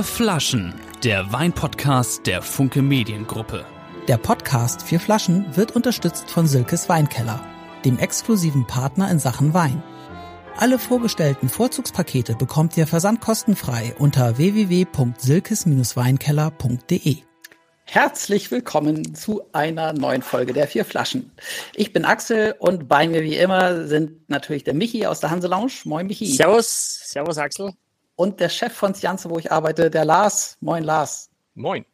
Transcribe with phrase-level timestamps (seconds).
[0.00, 3.66] Vier Flaschen, der Weinpodcast der Funke Mediengruppe.
[4.08, 7.44] Der Podcast Vier Flaschen wird unterstützt von Silkes Weinkeller,
[7.84, 9.82] dem exklusiven Partner in Sachen Wein.
[10.56, 17.16] Alle vorgestellten Vorzugspakete bekommt ihr versandkostenfrei unter www.silkes-weinkeller.de.
[17.84, 21.30] Herzlich willkommen zu einer neuen Folge der Vier Flaschen.
[21.74, 25.48] Ich bin Axel und bei mir wie immer sind natürlich der Michi aus der Hanse
[25.48, 25.72] Lounge.
[25.84, 26.24] Moin Michi.
[26.24, 27.74] Servus, servus Axel.
[28.20, 30.58] Und der Chef von Janze, wo ich arbeite, der Lars.
[30.60, 31.30] Moin Lars.
[31.54, 31.86] Moin.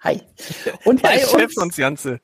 [0.00, 0.20] Hi.
[0.84, 2.18] Und der Chef von Janze.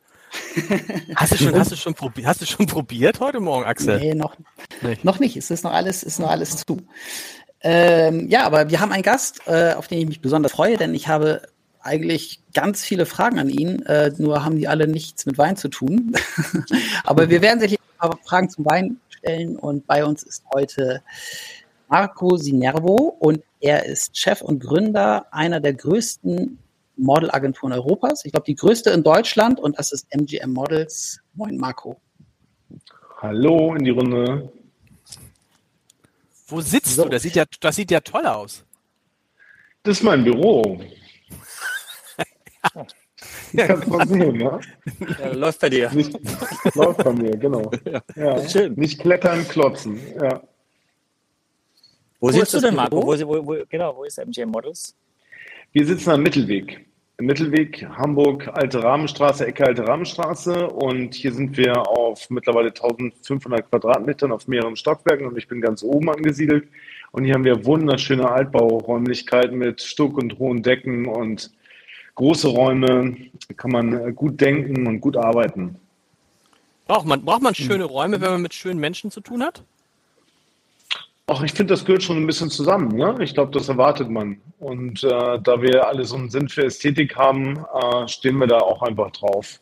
[1.14, 4.00] hast, du schon, hast, du schon probiert, hast du schon probiert heute Morgen, Axel?
[4.00, 4.34] Nee, noch
[4.82, 5.04] nicht.
[5.04, 5.36] Noch nicht.
[5.36, 6.78] Es ist noch alles, ist noch alles zu.
[7.60, 10.92] Ähm, ja, aber wir haben einen Gast, äh, auf den ich mich besonders freue, denn
[10.92, 11.42] ich habe
[11.78, 15.68] eigentlich ganz viele Fragen an ihn, äh, nur haben die alle nichts mit Wein zu
[15.68, 16.16] tun.
[17.04, 21.00] aber wir werden sicherlich ein paar Fragen zum Wein stellen und bei uns ist heute
[21.88, 26.58] Marco Sinervo und er ist Chef und Gründer einer der größten
[26.96, 28.24] Modelagenturen Europas.
[28.24, 31.20] Ich glaube, die größte in Deutschland und das ist MGM Models.
[31.34, 32.00] Moin, Marco.
[33.18, 34.52] Hallo in die Runde.
[36.48, 37.04] Wo sitzt so.
[37.04, 37.10] du?
[37.10, 38.64] Das sieht, ja, das sieht ja toll aus.
[39.82, 40.80] Das ist mein Büro.
[43.52, 44.60] ja, Kannst du sehen, ne?
[45.18, 45.90] Ja, läuft bei dir.
[45.92, 46.18] Nicht,
[46.74, 47.70] läuft bei mir, genau.
[47.84, 48.02] Ja.
[48.16, 48.48] ja.
[48.48, 48.74] Schön.
[48.74, 50.00] Nicht klettern, klotzen.
[50.20, 50.42] Ja.
[52.20, 53.02] Wo, wo sitzt du denn, Marco?
[53.02, 54.94] Wo, wo, wo, genau, wo ist MGM Models?
[55.72, 56.86] Wir sitzen am Mittelweg.
[57.18, 60.68] Im Mittelweg Hamburg, Alte Rahmenstraße, Ecke Alte Rahmenstraße.
[60.68, 65.82] Und hier sind wir auf mittlerweile 1500 Quadratmetern auf mehreren Stockwerken und ich bin ganz
[65.82, 66.68] oben angesiedelt.
[67.12, 71.50] Und hier haben wir wunderschöne Altbauräumlichkeiten mit Stuck und hohen Decken und
[72.14, 73.16] große Räume.
[73.48, 75.76] Da kann man gut denken und gut arbeiten.
[76.86, 79.62] Braucht man, braucht man schöne Räume, wenn man mit schönen Menschen zu tun hat?
[81.28, 82.96] Ach, ich finde, das gehört schon ein bisschen zusammen.
[82.96, 83.16] Ne?
[83.20, 84.40] Ich glaube, das erwartet man.
[84.60, 88.58] Und äh, da wir alle so einen Sinn für Ästhetik haben, äh, stehen wir da
[88.58, 89.60] auch einfach drauf.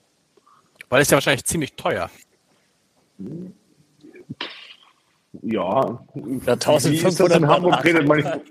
[0.91, 2.11] Weil es ja wahrscheinlich ziemlich teuer.
[5.43, 8.19] Ja, ja 1500 in Hamburg redet man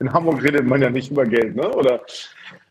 [0.00, 1.68] In Hamburg redet man ja nicht über Geld, ne?
[1.74, 2.02] Oder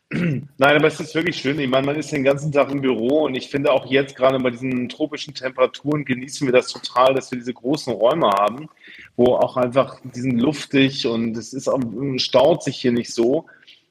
[0.11, 1.59] Nein, aber es ist wirklich schön.
[1.59, 4.37] Ich meine, man ist den ganzen Tag im Büro und ich finde auch jetzt gerade
[4.39, 8.69] bei diesen tropischen Temperaturen genießen wir das total, dass wir diese großen Räume haben,
[9.15, 11.79] wo auch einfach diesen luftig und es ist auch,
[12.17, 13.47] staut sich hier nicht so.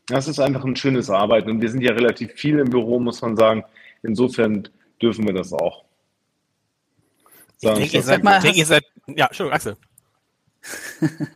[0.06, 3.20] Das ist einfach ein schönes Arbeiten und wir sind ja relativ viel im Büro, muss
[3.20, 3.64] man sagen.
[4.02, 4.68] Insofern
[5.02, 5.84] dürfen wir das auch.
[7.56, 7.80] Sagen.
[7.80, 9.76] Ich denke, ihr seid, mal, denke, ihr seid ja, Entschuldigung, Axel.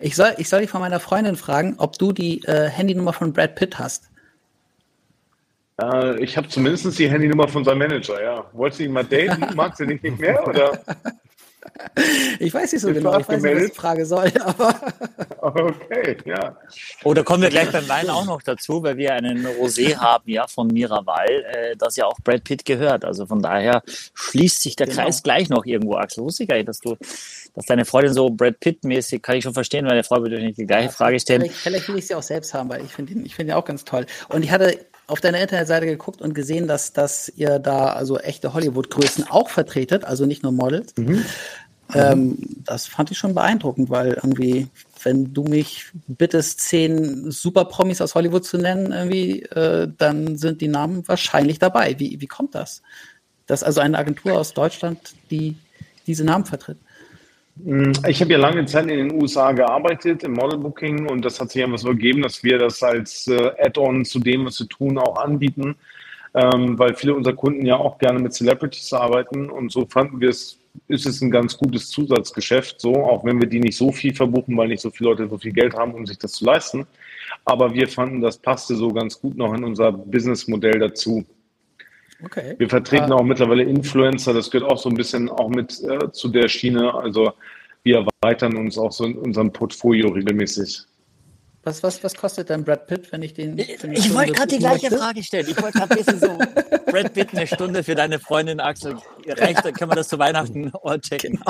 [0.00, 3.32] ich, soll, ich soll dich von meiner Freundin fragen, ob du die äh, Handynummer von
[3.32, 4.10] Brad Pitt hast.
[5.80, 8.44] Äh, ich habe zumindest die Handynummer von seinem Manager, ja.
[8.52, 9.46] Wolltest du ihn mal daten?
[9.56, 10.46] Magst du ihn nicht mehr?
[10.46, 10.80] Oder?
[12.38, 14.74] Ich weiß nicht so ich genau, ich weiß nicht, was die Frage soll, aber.
[15.40, 16.56] Okay, ja.
[17.02, 20.30] Oh, da kommen wir gleich beim Wein auch noch dazu, weil wir einen Rosé haben,
[20.30, 23.04] ja, von Miraval, äh, das ja auch Brad Pitt gehört.
[23.04, 23.82] Also von daher
[24.14, 25.02] schließt sich der genau.
[25.02, 26.24] Kreis gleich noch irgendwo, Axel.
[26.24, 26.96] Wusste ich gar nicht, dass du,
[27.54, 30.58] dass deine Freundin so Brad Pitt-mäßig, kann ich schon verstehen, weil der Frau würde nicht
[30.58, 31.42] die gleiche ja, Frage stellen.
[31.42, 33.56] Vielleicht, vielleicht will ich sie auch selbst haben, weil ich finde ihn, ich finde ihn
[33.56, 34.06] auch ganz toll.
[34.28, 38.54] Und ich hatte auf deiner Internetseite geguckt und gesehen, dass, dass ihr da also echte
[38.54, 40.94] Hollywood-Größen auch vertretet, also nicht nur Models.
[40.96, 41.24] Mhm.
[41.92, 44.68] Ähm, das fand ich schon beeindruckend, weil irgendwie,
[45.02, 50.68] wenn du mich bittest, zehn Super-Promis aus Hollywood zu nennen, irgendwie, äh, dann sind die
[50.68, 51.98] Namen wahrscheinlich dabei.
[51.98, 52.82] Wie, wie kommt das?
[53.46, 54.98] Dass also eine Agentur aus Deutschland,
[55.30, 55.56] die
[56.06, 56.78] diese Namen vertritt?
[57.56, 61.50] Mm, ich habe ja lange Zeit in den USA gearbeitet im Modelbooking und das hat
[61.50, 64.98] sich einfach so ergeben, dass wir das als äh, Add-on zu dem, was wir tun,
[64.98, 65.76] auch anbieten,
[66.34, 70.30] ähm, weil viele unserer Kunden ja auch gerne mit Celebrities arbeiten und so fanden wir
[70.30, 74.14] es ist es ein ganz gutes Zusatzgeschäft, so, auch wenn wir die nicht so viel
[74.14, 76.86] verbuchen, weil nicht so viele Leute so viel Geld haben, um sich das zu leisten.
[77.44, 81.24] Aber wir fanden, das passte so ganz gut noch in unser Businessmodell dazu.
[82.22, 82.54] Okay.
[82.58, 83.16] Wir vertreten ah.
[83.16, 86.94] auch mittlerweile Influencer, das gehört auch so ein bisschen auch mit äh, zu der Schiene.
[86.94, 87.32] Also
[87.82, 90.84] wir erweitern uns auch so in unserem Portfolio regelmäßig.
[91.64, 93.58] Was, was, was kostet denn Brad Pitt, wenn ich den.
[93.58, 94.98] Ich, ich wollte gerade die gleiche möchte?
[94.98, 95.46] Frage stellen.
[95.48, 96.28] Ich wollte gerade wissen, so
[96.92, 98.96] Brad Pitt eine Stunde für deine Freundin Axel.
[99.26, 100.70] Reicht, dann können wir das zu Weihnachten
[101.00, 101.40] checken.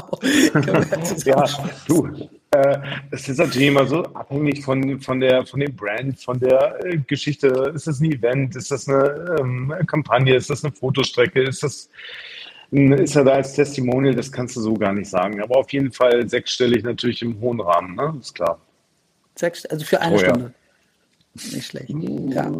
[0.53, 0.81] Genau.
[1.25, 1.45] ja,
[1.89, 2.29] du.
[2.53, 2.79] Äh,
[3.11, 6.99] es ist natürlich immer so abhängig von, von, der, von dem Brand, von der äh,
[6.99, 7.73] Geschichte.
[7.75, 8.55] Ist das ein Event?
[8.55, 10.37] Ist das eine ähm, Kampagne?
[10.37, 11.43] Ist das eine Fotostrecke?
[11.43, 11.89] Ist das
[12.71, 15.41] ist er da als Testimonial, das kannst du so gar nicht sagen.
[15.41, 18.17] Aber auf jeden Fall sechsstellig natürlich im hohen Rahmen, ne?
[18.21, 18.59] ist klar.
[19.35, 20.55] Sechs, also für eine oh, Stunde.
[21.35, 21.57] Ja.
[21.57, 21.91] Nicht schlecht.
[21.91, 22.51] Ja.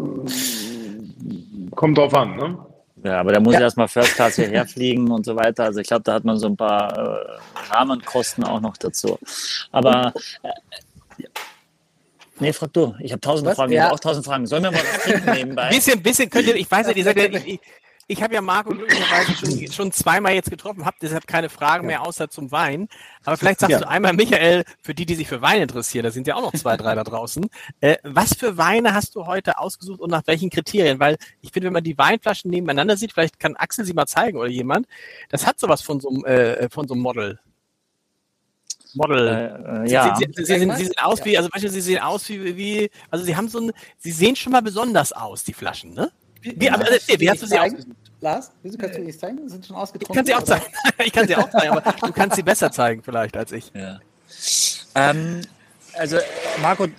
[1.71, 2.57] Kommt drauf an, ne?
[3.03, 3.61] Ja, aber da muss ja.
[3.61, 5.65] erstmal First Class hierher fliegen und so weiter.
[5.65, 9.19] Also ich glaube, da hat man so ein paar äh, Rahmenkosten auch noch dazu.
[9.71, 10.13] Aber
[10.43, 10.49] äh,
[12.39, 12.93] Nee, frag du.
[12.99, 13.71] Ich habe tausend Fragen.
[13.71, 13.87] Ja.
[13.87, 14.45] Ich auch tausend Fragen.
[14.45, 15.69] Sollen wir mal was trinken nebenbei?
[15.69, 17.59] Bisschen, bisschen könnt ihr, ich weiß ja, ihr seid ja, ich,
[18.07, 22.03] ich habe ja Marco glücklicherweise schon, schon zweimal jetzt getroffen, habe deshalb keine Fragen mehr
[22.03, 22.87] außer zum Wein.
[23.23, 23.79] Aber vielleicht sagst ja.
[23.79, 26.53] du einmal, Michael, für die, die sich für Wein interessieren, da sind ja auch noch
[26.53, 27.47] zwei, drei da draußen.
[27.81, 30.99] Äh, was für Weine hast du heute ausgesucht und nach welchen Kriterien?
[30.99, 34.37] Weil ich finde, wenn man die Weinflaschen nebeneinander sieht, vielleicht kann Axel sie mal zeigen
[34.37, 34.87] oder jemand,
[35.29, 37.39] das hat sowas von so einem, äh, von so einem Model.
[38.93, 39.27] Model.
[39.27, 40.15] Äh, äh, ja.
[40.15, 41.25] Sie, sie, sie, sehen, sie, sehen, aus ja.
[41.25, 44.35] wie, also beispielsweise, sie sehen aus wie, wie, also sie haben so ein, sie sehen
[44.35, 46.11] schon mal besonders aus, die Flaschen, ne?
[46.55, 47.95] Wie, aber, erzähl, wie hast du sie ausgesucht?
[48.21, 49.49] Lars, wieso kannst du die zeigen?
[49.49, 50.11] Sind schon ausgetrunken?
[50.11, 50.65] Ich kann sie auch zeigen.
[51.05, 53.71] ich kann sie auch zeigen, aber du kannst sie besser zeigen vielleicht als ich.
[53.73, 53.99] Ja.
[54.95, 55.41] Ähm,
[55.93, 56.17] also
[56.61, 56.89] Marco, äh,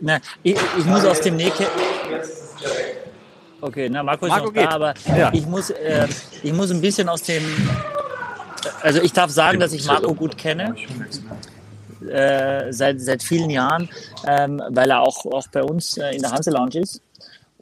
[0.00, 1.68] na, ich, ich, muss aus dem Nähkästchen.
[3.60, 4.64] Okay, na Marco ist Marco noch geht.
[4.64, 5.30] da, aber ja.
[5.32, 6.08] ich muss, äh,
[6.42, 7.44] ich muss ein bisschen aus dem.
[8.80, 10.74] Also ich darf sagen, dass ich Marco gut kenne.
[12.10, 13.88] Äh, seit, seit vielen Jahren,
[14.26, 17.00] ähm, weil er auch, auch bei uns äh, in der Hanse Lounge ist.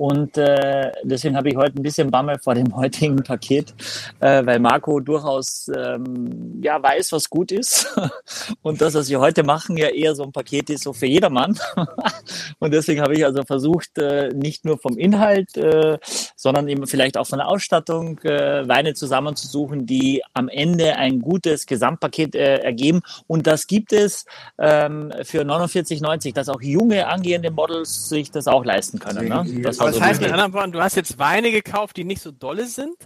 [0.00, 3.75] Und äh, deswegen habe ich heute ein bisschen Bammel vor dem heutigen Paket,
[4.20, 7.87] äh, weil Marco durchaus ähm, ja weiß, was gut ist.
[8.62, 11.55] Und das, was wir heute machen, ja eher so ein Paket ist so für jedermann.
[12.61, 15.99] Und deswegen habe ich also versucht, äh, nicht nur vom Inhalt, äh,
[16.35, 21.67] sondern eben vielleicht auch von der Ausstattung äh, Weine zusammenzusuchen, die am Ende ein gutes
[21.67, 23.03] Gesamtpaket äh, ergeben.
[23.26, 24.25] Und das gibt es
[24.58, 29.29] ähm, für 49,90, dass auch junge angehende Models sich das auch leisten können.
[29.29, 29.61] Ne?
[29.61, 32.31] Das war das heißt mit anderen Worten, du hast jetzt Weine gekauft, die nicht so
[32.31, 32.96] dolle sind,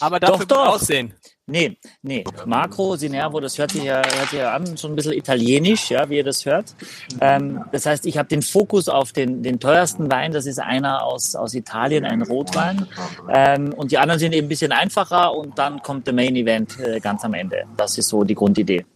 [0.00, 0.74] aber dafür doch, doch.
[0.74, 1.14] aussehen.
[1.46, 2.24] Nee, nee.
[2.46, 6.08] Macro Sinervo, das hört sich, ja, hört sich ja an, schon ein bisschen italienisch, ja,
[6.08, 6.74] wie ihr das hört.
[7.20, 11.02] Ähm, das heißt, ich habe den Fokus auf den, den teuersten Wein, das ist einer
[11.02, 12.86] aus, aus Italien, ein Rotwein.
[13.28, 16.80] Ähm, und die anderen sind eben ein bisschen einfacher und dann kommt der Main Event
[16.80, 17.64] äh, ganz am Ende.
[17.76, 18.86] Das ist so die Grundidee.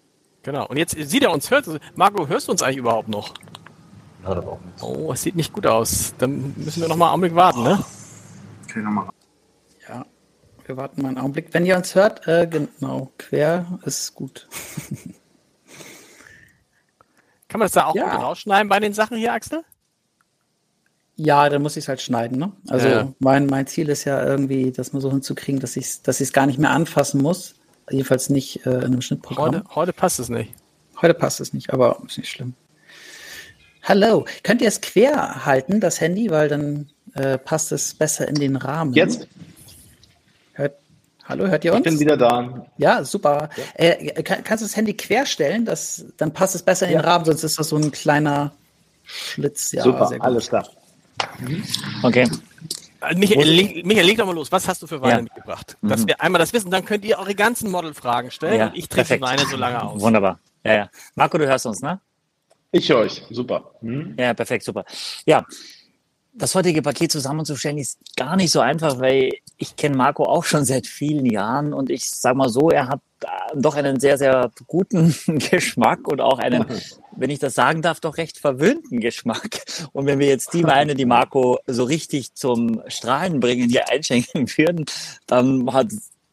[0.43, 0.67] Genau.
[0.69, 3.34] Und jetzt sieht er uns, hört, Marco, hörst du uns eigentlich überhaupt noch?
[4.29, 4.83] Hat aber auch nicht.
[4.83, 6.15] Oh, es sieht nicht gut aus.
[6.19, 7.83] Dann müssen wir noch mal einen Augenblick warten, ne?
[8.65, 9.09] Okay, nochmal.
[9.89, 10.05] Ja,
[10.67, 11.55] wir warten mal einen Augenblick.
[11.55, 14.47] Wenn ihr uns hört, äh, genau, quer ist gut.
[17.49, 18.17] Kann man das da auch ja.
[18.17, 19.65] rausschneiden bei den Sachen hier, Axel?
[21.17, 22.53] Ja, dann muss ich es halt schneiden, ne?
[22.69, 23.13] Also ja.
[23.21, 26.45] mein, mein Ziel ist ja irgendwie, das mal so hinzukriegen, dass ich es dass gar
[26.45, 27.55] nicht mehr anfassen muss.
[27.91, 29.55] Jedenfalls nicht äh, in einem Schnittprogramm.
[29.55, 30.53] Heute, heute passt es nicht.
[31.01, 32.55] Heute passt es nicht, aber ist nicht schlimm.
[33.88, 38.35] Hallo, könnt ihr es quer halten, das Handy, weil dann äh, passt es besser in
[38.35, 38.93] den Rahmen.
[38.93, 39.26] Jetzt?
[40.52, 40.75] Hört,
[41.25, 41.87] hallo, hört ihr uns?
[41.87, 42.67] Ich bin wieder da.
[42.76, 43.49] Ja, super.
[43.56, 43.85] Ja.
[43.87, 46.99] Äh, kann, kannst du das Handy querstellen, das, dann passt es besser in ja.
[47.00, 48.52] den Rahmen, sonst ist das so ein kleiner
[49.05, 49.73] Schlitz.
[49.73, 50.69] Ja, super, alles klar.
[51.38, 51.64] Mhm.
[52.02, 52.29] Okay.
[53.00, 54.52] Äh, Michael, leg, Michael, leg doch mal los.
[54.52, 55.23] Was hast du für Weine ja.
[55.23, 55.79] mitgebracht?
[55.81, 56.08] Dass mhm.
[56.08, 59.14] wir einmal das wissen, dann könnt ihr eure ganzen Modelfragen stellen ja, und ich trinke
[59.14, 59.99] die Weine so lange aus.
[60.02, 60.41] Wunderbar.
[60.62, 60.91] Ja, ja.
[61.14, 62.00] Marco, du hörst uns, ne?
[62.70, 63.75] Ich höre euch, super.
[63.81, 64.15] Hm?
[64.19, 64.85] Ja, perfekt, super.
[65.26, 65.44] Ja,
[66.35, 70.65] das heutige Paket zusammenzustellen ist gar nicht so einfach, weil ich kenne Marco auch schon
[70.65, 73.00] seit vielen Jahren und ich sage mal so, er hat
[73.55, 75.15] doch einen sehr, sehr guten
[75.50, 76.65] Geschmack und auch einen,
[77.17, 79.65] wenn ich das sagen darf, doch recht verwöhnten Geschmack.
[79.93, 84.49] Und wenn wir jetzt die Weine, die Marco so richtig zum Strahlen bringen, hier einschenken
[84.56, 84.85] würden,
[85.26, 85.88] dann hat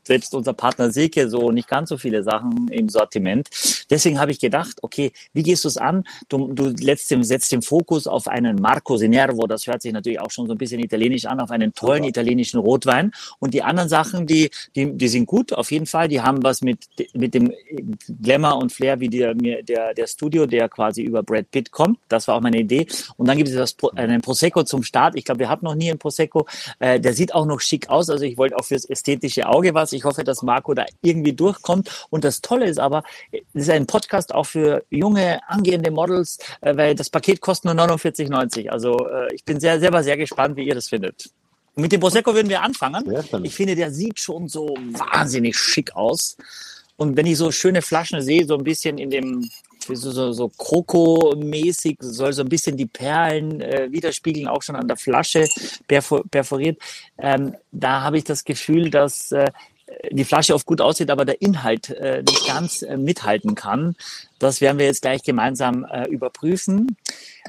[0.06, 3.50] selbst unser Partner Silke so nicht ganz so viele Sachen im Sortiment.
[3.90, 6.04] Deswegen habe ich gedacht, okay, wie gehst du es an?
[6.30, 10.20] Du, du setzt, den, setzt den Fokus auf einen Marco Sinervo, das hört sich natürlich
[10.20, 12.10] auch schon so ein bisschen italienisch an, auf einen tollen ja.
[12.10, 13.12] italienischen Rotwein.
[13.40, 16.08] Und die anderen Sachen, die, die, die sind gut, auf jeden Fall.
[16.08, 16.80] Die haben was mit,
[17.14, 17.52] mit dem
[18.22, 22.00] Glamour und Flair wie der, der, der Studio, der quasi über Brad Pitt kommt.
[22.10, 22.88] Das war auch meine Idee.
[23.18, 25.16] Und dann gibt es das, einen Prosecco zum Start.
[25.16, 26.46] Ich glaube, wir hatten noch nie einen Prosecco.
[26.80, 28.10] Äh, der sieht auch noch schick aus.
[28.10, 29.94] Also ich wollte auch fürs ästhetische Auge was.
[29.96, 32.08] Ich hoffe, dass Marco da irgendwie durchkommt.
[32.10, 36.76] Und das Tolle ist aber, es ist ein Podcast auch für junge, angehende Models, äh,
[36.76, 38.70] weil das Paket kostet nur 49,90.
[38.70, 41.30] Also äh, ich bin sehr, selber sehr gespannt, wie ihr das findet.
[41.76, 43.04] Mit dem Prosecco würden wir anfangen.
[43.44, 46.38] Ich finde, der sieht schon so wahnsinnig schick aus.
[46.96, 49.50] Und wenn ich so schöne Flaschen sehe, so ein bisschen in dem
[49.94, 54.88] so, so, so Kroko-mäßig, soll so ein bisschen die Perlen äh, widerspiegeln, auch schon an
[54.88, 55.48] der Flasche
[55.88, 56.80] perfor perforiert.
[57.18, 59.52] Ähm, da habe ich das Gefühl, dass äh,
[60.12, 63.96] die Flasche oft gut aussieht, aber der Inhalt äh, nicht ganz äh, mithalten kann.
[64.40, 66.98] Das werden wir jetzt gleich gemeinsam äh, überprüfen.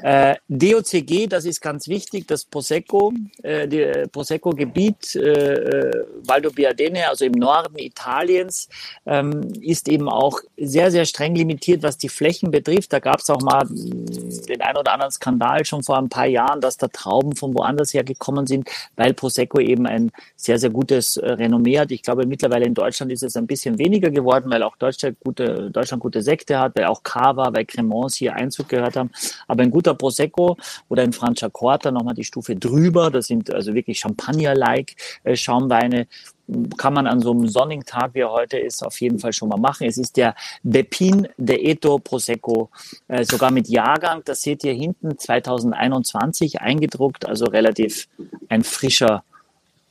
[0.02, 3.12] Äh, DOCG, das ist ganz wichtig, das Prosecco,
[3.42, 8.68] äh, die äh, Prosecco-Gebiet äh, äh, Valdo Biadene, also im Norden Italiens,
[9.06, 12.92] ähm, ist eben auch sehr, sehr streng limitiert, was die Flächen betrifft.
[12.92, 16.60] Da gab es auch mal den ein oder anderen Skandal schon vor ein paar Jahren,
[16.60, 21.16] dass da Trauben von woanders her gekommen sind, weil Prosecco eben ein sehr, sehr gutes
[21.16, 21.90] äh, Renommee hat.
[21.90, 25.70] Ich glaube, mittlerweile in Deutschland ist es ein bisschen weniger geworden, weil auch Deutschland gute,
[25.70, 29.10] Deutschland gute Sekte hat, weil auch Cava, weil Cremons hier Einzug gehört haben.
[29.46, 30.56] Aber ein guter Prosecco
[30.88, 33.10] oder ein Franciacorta nochmal die Stufe drüber.
[33.10, 36.06] Das sind also wirklich Champagner-like äh, Schaumweine
[36.76, 39.48] kann man an so einem sonnigen Tag, wie er heute ist, auf jeden Fall schon
[39.48, 39.86] mal machen.
[39.86, 42.70] Es ist der Bepin de Eto Prosecco,
[43.08, 44.22] äh, sogar mit Jahrgang.
[44.24, 48.08] Das seht ihr hinten 2021 eingedruckt, also relativ
[48.48, 49.24] ein frischer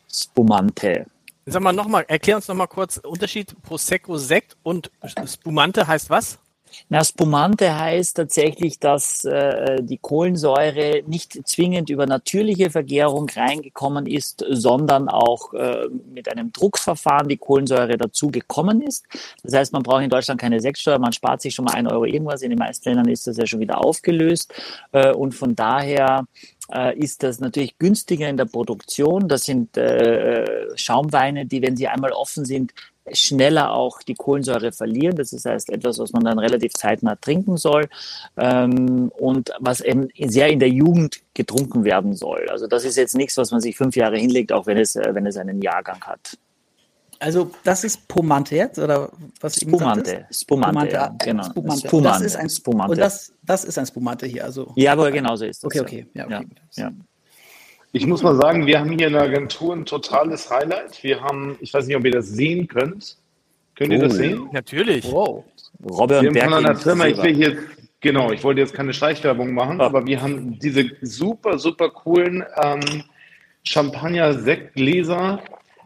[0.10, 1.08] Spumante.
[1.46, 4.90] Sag mal nochmal, erklär uns nochmal kurz Unterschied Prosecco Sekt und
[5.28, 6.40] Spumante heißt was?
[6.89, 14.46] Na, Spumante heißt tatsächlich, dass äh, die Kohlensäure nicht zwingend über natürliche Vergärung reingekommen ist,
[14.50, 19.05] sondern auch äh, mit einem Drucksverfahren die Kohlensäure dazu gekommen ist.
[19.44, 22.05] Das heißt, man braucht in Deutschland keine Sechssteuer, man spart sich schon mal ein Euro
[22.05, 22.41] irgendwas.
[22.41, 24.53] In den meisten Ländern ist das ja schon wieder aufgelöst.
[24.91, 26.25] Äh, und von daher
[26.72, 29.27] äh, ist das natürlich günstiger in der Produktion.
[29.27, 32.74] Das sind äh, Schaumweine, die, wenn sie einmal offen sind,
[33.12, 35.16] schneller auch die Kohlensäure verlieren.
[35.16, 37.88] Das ist heißt etwas, was man dann relativ zeitnah trinken soll
[38.38, 42.48] ähm, und was eben sehr in der Jugend getrunken werden soll.
[42.50, 45.14] Also das ist jetzt nichts, was man sich fünf Jahre hinlegt, auch wenn es, äh,
[45.14, 46.38] wenn es einen Jahrgang hat.
[47.20, 49.10] Also das ist Pomante jetzt oder
[49.40, 51.44] was Spumante, Spumante, Spumante, ja, genau.
[51.44, 51.88] Spumante.
[51.88, 52.20] Spumante.
[52.20, 52.92] das ist ein Spumante.
[52.92, 54.74] Und das, das ist ein Spumante hier, also.
[54.76, 55.72] Ja, aber genauso ist das.
[55.72, 56.48] Okay, okay, ja, okay.
[56.76, 56.92] Ja, ja.
[57.96, 61.02] Ich muss mal sagen, wir haben hier in der Agentur ein totales Highlight.
[61.02, 63.16] Wir haben, ich weiß nicht, ob ihr das sehen könnt.
[63.74, 64.50] Könnt ihr oh, das sehen?
[64.52, 65.10] Natürlich.
[65.10, 65.46] Wow.
[65.82, 67.58] Robert wir haben von einer Firma, ich will hier,
[68.02, 69.84] genau, ich wollte jetzt keine Schleichwerbung machen, oh.
[69.86, 73.06] aber wir haben diese super, super coolen ähm,
[73.64, 75.40] Champagner-Sektgläser.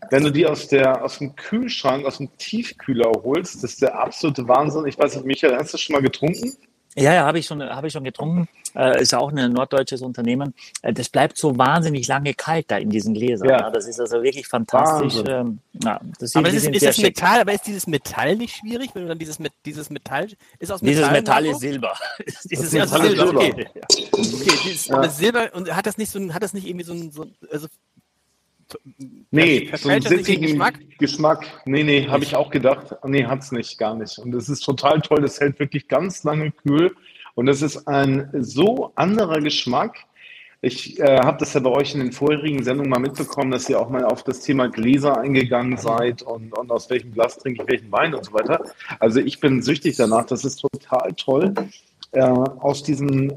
[0.10, 4.00] Wenn du die aus, der, aus dem Kühlschrank, aus dem Tiefkühler holst, das ist der
[4.00, 4.88] absolute Wahnsinn.
[4.88, 6.58] Ich weiß nicht, Michael, hast du das schon mal getrunken?
[7.00, 8.48] Ja, ja, habe ich schon, habe ich schon getrunken.
[8.76, 10.54] Äh, ist ja auch ein norddeutsches Unternehmen.
[10.82, 13.50] Äh, das bleibt so wahnsinnig lange kalt da in diesen Gläsern.
[13.50, 13.60] Ja.
[13.62, 15.16] ja das ist also wirklich fantastisch.
[15.28, 19.04] Ähm, ja, das aber ist, ist das Metall, aber ist dieses Metall nicht schwierig, wenn
[19.04, 20.28] du dann dieses, dieses Metall
[20.60, 20.96] ist aus Metall?
[20.96, 21.94] Dieses Metall ist Silber.
[22.50, 23.40] dieses Metall ist Silber.
[23.40, 23.68] Okay,
[24.12, 24.96] okay dieses, ja.
[24.96, 27.68] aber Silber und hat das nicht so, hat das nicht irgendwie so ein, so, also
[29.32, 30.80] Nee, so einen sitzigen Geschmack?
[30.98, 31.46] Geschmack.
[31.66, 32.96] Nee, nee, habe ich auch gedacht.
[33.06, 34.18] Nee, hat es nicht, gar nicht.
[34.20, 36.96] Und es ist total toll, das hält wirklich ganz lange kühl.
[37.36, 39.98] Und es ist ein so anderer Geschmack.
[40.62, 43.80] Ich äh, habe das ja bei euch in den vorherigen Sendungen mal mitbekommen, dass ihr
[43.80, 47.70] auch mal auf das Thema Gläser eingegangen seid und, und aus welchem Glas trinke ich
[47.70, 48.66] welchen Wein und so weiter.
[49.00, 50.26] Also ich bin süchtig danach.
[50.26, 51.54] Das ist total toll
[52.12, 53.32] äh, aus diesem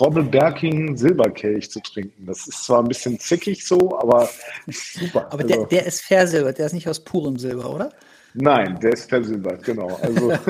[0.00, 2.26] Robbe Berking Silberkelch zu trinken.
[2.26, 4.28] Das ist zwar ein bisschen zickig so, aber
[4.66, 5.28] super.
[5.30, 7.92] Aber der, also, der ist versilbert, der ist nicht aus purem Silber, oder?
[8.38, 9.98] Nein, der ist versilbert, genau.
[10.02, 10.40] Also okay,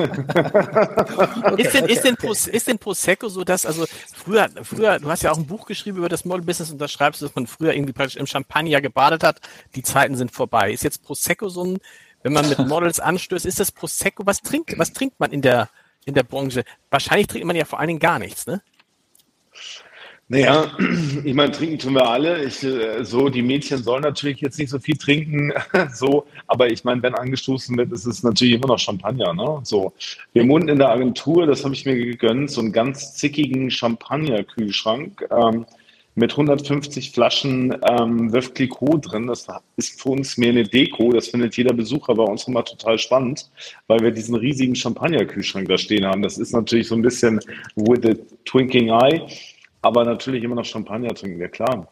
[1.61, 2.49] ist, denn, okay, ist, denn okay.
[2.51, 5.99] ist denn Prosecco so, dass, also früher, früher, du hast ja auch ein Buch geschrieben
[5.99, 9.23] über das Model-Business und da schreibst du, dass man früher irgendwie praktisch im Champagner gebadet
[9.23, 9.39] hat,
[9.75, 10.73] die Zeiten sind vorbei.
[10.73, 11.77] Ist jetzt Prosecco so ein,
[12.23, 15.69] wenn man mit Models anstößt, ist das Prosecco, was trinkt, was trinkt man in der
[16.07, 16.63] in der Branche.
[16.89, 18.61] Wahrscheinlich trinkt man ja vor allen Dingen gar nichts, ne?
[20.29, 20.71] Naja,
[21.23, 22.43] ich meine, trinken tun wir alle.
[22.43, 25.53] Ich, äh, so, die Mädchen sollen natürlich jetzt nicht so viel trinken,
[25.93, 29.59] so, aber ich meine, wenn angestoßen wird, ist es natürlich immer noch Champagner, ne?
[29.63, 29.93] So.
[30.33, 35.27] Wir wohnen in der Agentur, das habe ich mir gegönnt, so einen ganz zickigen Champagner-Kühlschrank.
[35.31, 35.65] Ähm,
[36.17, 39.27] mit 150 Flaschen ähm, Veuve Clicquot drin.
[39.27, 41.11] Das ist für uns mehr eine Deko.
[41.11, 43.51] Das findet jeder Besucher bei uns immer total spannend,
[43.85, 46.23] weil wir diesen riesigen Champagner-Kühlschrank da stehen haben.
[46.23, 47.39] Das ist natürlich so ein bisschen
[47.75, 49.27] with a twinking eye,
[49.83, 51.87] aber natürlich immer noch Champagner trinken wir, klar.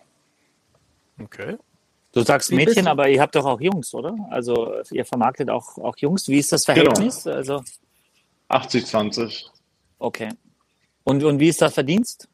[1.22, 1.58] Okay.
[2.12, 4.16] Du sagst Mädchen, aber ihr habt doch auch Jungs, oder?
[4.32, 6.28] Also ihr vermarktet auch, auch Jungs.
[6.28, 7.26] Wie ist das Verhältnis?
[7.26, 7.36] Genau.
[7.36, 7.64] Also
[8.50, 9.46] 80-20.
[10.00, 10.30] Okay.
[11.04, 12.28] Und, und wie ist das Verdienst?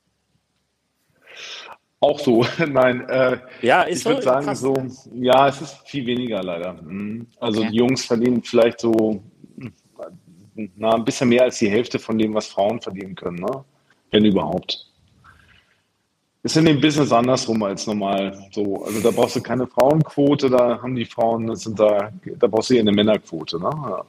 [2.01, 3.07] Auch so, nein.
[3.09, 4.59] Äh, ja, ist ich würde sagen, krass.
[4.59, 4.75] so,
[5.13, 6.73] ja, es ist viel weniger leider.
[6.73, 7.27] Mhm.
[7.39, 7.69] Also okay.
[7.69, 9.21] die Jungs verdienen vielleicht so
[10.75, 13.63] na, ein bisschen mehr als die Hälfte von dem, was Frauen verdienen können, ne?
[14.09, 14.87] wenn überhaupt.
[16.43, 18.47] Ist in dem Business andersrum als normal.
[18.51, 22.47] So, also da brauchst du keine Frauenquote, da haben die Frauen, das sind da, da
[22.47, 23.59] brauchst du eher eine Männerquote.
[23.59, 23.69] Ne?
[23.71, 24.05] Ja.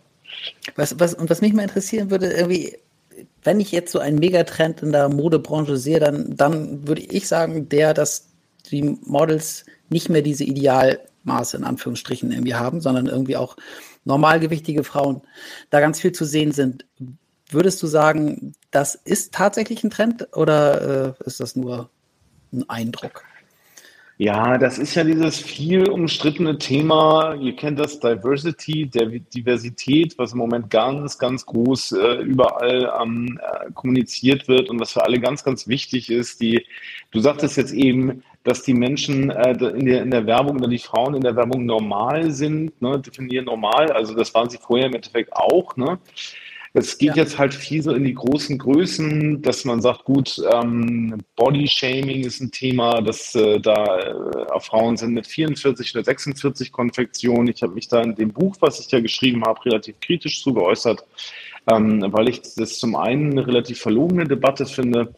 [0.77, 2.75] Was, was, und was mich mal interessieren würde, irgendwie,
[3.43, 7.69] wenn ich jetzt so einen Megatrend in der Modebranche sehe, dann, dann würde ich sagen,
[7.69, 8.29] der, dass
[8.71, 13.57] die Models nicht mehr diese Idealmaße in Anführungsstrichen irgendwie haben, sondern irgendwie auch
[14.05, 15.23] normalgewichtige Frauen
[15.71, 16.87] da ganz viel zu sehen sind.
[17.49, 21.91] Würdest du sagen, das ist tatsächlich ein Trend oder äh, ist das nur
[22.53, 23.25] ein Eindruck?
[24.19, 27.35] Ja, das ist ja dieses viel umstrittene Thema.
[27.35, 33.41] Ihr kennt das Diversity, der Diversität, was im Moment ganz, ganz groß äh, überall ähm,
[33.43, 36.41] äh, kommuniziert wird und was für alle ganz, ganz wichtig ist.
[36.43, 36.65] Die,
[37.11, 40.79] du sagtest jetzt eben, dass die Menschen äh, in, der, in der Werbung oder die
[40.79, 43.91] Frauen in der Werbung normal sind, ne, definieren normal.
[43.93, 45.77] Also das waren sie vorher im Endeffekt auch.
[45.77, 45.99] Ne?
[46.75, 47.23] Es geht ja.
[47.23, 52.41] jetzt halt viel so in die großen Größen, dass man sagt, gut, ähm, Body-Shaming ist
[52.41, 57.49] ein Thema, dass äh, da äh, Frauen sind mit 44 oder 46 Konfektionen.
[57.49, 60.55] Ich habe mich da in dem Buch, was ich ja geschrieben habe, relativ kritisch zu
[60.55, 61.05] geäußert,
[61.71, 65.15] ähm, weil ich das zum einen eine relativ verlogene Debatte finde,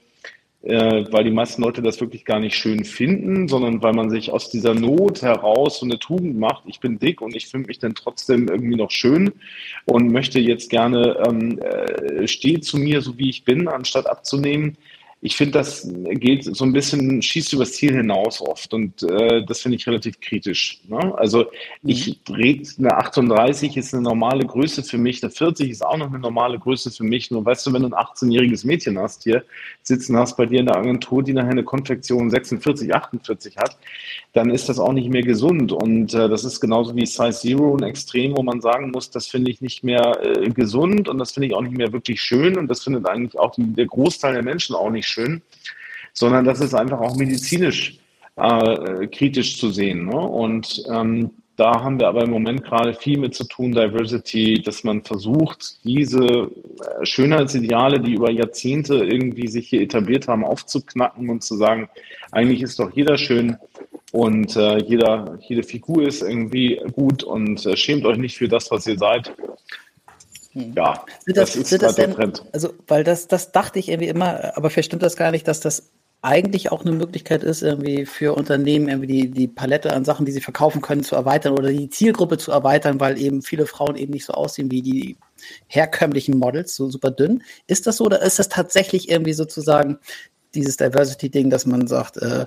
[0.65, 4.31] äh, weil die meisten Leute das wirklich gar nicht schön finden, sondern weil man sich
[4.31, 6.65] aus dieser Not heraus so eine Tugend macht.
[6.67, 9.33] Ich bin dick und ich finde mich dann trotzdem irgendwie noch schön
[9.85, 14.79] und möchte jetzt gerne, ähm, äh, stehe zu mir, so wie ich bin, anstatt abzunehmen
[15.25, 19.63] ich finde, das geht so ein bisschen, schießt übers Ziel hinaus oft und äh, das
[19.63, 20.81] finde ich relativ kritisch.
[20.87, 21.15] Ne?
[21.17, 21.47] Also
[21.83, 22.35] ich mhm.
[22.35, 26.19] rede, eine 38 ist eine normale Größe für mich, eine 40 ist auch noch eine
[26.19, 27.31] normale Größe für mich.
[27.31, 29.45] Nur weißt du, wenn du ein 18-jähriges Mädchen hast hier
[29.83, 33.79] sitzen hast bei dir in der Agentur, die nachher eine Konfektion 46, 48 hat,
[34.35, 35.73] dann ist das auch nicht mehr gesund.
[35.73, 39.27] Und äh, das ist genauso wie Size Zero und Extrem, wo man sagen muss, das
[39.29, 42.59] finde ich nicht mehr äh, gesund und das finde ich auch nicht mehr wirklich schön
[42.59, 45.14] und das findet eigentlich auch die, der Großteil der Menschen auch nicht schön,
[46.13, 47.99] sondern das ist einfach auch medizinisch
[48.37, 50.07] äh, kritisch zu sehen.
[50.07, 50.17] Ne?
[50.17, 54.83] Und ähm, da haben wir aber im Moment gerade viel mit zu tun, Diversity, dass
[54.83, 56.49] man versucht, diese äh,
[57.05, 61.89] Schönheitsideale, die über Jahrzehnte irgendwie sich hier etabliert haben, aufzuknacken und zu sagen,
[62.33, 63.57] eigentlich ist doch jeder schön
[64.11, 68.71] und äh, jeder, jede Figur ist irgendwie gut und äh, schämt euch nicht für das,
[68.73, 69.33] was ihr seid.
[70.55, 70.73] Hm.
[70.77, 72.45] Ja, sind das, das ist sind das denn, Trend.
[72.53, 75.61] Also, weil das, das dachte ich irgendwie immer, aber vielleicht stimmt das gar nicht, dass
[75.61, 75.91] das
[76.23, 80.33] eigentlich auch eine Möglichkeit ist, irgendwie für Unternehmen irgendwie die, die Palette an Sachen, die
[80.33, 84.13] sie verkaufen können, zu erweitern oder die Zielgruppe zu erweitern, weil eben viele Frauen eben
[84.13, 85.19] nicht so aussehen wie die
[85.67, 87.43] herkömmlichen Models, so super dünn.
[87.67, 89.99] Ist das so oder ist das tatsächlich irgendwie sozusagen
[90.55, 92.47] dieses Diversity-Ding, dass man sagt, äh,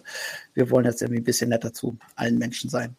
[0.55, 2.95] wir wollen jetzt irgendwie ein bisschen netter zu allen Menschen sein?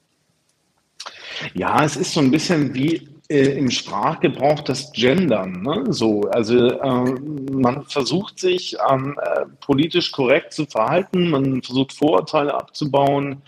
[1.54, 5.62] Ja, es ist so ein bisschen wie äh, im Sprachgebrauch das Gendern.
[5.62, 5.84] Ne?
[5.90, 7.14] So, also äh,
[7.52, 13.42] man versucht sich ähm, äh, politisch korrekt zu verhalten, man versucht Vorurteile abzubauen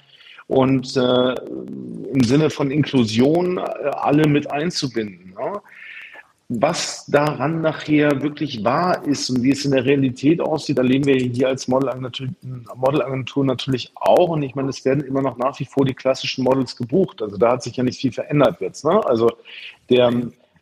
[0.48, 1.34] und äh,
[2.12, 3.62] im Sinne von Inklusion äh,
[3.92, 5.34] alle mit einzubinden.
[5.38, 5.60] Ne?
[6.52, 11.14] Was daran nachher wirklich wahr ist und wie es in der Realität aussieht, erleben wir
[11.14, 14.30] hier als Modelagentur, natürlich auch.
[14.30, 17.22] Und ich meine, es werden immer noch nach wie vor die klassischen Models gebucht.
[17.22, 18.84] Also da hat sich ja nicht viel verändert jetzt.
[18.84, 19.00] Ne?
[19.06, 19.30] Also
[19.90, 20.12] der,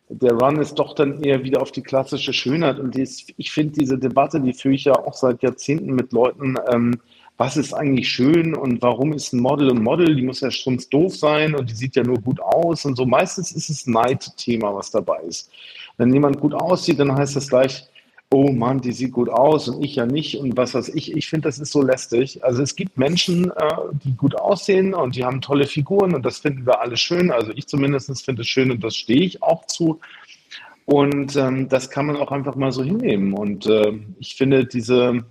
[0.09, 2.77] der Run ist doch dann eher wieder auf die klassische Schönheit.
[2.77, 6.55] Und dies, ich finde diese Debatte, die führe ich ja auch seit Jahrzehnten mit Leuten,
[6.71, 6.99] ähm,
[7.39, 10.13] was ist eigentlich schön und warum ist ein Model ein Model?
[10.13, 13.05] Die muss ja schon doof sein und die sieht ja nur gut aus und so.
[13.05, 15.49] Meistens ist es Neid-Thema, was dabei ist.
[15.99, 17.89] Wenn jemand gut aussieht, dann heißt das gleich,
[18.31, 21.15] oh Mann, die sieht gut aus und ich ja nicht und was weiß ich.
[21.15, 22.43] Ich finde, das ist so lästig.
[22.43, 26.39] Also es gibt Menschen, äh, die gut aussehen und die haben tolle Figuren und das
[26.39, 27.31] finden wir alle schön.
[27.31, 29.99] Also ich zumindest finde es schön und das stehe ich auch zu.
[30.85, 33.33] Und ähm, das kann man auch einfach mal so hinnehmen.
[33.33, 35.25] Und äh, ich finde diese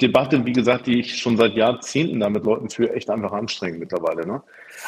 [0.00, 3.78] Debatte, wie gesagt, die ich schon seit Jahrzehnten da mit Leuten führe, echt einfach anstrengend
[3.78, 4.26] mittlerweile.
[4.26, 4.42] Ne?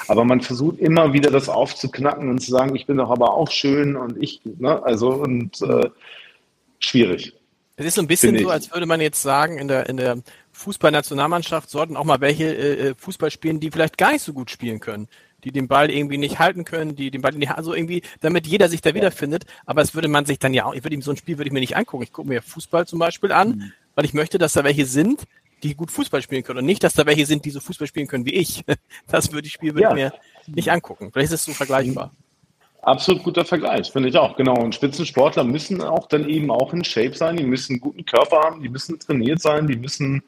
[0.09, 3.51] Aber man versucht immer wieder das aufzuknacken und zu sagen, ich bin doch aber auch
[3.51, 5.89] schön und ich, ne, also und äh,
[6.81, 7.35] schwierig.
[7.77, 10.19] Es ist so ein bisschen so, als würde man jetzt sagen, in der, in der
[10.53, 14.51] Fußballnationalmannschaft sollten auch mal welche äh, äh, Fußball spielen, die vielleicht gar nicht so gut
[14.51, 15.09] spielen können,
[15.45, 18.69] die den Ball irgendwie nicht halten können, die den Ball nicht, also irgendwie, damit jeder
[18.69, 19.45] sich da wiederfindet.
[19.67, 21.49] Aber es würde man sich dann ja auch, ich würde ihm so ein Spiel würde
[21.49, 22.03] ich mir nicht angucken.
[22.03, 23.73] Ich gucke mir Fußball zum Beispiel an, mhm.
[23.97, 25.25] Weil ich möchte, dass da welche sind,
[25.65, 28.07] die gut Fußball spielen können und nicht, dass da welche sind, die so Fußball spielen
[28.07, 28.63] können wie ich.
[29.09, 29.95] Das würde ich Spiel würde ja.
[29.95, 30.13] mir
[30.47, 31.11] nicht angucken.
[31.13, 32.13] Vielleicht ist es so vergleichbar.
[32.83, 34.37] Absolut guter Vergleich, finde ich auch.
[34.37, 34.55] Genau.
[34.59, 37.37] Und Spitzensportler müssen auch dann eben auch in Shape sein.
[37.37, 40.23] Die müssen einen guten Körper haben, die müssen trainiert sein, die müssen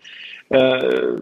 [0.49, 1.15] äh,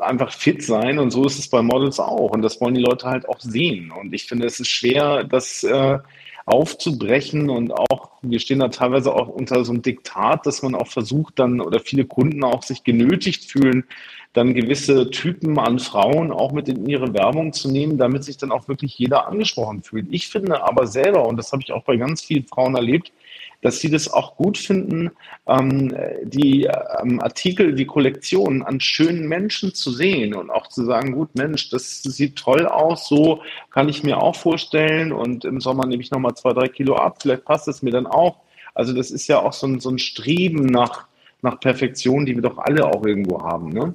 [0.00, 0.98] einfach fit sein.
[0.98, 2.32] Und so ist es bei Models auch.
[2.32, 3.90] Und das wollen die Leute halt auch sehen.
[3.90, 5.98] Und ich finde, es ist schwer, das äh,
[6.44, 10.88] aufzubrechen und auch, wir stehen da teilweise auch unter so einem Diktat, dass man auch
[10.88, 13.84] versucht dann oder viele Kunden auch sich genötigt fühlen,
[14.32, 18.50] dann gewisse Typen an Frauen auch mit in ihre Werbung zu nehmen, damit sich dann
[18.50, 20.06] auch wirklich jeder angesprochen fühlt.
[20.10, 23.12] Ich finde aber selber, und das habe ich auch bei ganz vielen Frauen erlebt,
[23.62, 25.12] dass sie das auch gut finden,
[25.46, 25.94] ähm,
[26.24, 31.34] die ähm, Artikel, die Kollektionen an schönen Menschen zu sehen und auch zu sagen, gut
[31.34, 36.02] Mensch, das sieht toll aus, so kann ich mir auch vorstellen und im Sommer nehme
[36.02, 38.40] ich nochmal zwei, drei Kilo ab, vielleicht passt es mir dann auch.
[38.74, 41.06] Also das ist ja auch so ein, so ein Streben nach,
[41.40, 43.68] nach Perfektion, die wir doch alle auch irgendwo haben.
[43.68, 43.94] Ne?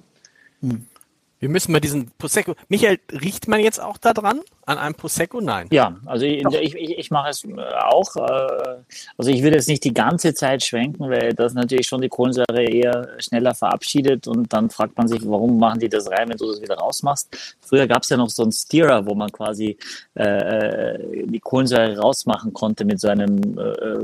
[0.62, 0.86] Hm.
[1.40, 2.56] Wir müssen mal diesen Prosecco.
[2.68, 4.42] Michael, riecht man jetzt auch da dran?
[4.66, 5.40] An einem Prosecco?
[5.40, 5.68] Nein.
[5.72, 7.52] Ja, also ich, ich, ich mache es äh,
[7.86, 8.16] auch.
[8.16, 8.82] Äh,
[9.18, 12.64] also ich würde jetzt nicht die ganze Zeit schwenken, weil das natürlich schon die Kohlensäure
[12.64, 16.48] eher schneller verabschiedet und dann fragt man sich, warum machen die das rein, wenn du
[16.48, 17.56] das wieder rausmachst.
[17.62, 19.78] Früher gab es ja noch so einen Steerer, wo man quasi
[20.16, 23.62] äh, äh, die Kohlensäure rausmachen konnte mit so einem äh,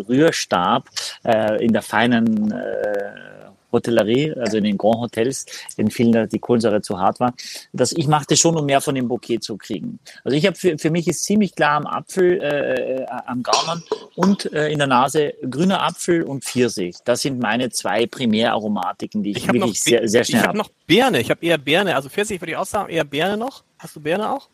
[0.08, 0.88] Rührstab
[1.24, 3.34] äh, in der feinen äh,
[3.74, 5.46] Hotellerie, also in den Grand Hotels,
[5.78, 7.34] in vielen die Kohlensäure zu hart war.
[7.74, 10.00] Das, ich machte schon, um mehr von dem Bouquet zu kriegen.
[10.24, 13.84] Also ich habe für, für mich ist ziemlich klar am Apfel, äh, äh, am Gaumen
[14.16, 16.96] und äh, in der Nase grüner Apfel und Pfirsich.
[17.04, 20.58] Das sind meine zwei Primäraromatiken, die ich, ich wirklich sehr, sehr schnell habe.
[20.58, 23.04] Ich habe noch Birne, ich habe eher Birne, also Pfirsich würde ich auch sagen, eher
[23.04, 23.64] Birne noch.
[23.80, 24.48] Hast du Birne auch?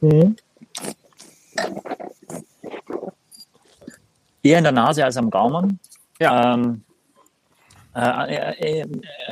[0.00, 0.36] Mhm.
[4.42, 5.80] Eher in der Nase als am Gaumen.
[6.20, 6.54] Ja.
[6.54, 6.82] Ähm,
[7.96, 8.86] äh, äh, äh,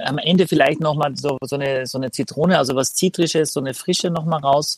[0.05, 3.75] am Ende vielleicht nochmal so, so, eine, so eine Zitrone, also was Zitrisches, so eine
[3.75, 4.77] Frische nochmal raus.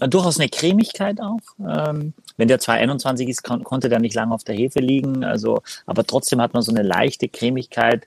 [0.00, 1.38] Äh, durchaus eine Cremigkeit auch.
[1.60, 5.22] Ähm, wenn der 221 ist, kon konnte der nicht lange auf der Hefe liegen.
[5.24, 8.04] Also, aber trotzdem hat man so eine leichte Cremigkeit.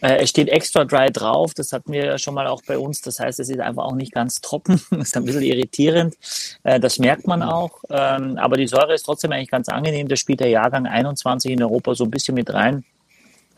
[0.00, 1.54] Äh, es steht extra dry drauf.
[1.54, 3.00] Das hatten wir schon mal auch bei uns.
[3.00, 4.80] Das heißt, es ist einfach auch nicht ganz trocken.
[4.90, 6.16] das ist ein bisschen irritierend.
[6.64, 7.84] Äh, das merkt man auch.
[7.90, 10.08] Ähm, aber die Säure ist trotzdem eigentlich ganz angenehm.
[10.08, 12.84] Da spielt der Jahrgang 21 in Europa so ein bisschen mit rein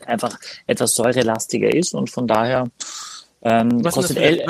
[0.05, 2.69] einfach etwas säurelastiger ist und von daher
[3.41, 4.43] ähm, kostet, el,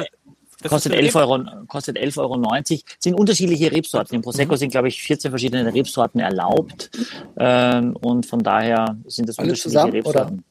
[0.67, 2.81] kostet, 11 Euro, kostet 11,90 Euro.
[2.99, 4.15] Sind unterschiedliche Rebsorten.
[4.15, 4.57] Im Prosecco mhm.
[4.57, 6.89] sind, glaube ich, 14 verschiedene Rebsorten erlaubt.
[7.37, 10.33] Ähm, und von daher sind das Alle unterschiedliche zusammen, Rebsorten.
[10.33, 10.43] Oder?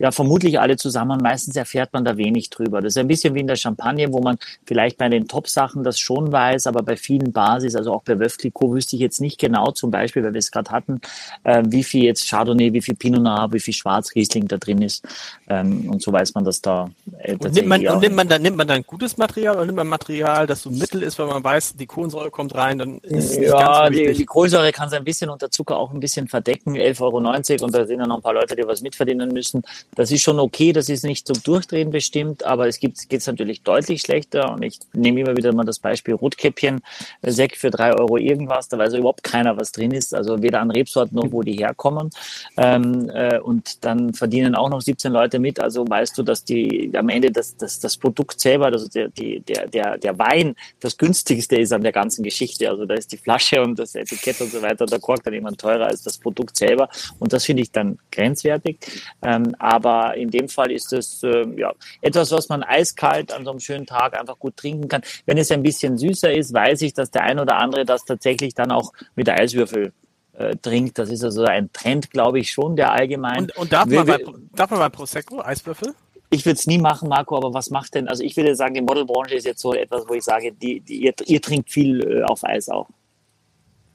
[0.00, 1.20] Ja, vermutlich alle zusammen.
[1.22, 2.80] Meistens erfährt man da wenig drüber.
[2.80, 5.98] Das ist ein bisschen wie in der Champagne, wo man vielleicht bei den Top-Sachen das
[5.98, 9.38] schon weiß, aber bei vielen Basis, also auch bei Veuve Clicquot, wüsste ich jetzt nicht
[9.38, 11.02] genau, zum Beispiel, weil wir es gerade hatten,
[11.44, 15.04] äh, wie viel jetzt Chardonnay, wie viel Pinot Noir, wie viel Schwarzriesling da drin ist.
[15.50, 18.40] Ähm, und so weiß man, dass da äh, und nimmt man, und nimmt man dann
[18.40, 21.44] nimmt man dann gutes Material oder nimmt man Material, das so mittel ist, weil man
[21.44, 24.88] weiß, die Kohlensäure kommt rein, dann ist es ja, nicht ganz die, die Kohlensäure kann
[24.88, 28.06] es ein bisschen unter Zucker auch ein bisschen verdecken, 11,90 Euro und da sind ja
[28.06, 29.62] noch ein paar Leute, die was mitverdienen müssen.
[29.96, 33.62] Das ist schon okay, das ist nicht zum Durchdrehen bestimmt, aber es gibt es natürlich
[33.62, 34.52] deutlich schlechter.
[34.52, 36.80] Und ich nehme immer wieder mal das Beispiel Rotkäppchen,
[37.22, 40.14] äh, Sekt für drei Euro irgendwas, da weiß überhaupt keiner, was drin ist.
[40.14, 42.10] Also weder an Rebsorten noch, wo die herkommen.
[42.56, 45.58] Ähm, äh, und dann verdienen auch noch 17 Leute mit.
[45.58, 49.40] Also weißt du, dass die am Ende das, das, das Produkt selber, also der, die,
[49.40, 52.68] der, der, der Wein, das günstigste ist an der ganzen Geschichte.
[52.68, 55.52] Also da ist die Flasche und das Etikett und so weiter, der Kork dann immer
[55.56, 56.88] teurer als das Produkt selber.
[57.18, 58.78] Und das finde ich dann grenzwertig.
[59.22, 59.79] Ähm, aber
[60.16, 63.86] in dem Fall ist es äh, ja, etwas, was man eiskalt an so einem schönen
[63.86, 65.02] Tag einfach gut trinken kann.
[65.26, 68.54] Wenn es ein bisschen süßer ist, weiß ich, dass der ein oder andere das tatsächlich
[68.54, 69.92] dann auch mit Eiswürfel
[70.34, 70.98] äh, trinkt.
[70.98, 73.42] Das ist also ein Trend, glaube ich, schon, der allgemein.
[73.42, 74.18] Und, und darf, man bei,
[74.54, 75.94] darf man bei Prosecco Eiswürfel?
[76.30, 78.80] Ich würde es nie machen, Marco, aber was macht denn, also ich würde sagen, die
[78.80, 82.22] Modelbranche ist jetzt so etwas, wo ich sage, die, die, ihr, ihr trinkt viel äh,
[82.22, 82.88] auf Eis auch.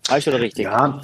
[0.06, 0.65] Falsch oder richtig?
[0.65, 1.02] Ja,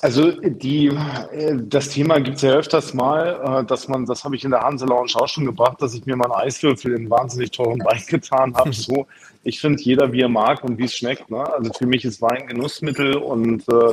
[0.00, 4.36] also die, äh, das Thema gibt es ja öfters mal, äh, dass man, das habe
[4.36, 7.10] ich in der Hanse Lounge auch schon gebracht, dass ich mir mal einen Eiswürfel in
[7.10, 8.68] wahnsinnig teuren Wein getan habe.
[8.78, 9.06] So,
[9.42, 11.30] ich finde jeder, wie er mag und wie es schmeckt.
[11.30, 11.40] Ne?
[11.52, 13.92] Also für mich ist Wein Genussmittel und äh,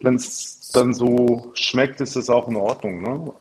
[0.00, 3.02] wenn es dann so schmeckt, ist es auch in Ordnung.
[3.02, 3.32] Ne?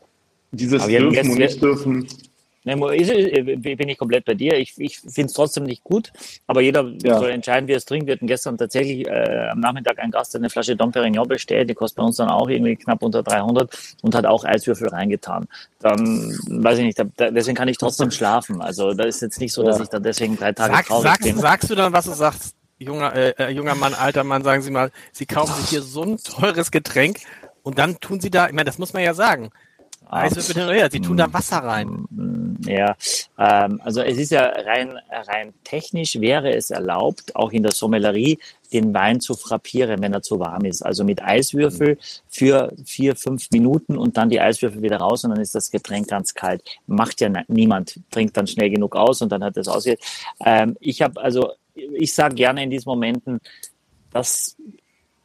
[0.52, 2.00] Dieses dürfen und nicht dürfen.
[2.00, 2.08] Ne,
[2.66, 4.58] bin ich komplett bei dir.
[4.58, 6.12] Ich, ich finde es trotzdem nicht gut,
[6.48, 7.20] aber jeder ja.
[7.20, 8.08] soll entscheiden, wie er es trinkt.
[8.08, 11.70] Wir hatten gestern tatsächlich äh, am Nachmittag einen Gast, der eine Flasche Dom Perignon bestellt,
[11.70, 15.48] die kostet bei uns dann auch irgendwie knapp unter 300 und hat auch Eiswürfel reingetan.
[15.80, 18.62] Dann weiß ich nicht, da, deswegen kann ich trotzdem schlafen.
[18.62, 21.24] Also da ist jetzt nicht so, dass ich dann deswegen drei Tage Sag, traurig sagst,
[21.24, 21.38] bin.
[21.38, 22.56] Sagst du dann, was du sagst?
[22.78, 26.04] Junger, äh, äh, junger Mann, alter Mann, sagen Sie mal, Sie kaufen sich hier so
[26.04, 27.20] ein teures Getränk
[27.64, 29.52] und dann tun Sie da, ich meine, das muss man ja sagen,
[30.10, 30.90] Eiswürfel hin her.
[30.92, 32.06] Sie tun da Wasser rein.
[32.68, 32.96] Ja,
[33.38, 38.40] ähm, also es ist ja rein, rein technisch wäre es erlaubt, auch in der Sommellerie,
[38.74, 40.82] den Wein zu frappieren, wenn er zu warm ist.
[40.82, 45.42] Also mit Eiswürfel für vier, fünf Minuten und dann die Eiswürfel wieder raus und dann
[45.42, 46.64] ist das Getränk ganz kalt.
[46.88, 50.00] Macht ja niemand, trinkt dann schnell genug aus und dann hat es ausgeht.
[50.44, 53.40] Ähm, ich habe also, ich sage gerne in diesen Momenten,
[54.12, 54.56] das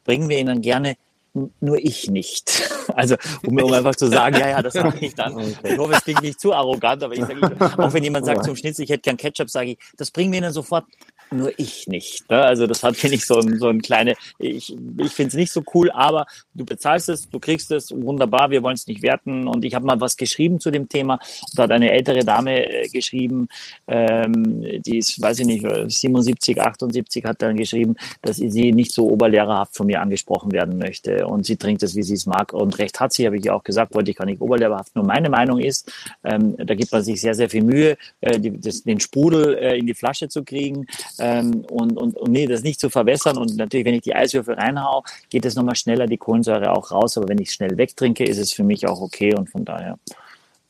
[0.03, 0.95] bringen wir Ihnen gerne
[1.33, 2.69] nur ich nicht.
[2.93, 3.15] Also
[3.47, 5.39] um, um einfach zu sagen, ja, ja, das mache ich dann.
[5.39, 7.39] Ich hoffe, es klingt nicht zu arrogant, aber ich sage,
[7.77, 10.39] auch wenn jemand sagt zum Schnitzel, ich hätte gern Ketchup, sage ich, das bringen wir
[10.39, 10.85] Ihnen sofort.
[11.31, 12.29] Nur ich nicht.
[12.29, 12.41] Ne?
[12.41, 15.51] Also das hat, finde ich, so ein, so ein kleine, ich, ich finde es nicht
[15.51, 19.47] so cool, aber du bezahlst es, du kriegst es, wunderbar, wir wollen es nicht werten.
[19.47, 21.19] Und ich habe mal was geschrieben zu dem Thema.
[21.55, 23.47] Da hat eine ältere Dame äh, geschrieben,
[23.87, 29.09] ähm, die ist, weiß ich nicht, 77, 78, hat dann geschrieben, dass sie nicht so
[29.09, 31.25] oberlehrerhaft von mir angesprochen werden möchte.
[31.27, 32.53] Und sie trinkt es, wie sie es mag.
[32.53, 34.95] Und recht hat sie, habe ich ja auch gesagt, wollte ich gar nicht oberlehrerhaft.
[34.95, 35.91] Nur meine Meinung ist,
[36.23, 39.77] ähm, da gibt man sich sehr, sehr viel Mühe, äh, die, das, den Sprudel äh,
[39.77, 40.85] in die Flasche zu kriegen
[41.21, 43.37] ähm, und, und, und nee, das nicht zu verwässern.
[43.37, 47.17] Und natürlich, wenn ich die Eiswürfel reinhau, geht es nochmal schneller die Kohlensäure auch raus.
[47.17, 49.99] Aber wenn ich schnell wegtrinke, ist es für mich auch okay und von daher.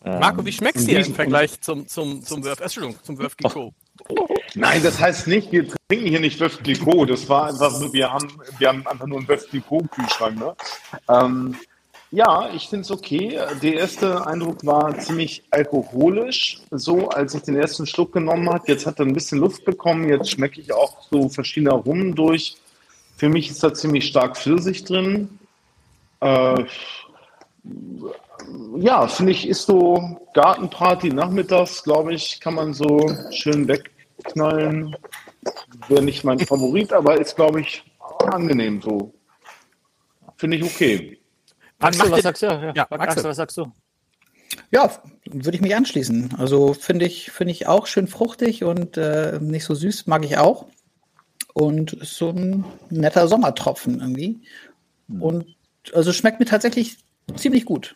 [0.03, 2.59] Ähm, Marco, wie schmeckt es dir im Vergleich zum, zum, zum Wurf?
[2.59, 3.73] Entschuldigung, zum Wurf Glicot?
[4.55, 7.09] Nein, das heißt nicht, wir trinken hier nicht Wurf Glicot.
[7.09, 10.37] Das war einfach nur, wir haben, wir haben einfach nur einen Wurf Glicot-Kühlschrank.
[10.37, 10.55] Ne?
[11.07, 11.55] Ähm,
[12.11, 13.39] ja, ich finde es okay.
[13.61, 18.63] Der erste Eindruck war ziemlich alkoholisch, so als ich den ersten Schluck genommen habe.
[18.67, 20.09] Jetzt hat er ein bisschen Luft bekommen.
[20.09, 22.57] Jetzt schmecke ich auch so verschiedene Aromen durch.
[23.15, 25.39] Für mich ist da ziemlich stark Pfirsich drin.
[26.19, 26.65] Äh,
[28.77, 34.97] ja, finde ich, ist so Gartenparty nachmittags, glaube ich, kann man so schön wegknallen.
[35.87, 37.83] Wäre nicht mein Favorit, aber ist, glaube ich,
[38.17, 39.13] angenehm so.
[40.35, 41.20] Finde ich okay.
[41.81, 42.45] Axel, was sagst du?
[42.47, 43.71] Ja, ja Axel, was sagst du?
[44.71, 44.91] Ja,
[45.25, 46.35] würde ich mich anschließen.
[46.37, 50.37] Also finde ich, finde ich auch schön fruchtig und äh, nicht so süß, mag ich
[50.37, 50.67] auch.
[51.53, 54.41] Und ist so ein netter Sommertropfen irgendwie.
[55.09, 55.21] Hm.
[55.21, 55.55] Und
[55.93, 56.97] also schmeckt mir tatsächlich
[57.35, 57.95] ziemlich gut.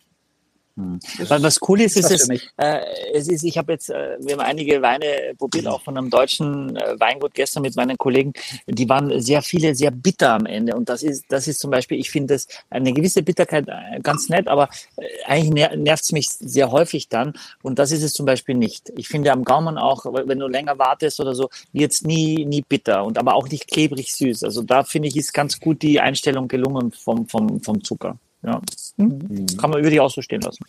[0.78, 1.00] Hm.
[1.30, 2.82] Was, was cool ist, ist, ist, äh,
[3.14, 6.76] es ist, ich habe jetzt, äh, wir haben einige Weine probiert, auch von einem deutschen
[6.76, 8.34] äh, Weingut gestern mit meinen Kollegen.
[8.68, 10.76] Die waren sehr viele, sehr bitter am Ende.
[10.76, 14.28] Und das ist, das ist zum Beispiel, ich finde das eine gewisse Bitterkeit äh, ganz
[14.28, 17.34] nett, aber äh, eigentlich ner nervt es mich sehr häufig dann.
[17.64, 18.92] Und das ist es zum Beispiel nicht.
[18.98, 22.64] Ich finde am Gaumen auch, wenn du länger wartest oder so, wird es nie, nie
[22.68, 24.44] bitter und aber auch nicht klebrig süß.
[24.44, 28.18] Also da finde ich, ist ganz gut die Einstellung gelungen vom, vom, vom Zucker.
[28.46, 28.62] Ja.
[28.98, 29.48] Hm.
[29.58, 30.64] Kann man über die auch so stehen lassen.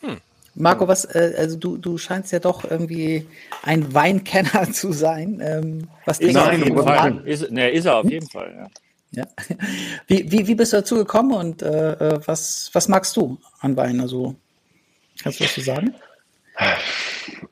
[0.00, 0.18] Hm.
[0.54, 3.26] Marco, was, äh, also du, du scheinst ja doch irgendwie
[3.62, 5.40] ein Weinkenner zu sein.
[5.42, 7.22] Ähm, was ist er auf jeden Fall.
[7.26, 8.68] Ist, ne, ist er auf jeden Fall, ja.
[9.12, 9.24] Ja.
[10.08, 13.76] Wie, wie, wie bist du dazu gekommen und äh, äh was, was magst du an
[13.76, 14.00] Wein?
[14.00, 14.34] Also,
[15.22, 15.94] kannst du was zu sagen?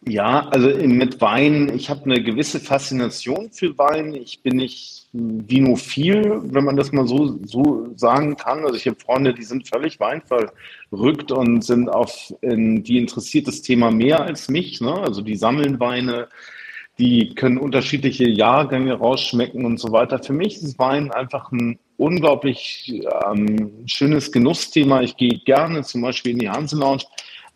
[0.07, 4.15] Ja, also mit Wein, ich habe eine gewisse Faszination für Wein.
[4.15, 8.65] Ich bin nicht vinophil, wenn man das mal so, so sagen kann.
[8.65, 13.63] Also ich habe Freunde, die sind völlig weinverrückt und sind auf, in, die interessiert das
[13.63, 14.81] Thema mehr als mich.
[14.81, 14.93] Ne?
[14.93, 16.29] Also die sammeln Weine,
[16.99, 20.21] die können unterschiedliche Jahrgänge rausschmecken und so weiter.
[20.21, 25.03] Für mich ist Wein einfach ein unglaublich ähm, schönes Genussthema.
[25.03, 27.05] Ich gehe gerne zum Beispiel in die Hanse Lounge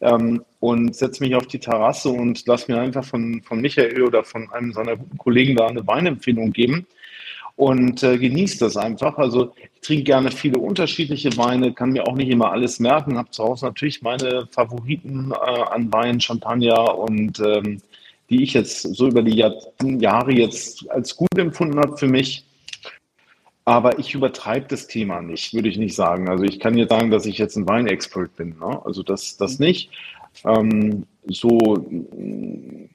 [0.01, 4.23] ähm, und setze mich auf die Terrasse und lasse mir einfach von, von Michael oder
[4.23, 6.87] von einem seiner guten Kollegen da eine Weinempfehlung geben
[7.59, 9.19] und äh, genieße das einfach.
[9.19, 13.31] Also ich trinke gerne viele unterschiedliche Weine, kann mir auch nicht immer alles merken, habe
[13.31, 17.83] zu Hause natürlich meine Favoriten äh, an Wein, Champagner und ähm,
[18.31, 22.45] die ich jetzt so über die Jahr Jahre jetzt als gut empfunden habe für mich.
[23.65, 26.29] Aber ich übertreibe das Thema nicht, würde ich nicht sagen.
[26.29, 28.57] Also ich kann jetzt sagen, dass ich jetzt ein Weinexpert bin.
[28.61, 28.81] Ne?
[28.85, 29.67] Also das, das mhm.
[29.67, 29.91] nicht.
[30.45, 31.91] Ähm, so,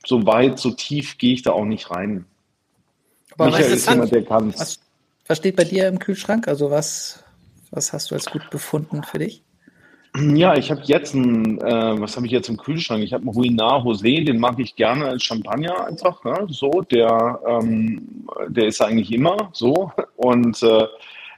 [0.06, 2.26] so weit, so tief gehe ich da auch nicht rein.
[3.38, 4.54] Aber Michael ist jemand, der kann.
[4.58, 4.80] Was,
[5.28, 6.48] was steht bei dir im Kühlschrank?
[6.48, 7.24] Also was,
[7.72, 9.44] was hast du als gut befunden für dich?
[10.16, 13.04] Ja, ich habe jetzt ein, äh, was habe ich jetzt im Kühlschrank?
[13.04, 16.24] Ich habe einen Ruinard Rosé, den mag ich gerne als Champagner einfach.
[16.24, 16.46] Ne?
[16.50, 19.92] So, der, ähm, der ist eigentlich immer so.
[20.18, 20.86] Und äh,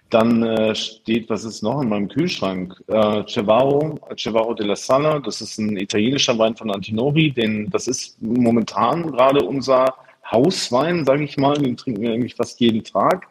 [0.10, 2.75] dann äh, steht, was ist noch in meinem Kühlschrank?
[2.88, 7.31] Äh, Cevaro, Cevaro della Sala, das ist ein italienischer Wein von Antinori.
[7.31, 9.95] Den, das ist momentan gerade unser
[10.29, 11.55] Hauswein, sage ich mal.
[11.55, 13.27] Den trinken wir eigentlich fast jeden Tag.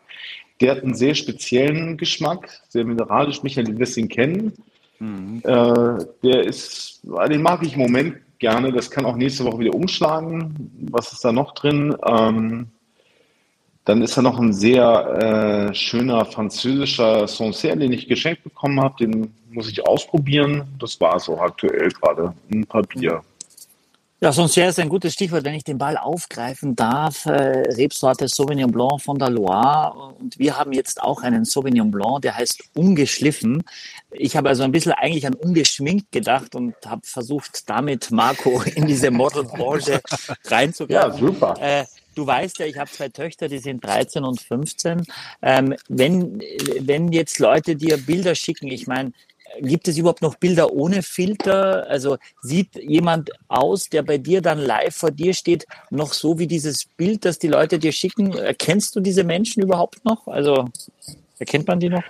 [0.60, 3.42] Der hat einen sehr speziellen Geschmack, sehr mineralisch.
[3.42, 4.52] Michael, wirst ihn kennen.
[5.00, 5.42] Mhm.
[5.44, 8.72] Äh, der ist, den mag ich im Moment gerne.
[8.72, 10.70] Das kann auch nächste Woche wieder umschlagen.
[10.90, 11.96] Was ist da noch drin?
[12.06, 12.68] Ähm,
[13.84, 18.96] dann ist da noch ein sehr äh, schöner französischer Sancerre, den ich geschenkt bekommen habe.
[18.98, 20.62] Den muss ich ausprobieren.
[20.78, 22.32] Das war so aktuell gerade.
[22.50, 23.22] Ein Papier.
[24.24, 27.26] Ja, Sancerre ist ein gutes Stichwort, wenn ich den Ball aufgreifen darf.
[27.26, 30.14] Äh, Rebsorte Sauvignon Blanc von der Loire.
[30.18, 33.62] Und wir haben jetzt auch einen Sauvignon Blanc, der heißt ungeschliffen.
[34.12, 38.86] Ich habe also ein bisschen eigentlich an ungeschminkt gedacht und habe versucht, damit Marco in
[38.86, 40.00] diese Modelbranche
[40.46, 41.12] reinzugreifen.
[41.12, 41.56] Ja, super.
[41.60, 41.84] Äh,
[42.14, 45.02] du weißt ja, ich habe zwei Töchter, die sind 13 und 15.
[45.42, 46.40] Ähm, wenn,
[46.80, 49.12] wenn jetzt Leute dir Bilder schicken, ich meine,
[49.60, 51.88] gibt es überhaupt noch Bilder ohne Filter?
[51.88, 56.46] Also sieht jemand aus, der bei dir dann live vor dir steht, noch so wie
[56.46, 58.32] dieses Bild, das die Leute dir schicken?
[58.32, 60.26] Erkennst du diese Menschen überhaupt noch?
[60.26, 60.68] Also
[61.38, 62.04] erkennt man die noch?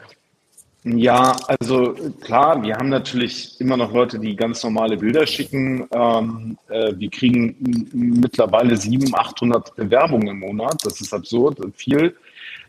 [0.87, 5.89] Ja, also klar, wir haben natürlich immer noch Leute, die ganz normale Bilder schicken.
[5.91, 7.57] Ähm, äh, wir kriegen
[7.93, 10.85] mittlerweile 700, 800 Bewerbungen im Monat.
[10.85, 12.15] Das ist absurd, viel.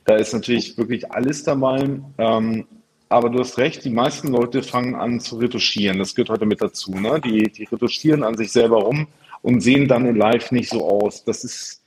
[0.05, 1.99] Da ist natürlich wirklich alles dabei.
[2.17, 2.65] Ähm,
[3.15, 5.99] aber du hast recht, die meisten Leute fangen an zu retuschieren.
[5.99, 6.91] Das gehört heute mit dazu.
[6.91, 7.21] Ne?
[7.23, 9.07] Die, die retuschieren an sich selber rum
[9.41, 11.23] und sehen dann in Live nicht so aus.
[11.23, 11.81] Das ist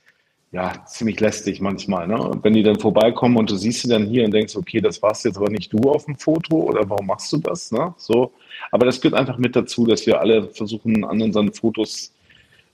[0.51, 2.07] ja ziemlich lästig manchmal.
[2.07, 2.31] Ne?
[2.41, 5.23] Wenn die dann vorbeikommen und du siehst sie dann hier und denkst, okay, das warst
[5.23, 7.71] jetzt aber nicht du auf dem Foto oder warum machst du das?
[7.71, 7.93] Ne?
[7.97, 8.31] So.
[8.71, 12.11] Aber das gehört einfach mit dazu, dass wir alle versuchen, an unseren Fotos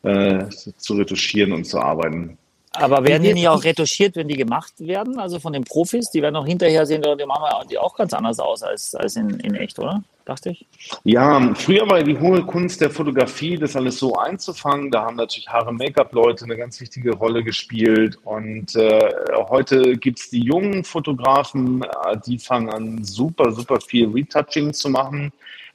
[0.04, 2.38] äh, zu retuschieren und zu arbeiten.
[2.78, 5.20] Aber werden die nicht auch retuschiert, wenn die gemacht werden?
[5.20, 8.40] Also von den Profis, die werden auch hinterher sehen, die machen die auch ganz anders
[8.40, 10.04] aus als, als in, in echt, oder?
[10.26, 10.66] Dachte ich.
[11.04, 14.90] Ja, früher war die hohe Kunst der Fotografie, das alles so einzufangen.
[14.90, 18.18] Da haben natürlich Haare Make-up-Leute eine ganz wichtige Rolle gespielt.
[18.24, 19.12] Und äh,
[19.50, 24.90] heute gibt es die jungen Fotografen, äh, die fangen an, super, super viel Retouching zu
[24.90, 25.32] machen.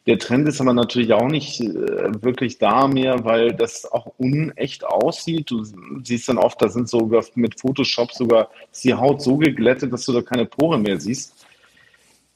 [0.06, 4.84] Der Trend ist aber natürlich auch nicht äh, wirklich da mehr, weil das auch unecht
[4.84, 5.50] aussieht.
[5.50, 5.62] Du
[6.02, 8.50] siehst dann oft, da sind sogar mit Photoshop sogar
[8.82, 11.46] die Haut so geglättet, dass du da keine Pore mehr siehst.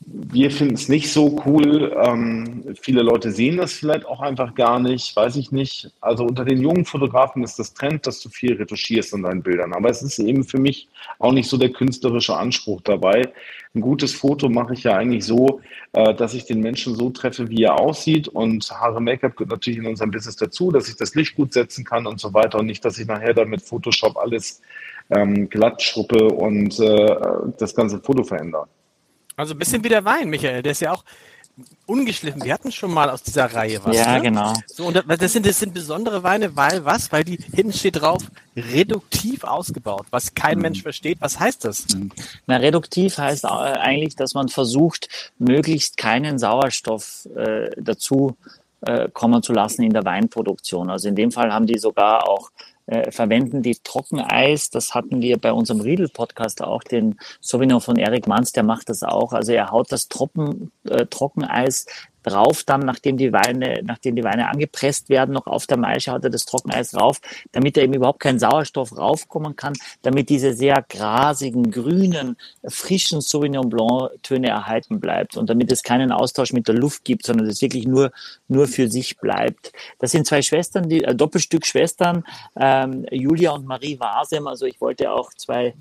[0.06, 1.96] Wir finden es nicht so cool.
[2.04, 5.90] Ähm, viele Leute sehen das vielleicht auch einfach gar nicht, weiß ich nicht.
[6.00, 9.72] Also unter den jungen Fotografen ist das Trend, dass du viel retuschierst an deinen Bildern.
[9.72, 10.88] Aber es ist eben für mich
[11.18, 13.32] auch nicht so der künstlerische Anspruch dabei.
[13.74, 15.60] Ein gutes Foto mache ich ja eigentlich so,
[15.92, 18.28] äh, dass ich den Menschen so treffe, wie er aussieht.
[18.28, 21.84] Und Haare Make-up gehört natürlich in unserem Business dazu, dass ich das Licht gut setzen
[21.84, 22.58] kann und so weiter.
[22.58, 24.60] Und nicht, dass ich nachher dann mit Photoshop alles
[25.10, 27.16] ähm, glatt schruppe und äh,
[27.58, 28.66] das ganze Foto verändere.
[29.36, 30.62] Also ein bisschen wie der Wein, Michael.
[30.62, 31.04] Der ist ja auch
[31.86, 32.42] ungeschliffen.
[32.44, 33.96] Wir hatten schon mal aus dieser Reihe was.
[33.96, 34.22] Ja, ne?
[34.22, 34.52] genau.
[34.66, 37.12] So, und das sind, das sind besondere Weine, weil was?
[37.12, 38.22] Weil die hinten steht drauf,
[38.56, 40.62] reduktiv ausgebaut, was kein mhm.
[40.62, 41.18] Mensch versteht.
[41.20, 41.86] Was heißt das?
[41.94, 42.10] Mhm.
[42.46, 48.36] Na, reduktiv heißt eigentlich, dass man versucht, möglichst keinen Sauerstoff äh, dazu
[48.80, 50.90] äh, kommen zu lassen in der Weinproduktion.
[50.90, 52.50] Also in dem Fall haben die sogar auch
[52.86, 54.70] äh, verwenden die Trockeneis.
[54.70, 59.02] Das hatten wir bei unserem Riedel-Podcast auch, den Sauvignon von Eric Manz, der macht das
[59.02, 59.32] auch.
[59.32, 61.86] Also er haut das Trocken, äh, Trockeneis
[62.24, 66.24] drauf, dann nachdem die Weine, nachdem die Weine angepresst werden, noch auf der Maische hat
[66.24, 67.20] er das Trockeneis drauf,
[67.52, 73.68] damit da eben überhaupt kein Sauerstoff raufkommen kann, damit diese sehr grasigen, grünen, frischen Sauvignon
[73.68, 77.62] Blanc Töne erhalten bleibt und damit es keinen Austausch mit der Luft gibt, sondern es
[77.62, 78.10] wirklich nur,
[78.48, 79.72] nur für sich bleibt.
[79.98, 82.24] Das sind zwei Schwestern, die, äh, Doppelstück Schwestern,
[82.58, 85.74] ähm, Julia und Marie Wasem, also ich wollte auch zwei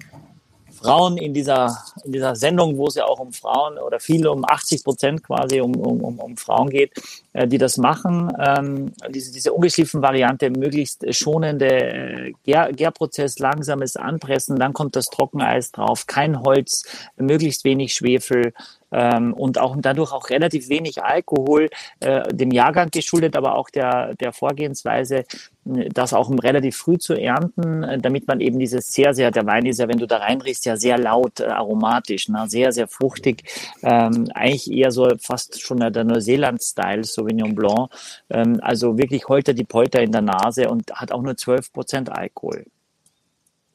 [0.84, 4.44] Frauen in dieser, in dieser Sendung, wo es ja auch um Frauen oder viel um
[4.46, 6.92] 80 Prozent quasi um, um, um Frauen geht,
[7.32, 8.32] äh, die das machen.
[8.40, 15.06] Ähm, diese, diese ungeschliffen Variante, möglichst schonende äh, Gär, Gärprozess, langsames Anpressen, dann kommt das
[15.06, 16.84] Trockeneis drauf, kein Holz,
[17.16, 18.54] möglichst wenig Schwefel,
[18.94, 24.16] ähm, und auch dadurch auch relativ wenig Alkohol, äh, dem Jahrgang geschuldet, aber auch der,
[24.16, 25.26] der Vorgehensweise,
[25.66, 29.66] das auch relativ früh zu ernten, äh, damit man eben dieses sehr, sehr, der Wein
[29.66, 32.46] ist ja, wenn du da reinriechst, ja sehr laut äh, aromatisch, ne?
[32.48, 33.44] sehr, sehr fruchtig,
[33.82, 37.90] ähm, eigentlich eher so fast schon der Neuseeland-Style Sauvignon Blanc,
[38.30, 42.12] ähm, also wirklich holter die Polter in der Nase und hat auch nur 12 Prozent
[42.12, 42.66] Alkohol.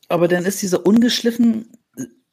[0.09, 1.67] Aber dann ist dieser ungeschliffen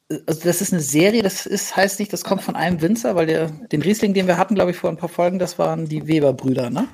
[0.08, 3.26] also das ist eine Serie, das ist, heißt nicht, das kommt von einem Winzer, weil
[3.26, 6.06] der, den Riesling, den wir hatten, glaube ich, vor ein paar Folgen, das waren die
[6.06, 6.88] Weber-Brüder, ne?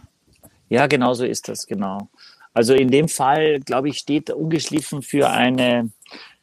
[0.69, 2.09] Ja, genau so ist das, genau.
[2.55, 5.91] Also in dem Fall, glaube ich, steht ungeschliffen für eine,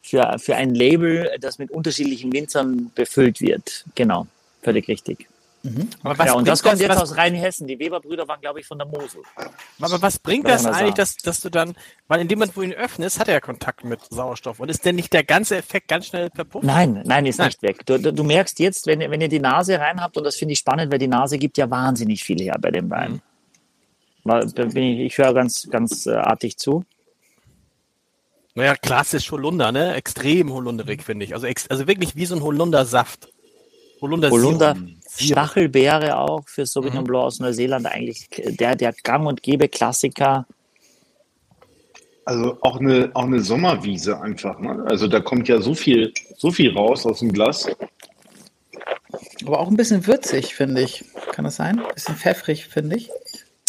[0.02, 3.84] für, für ein Label, das mit unterschiedlichen Winzern befüllt wird.
[3.94, 4.26] Genau,
[4.62, 5.29] völlig richtig.
[5.62, 5.90] Mhm.
[6.02, 7.66] Aber ja, und das kommt jetzt aus Rheinhessen.
[7.66, 9.22] Die Weber-Brüder waren, glaube ich, von der Mosel.
[9.80, 11.74] Aber was bringt das eigentlich, dass, dass du dann,
[12.08, 14.58] weil in dem Moment, wo du ihn öffnest, hat er ja Kontakt mit Sauerstoff.
[14.58, 16.64] Und ist denn nicht der ganze Effekt ganz schnell verpufft?
[16.64, 17.48] Nein, nein, ist nein.
[17.48, 17.84] nicht weg.
[17.84, 20.58] Du, du, merkst jetzt, wenn, wenn ihr die Nase rein habt, und das finde ich
[20.58, 23.20] spannend, weil die Nase gibt ja wahnsinnig viel her bei dem Wein.
[24.24, 24.66] Mhm.
[24.76, 26.84] Ich, ich höre ganz, ganz äh, artig zu.
[28.54, 29.94] Naja, klassisch Holunder, ne?
[29.94, 31.34] Extrem holunderig, finde ich.
[31.34, 33.28] Also, also wirklich wie so ein Holundersaft.
[34.00, 34.76] Holunder, Holunder
[35.26, 37.06] Stachelbeere auch für Sauvignon mhm.
[37.06, 40.46] Blanc aus Neuseeland eigentlich der, der Gang und Gäbe Klassiker.
[42.24, 44.58] Also auch eine, auch eine Sommerwiese einfach.
[44.60, 44.84] Ne?
[44.88, 47.68] Also da kommt ja so viel, so viel raus aus dem Glas.
[49.44, 51.04] Aber auch ein bisschen würzig, finde ich.
[51.32, 51.80] Kann das sein?
[51.80, 53.10] Ein bisschen pfeffrig, finde ich.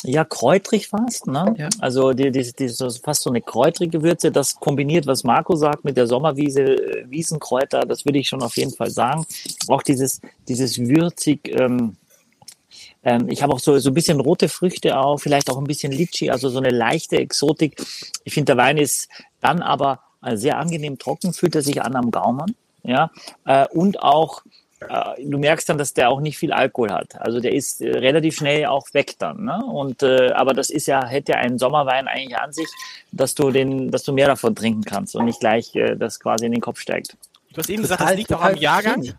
[0.04, 1.54] Ja, kräutrig fast, ne?
[1.58, 1.70] Ja.
[1.80, 2.70] Also die, die, die,
[3.04, 7.82] fast so eine kräutrige Würze, das kombiniert, was Marco sagt, mit der Sommerwiese, äh, Wiesenkräuter,
[7.82, 9.26] das würde ich schon auf jeden Fall sagen.
[9.68, 11.98] Auch dieses, dieses würzig, ähm,
[13.04, 15.92] Ähm, ich habe auch so, so ein bisschen rote Früchte auch, vielleicht auch ein bisschen
[15.92, 17.76] Litschi, also so eine leichte Exotik.
[18.26, 19.10] Ich finde, der Wein ist
[19.42, 20.02] dann aber
[20.36, 22.56] sehr angenehm trocken, fühlt er sich an am Gaumen.
[22.84, 23.10] Ja,
[23.46, 24.48] äh, und auch äh,
[24.88, 27.20] du merkst dann, dass der auch nicht viel Alkohol hat.
[27.22, 29.46] Also der ist äh, relativ schnell auch weg dann.
[29.46, 29.64] Ne?
[29.64, 32.68] Und äh, aber das ist ja hätte ja ein Sommerwein eigentlich an sich,
[33.12, 36.46] dass du den, dass du mehr davon trinken kannst und nicht gleich äh, das quasi
[36.46, 37.16] in den Kopf steigt.
[37.54, 39.14] Du hast eben gesagt, das liegt auch am Jahrgang.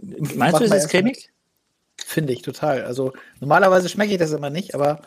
[0.00, 1.30] Meinst du, ist es cremig?
[1.96, 2.84] Finde ich total.
[2.84, 5.02] Also normalerweise schmecke ich das immer nicht, aber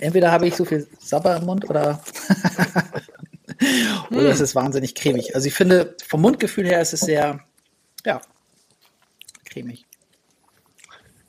[0.00, 2.00] entweder habe ich so viel Sabber im Mund oder
[4.10, 4.26] Oder hm.
[4.26, 5.34] es ist wahnsinnig cremig.
[5.34, 7.40] Also ich finde, vom Mundgefühl her ist es sehr,
[8.04, 8.20] ja,
[9.44, 9.86] cremig.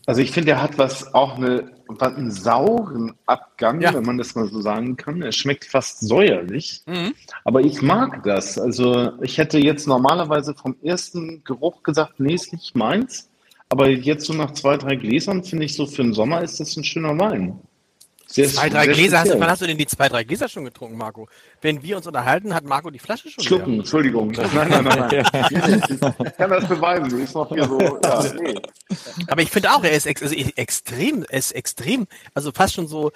[0.08, 1.70] Also ich finde, er hat was auch eine,
[2.00, 3.94] einen sauren Abgang, ja.
[3.94, 5.22] wenn man das mal so sagen kann.
[5.22, 7.14] Er schmeckt fast säuerlich, mhm.
[7.44, 8.58] aber ich mag das.
[8.58, 13.30] Also ich hätte jetzt normalerweise vom ersten Geruch gesagt, nee, ist nicht meins.
[13.68, 16.78] Aber jetzt so nach zwei, drei Gläsern finde ich so für den Sommer ist das
[16.78, 17.60] ein schöner Wein.
[18.28, 19.20] Sehr, zwei, drei Gläser.
[19.20, 21.28] Hast, wann hast du denn die zwei, drei Gläser schon getrunken, Marco?
[21.62, 23.80] Wenn wir uns unterhalten, hat Marco die Flasche schon Schlucken, wieder.
[23.80, 24.28] Entschuldigung.
[24.54, 25.26] Nein, nein, nein.
[25.32, 25.84] nein.
[25.90, 27.10] ich kann das beweisen.
[27.10, 27.80] Du ist noch hier so.
[28.04, 28.56] Ja, nee.
[29.28, 32.88] Aber ich finde auch, er ist ex also extrem, er ist extrem, also fast schon
[32.88, 33.12] so,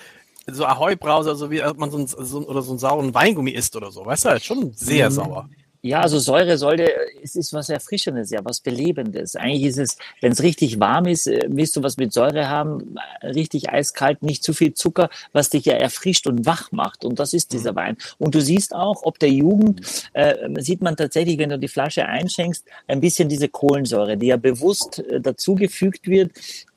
[0.47, 3.91] so Ahoi-Brause, so wie man so, ein, so oder so einen sauren Weingummi isst oder
[3.91, 4.05] so.
[4.05, 5.13] Weißt du, ist schon sehr mhm.
[5.13, 5.49] sauer.
[5.83, 9.35] Ja, also Säure sollte, es ist was Erfrischendes, ja, was Belebendes.
[9.35, 12.95] Eigentlich ist es, wenn es richtig warm ist, äh, willst du was mit Säure haben,
[13.23, 17.03] richtig eiskalt, nicht zu viel Zucker, was dich ja erfrischt und wach macht.
[17.03, 17.77] Und das ist dieser mhm.
[17.77, 17.97] Wein.
[18.19, 19.81] Und du siehst auch, ob der Jugend,
[20.13, 24.37] äh, sieht man tatsächlich, wenn du die Flasche einschenkst, ein bisschen diese Kohlensäure, die ja
[24.37, 26.31] bewusst äh, dazugefügt wird.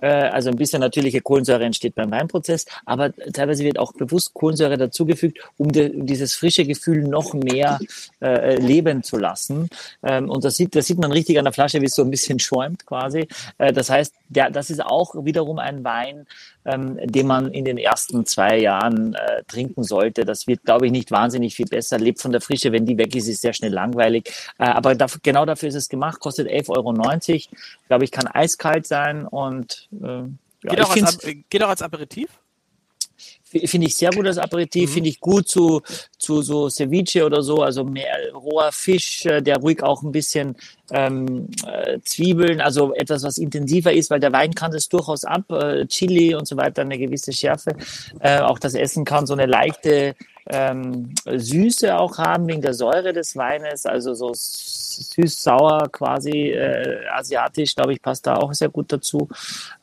[0.05, 4.77] Äh, also ein bisschen natürliche Kohlensäure entsteht beim Weinprozess, aber teilweise wird auch bewusst Kohlensäure
[4.77, 7.79] dazugefügt, um, dieses frische Gefühl noch mehr
[8.21, 9.71] äh, leben zu lassen.
[10.03, 12.11] Ähm, und das sieht, das sieht man richtig an der Flasche, wie es so ein
[12.11, 13.27] bisschen schäumt quasi.
[13.57, 16.27] Äh, das heißt, das ist auch wiederum ein Wein,
[16.65, 20.25] ähm, den man in den ersten zwei Jahren äh, trinken sollte.
[20.25, 21.99] Das wird, glaube ich, nicht wahnsinnig viel besser.
[21.99, 24.33] Lebt von der Frische, wenn die weg ist, ist sehr schnell langweilig.
[24.59, 27.57] Äh, aber dafür, genau dafür ist es gemacht, kostet 11,90 Euro.
[27.89, 30.27] Glaube ich, kann eiskalt sein und äh, ja,
[30.63, 31.19] geht, auch als,
[31.51, 32.29] geht auch als Aperitif?
[33.67, 34.95] finde ich sehr gut als Aperitif, mhm.
[34.95, 35.83] finde ich gut zu,
[36.25, 40.57] zu so Ceviche oder so, also mehr roher Fisch, äh, der ruhig auch ein bisschen
[40.91, 45.51] ähm, äh, Zwiebeln, also etwas, was intensiver ist, weil der Wein kann das durchaus ab,
[45.51, 47.77] äh, Chili und so weiter, eine gewisse Schärfe.
[48.21, 50.15] Äh, auch das Essen kann so eine leichte
[50.51, 57.75] ähm, Süße auch haben wegen der Säure des Weines, also so süß-sauer quasi äh, asiatisch,
[57.75, 59.29] glaube ich, passt da auch sehr gut dazu.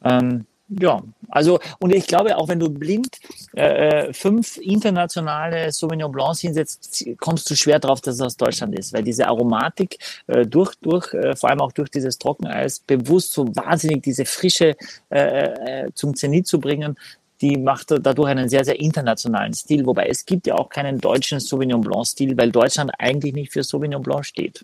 [0.04, 0.46] Ähm,
[0.80, 3.20] ja, also und ich glaube, auch wenn du blind
[3.56, 8.78] äh, äh, fünf internationale Sauvignon Blancs hinsetzt, kommst du schwer drauf, dass es aus Deutschland
[8.78, 9.98] ist, weil diese Aromatik
[10.28, 14.78] äh, durch, durch äh, vor allem auch durch dieses Trockeneis bewusst so wahnsinnig diese Frische
[15.10, 16.98] äh, äh, zum Zenit zu bringen,
[17.42, 19.86] die macht dadurch einen sehr, sehr internationalen Stil.
[19.86, 23.64] Wobei es gibt ja auch keinen deutschen Sauvignon Blanc Stil, weil Deutschland eigentlich nicht für
[23.64, 24.64] Sauvignon Blanc steht.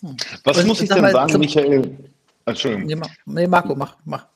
[0.00, 0.16] Hm.
[0.44, 1.96] Was Und muss ich denn sagen, Michael?
[2.44, 3.02] Entschuldigung.
[3.26, 4.26] Nee, Marco, mach, mach.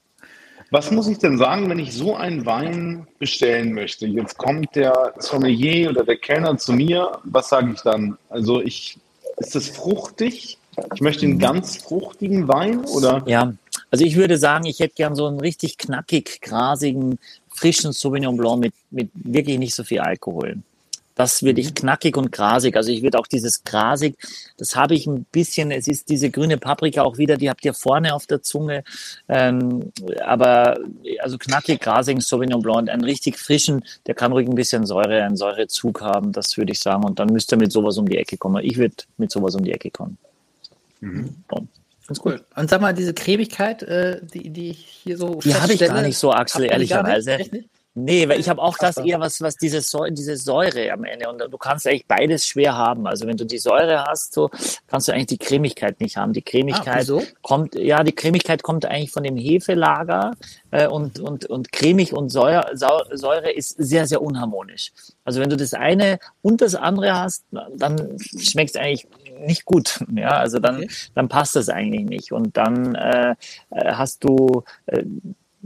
[0.71, 4.07] Was muss ich denn sagen, wenn ich so einen Wein bestellen möchte?
[4.07, 7.19] Jetzt kommt der Sommelier oder der Kellner zu mir.
[7.25, 8.19] Was sage ich dann?
[8.31, 8.99] Also ich,
[9.37, 10.59] ist das fruchtig?
[10.95, 13.23] Ich möchte einen ganz fruchtigen Wein oder?
[13.27, 13.55] Ja,
[13.91, 18.61] also ich würde sagen, ich hätte gern so einen richtig knackig, grasigen, frischen Sauvignon Blanc
[18.61, 20.59] mit, mit wirklich nicht so viel Alkohol.
[21.17, 21.75] Das würde ich mhm.
[21.75, 22.77] knackig und grasig.
[22.77, 24.17] Also ich würde auch dieses grasig,
[24.59, 27.75] das habe ich ein bisschen, es ist diese grüne Paprika auch wieder, die habt ihr
[27.75, 28.85] vorne auf der Zunge.
[29.29, 29.93] Ähm,
[30.25, 30.79] aber
[31.21, 35.37] also knackig, grasig, Sauvignon Blanc, einen richtig frischen, der kann ruhig ein bisschen Säure, einen
[35.37, 37.05] Säurezug haben, das würde ich sagen.
[37.05, 38.63] Und dann müsste er mit sowas um die Ecke kommen.
[38.63, 40.19] Ich würde mit sowas um die Ecke kommen.
[41.01, 41.35] Mhm.
[42.07, 42.45] Ganz cool.
[42.55, 45.41] Und sag mal, diese Cremigkeit, äh, die, die ich hier so.
[45.41, 47.39] Die habe ich gar nicht so, Axel, ehrlicherweise.
[47.99, 51.31] Nee, weil ich habe auch das eher was, was diese, Säure, diese Säure am Ende.
[51.31, 53.07] Und du kannst eigentlich beides schwer haben.
[53.07, 54.51] Also wenn du die Säure hast, so
[54.87, 56.35] kannst du eigentlich die Cremigkeit nicht haben.
[56.35, 60.33] Die Cremigkeit ah, kommt, ja, die Cremigkeit kommt eigentlich von dem Hefelager
[60.73, 64.93] äh, und, und, und cremig und Säure, Säure ist sehr, sehr unharmonisch.
[65.25, 69.09] Also wenn du das eine und das andere hast, dann schmeckt es eigentlich
[69.41, 70.05] nicht gut.
[70.17, 70.91] Ja, also dann, okay.
[71.15, 72.33] dann passt das eigentlich nicht.
[72.33, 73.35] Und dann äh,
[73.71, 75.03] äh hast du äh,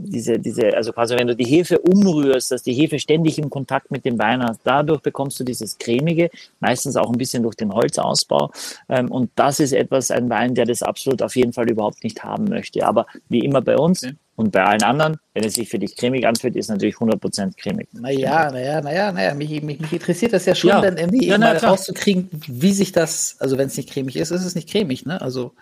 [0.03, 3.91] diese, diese, also quasi wenn du die Hefe umrührst, dass die Hefe ständig im Kontakt
[3.91, 6.29] mit dem Wein hast, dadurch bekommst du dieses cremige,
[6.59, 8.51] meistens auch ein bisschen durch den Holzausbau.
[8.89, 12.23] Ähm, und das ist etwas, ein Wein, der das absolut auf jeden Fall überhaupt nicht
[12.23, 12.85] haben möchte.
[12.85, 14.15] Aber wie immer bei uns okay.
[14.35, 17.87] und bei allen anderen, wenn es sich für dich cremig anfühlt, ist natürlich 100% cremig.
[17.93, 20.81] Naja, naja, naja, naja, mich, mich, mich interessiert das ja schon, ja.
[20.81, 24.45] dann irgendwie ja, mal rauszukriegen, wie sich das, also wenn es nicht cremig ist, ist
[24.45, 25.21] es nicht cremig, ne?
[25.21, 25.53] Also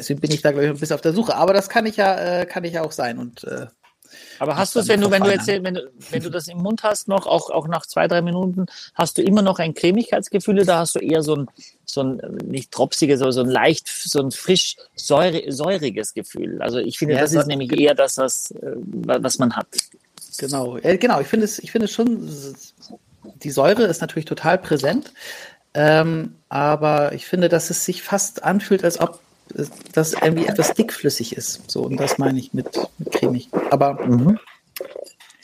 [0.00, 1.36] Deswegen bin ich da, glaube ich, ein bisschen auf der Suche.
[1.36, 3.18] Aber das kann ich ja, äh, kann ich ja auch sein.
[3.18, 3.66] Und äh,
[4.38, 6.58] aber hast du es, wenn du, wenn du jetzt, wenn du, wenn du das im
[6.58, 10.60] Mund hast, noch, auch, auch nach zwei, drei Minuten, hast du immer noch ein Cremigkeitsgefühl
[10.60, 11.46] oder hast du eher so ein,
[11.84, 16.62] so ein, nicht tropsiges, aber so ein leicht, so ein frisch säure, säuriges Gefühl?
[16.62, 19.66] Also ich finde, ja, das ist nämlich eher das, was, äh, was man hat.
[20.38, 21.20] Genau, äh, genau.
[21.20, 22.26] Ich finde es, ich finde es schon,
[23.42, 25.12] die Säure ist natürlich total präsent.
[25.74, 29.20] Ähm, aber ich finde, dass es sich fast anfühlt, als ob
[29.92, 31.70] das irgendwie etwas dickflüssig ist.
[31.70, 33.48] So, und das meine ich mit, mit cremig.
[33.70, 33.94] Aber.
[33.94, 34.38] Mhm.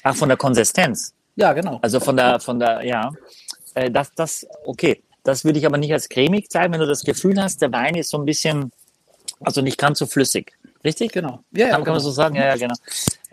[0.03, 1.13] Ach, von der Konsistenz.
[1.35, 1.79] Ja, genau.
[1.83, 3.11] Also von der, von der, ja.
[3.75, 5.03] Äh, das, das, okay.
[5.23, 7.97] Das würde ich aber nicht als cremig zeigen, wenn du das Gefühl hast, der Wein
[7.97, 8.71] ist so ein bisschen,
[9.41, 10.53] also nicht ganz so flüssig.
[10.85, 11.13] Richtig?
[11.13, 11.41] Genau.
[11.51, 11.99] Ja, ja, kann, kann man genau.
[11.99, 12.37] so sagen?
[12.37, 12.75] Ja, ja, genau.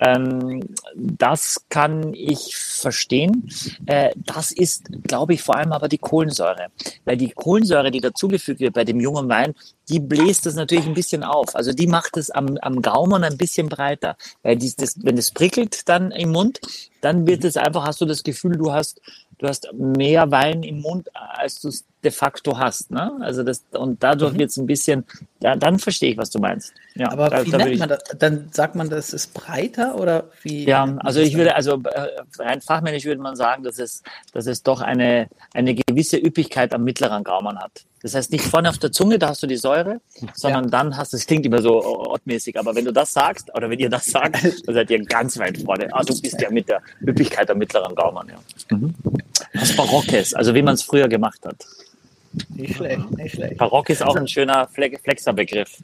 [0.04, 0.62] Ähm,
[0.96, 3.50] das kann ich verstehen.
[3.86, 6.68] Äh, das ist, glaube ich, vor allem aber die Kohlensäure.
[7.06, 9.54] Weil die Kohlensäure, die dazugefügt wird bei dem jungen Wein,
[9.90, 11.56] die bläst es natürlich ein bisschen auf.
[11.56, 14.18] Also die macht es am, am Gaumen ein bisschen breiter.
[14.42, 16.60] Weil dies, das, wenn es prickelt dann im Mund,
[17.02, 19.02] dann wird es einfach, hast du das Gefühl, du hast,
[19.38, 22.92] du hast mehr Wein im Mund, als du es de facto hast.
[22.92, 23.12] Ne?
[23.22, 24.40] Also das, und dadurch mhm.
[24.40, 25.06] wird es ein bisschen,
[25.42, 26.74] ja, dann verstehe ich, was du meinst.
[26.96, 28.04] Ja, Aber da, wie da nennt man das?
[28.18, 30.66] Dann sagt man, das ist breiter oder wie?
[30.66, 32.08] Ja, also ich würde, also äh,
[32.40, 36.84] rein fachmännisch würde man sagen, dass es, dass es doch eine, eine gewisse Üppigkeit am
[36.84, 37.86] mittleren Gaumen hat.
[38.04, 40.02] Das heißt nicht vorne auf der Zunge, da hast du die Säure,
[40.34, 40.70] sondern ja.
[40.70, 43.80] dann hast du, es klingt immer so ortmäßig, aber wenn du das sagst, oder wenn
[43.80, 45.88] ihr das sagt, dann seid ihr ganz weit vorne.
[45.94, 48.78] Ah, du bist ja mit der Üppigkeit am mittleren Gaumen, ja.
[48.78, 48.94] Mhm.
[49.54, 51.66] Was Barockes, also wie man es früher gemacht hat.
[52.56, 53.58] Nicht schlecht, nicht schlecht.
[53.58, 55.78] Barock ist auch ein schöner Flexerbegriff.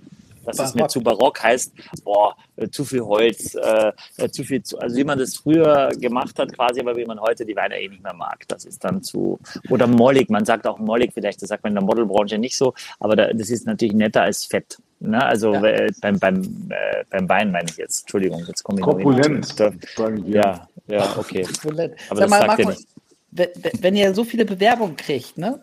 [0.45, 0.69] Dass barock.
[0.69, 1.73] es mir zu barock heißt,
[2.03, 5.89] boah, äh, zu viel Holz, äh, äh, zu viel, zu, also wie man das früher
[5.99, 8.47] gemacht hat, quasi, aber wie man heute die Weine eh nicht mehr mag.
[8.47, 9.37] Das ist dann zu,
[9.69, 12.73] oder mollig, man sagt auch mollig vielleicht, das sagt man in der Modelbranche nicht so,
[12.99, 14.77] aber da, das ist natürlich netter als Fett.
[14.99, 15.23] Ne?
[15.23, 15.63] Also ja.
[15.63, 20.07] äh, beim, beim, äh, beim Wein meine ich jetzt, Entschuldigung, jetzt komme ich Korpulent, noch
[20.07, 20.25] hin.
[20.25, 21.43] Ja, ja, okay.
[21.43, 21.95] Korpulent.
[22.09, 23.83] Aber Sag das mal, sagt Marco, nicht.
[23.83, 25.61] Wenn ihr so viele Bewerbungen kriegt, ne?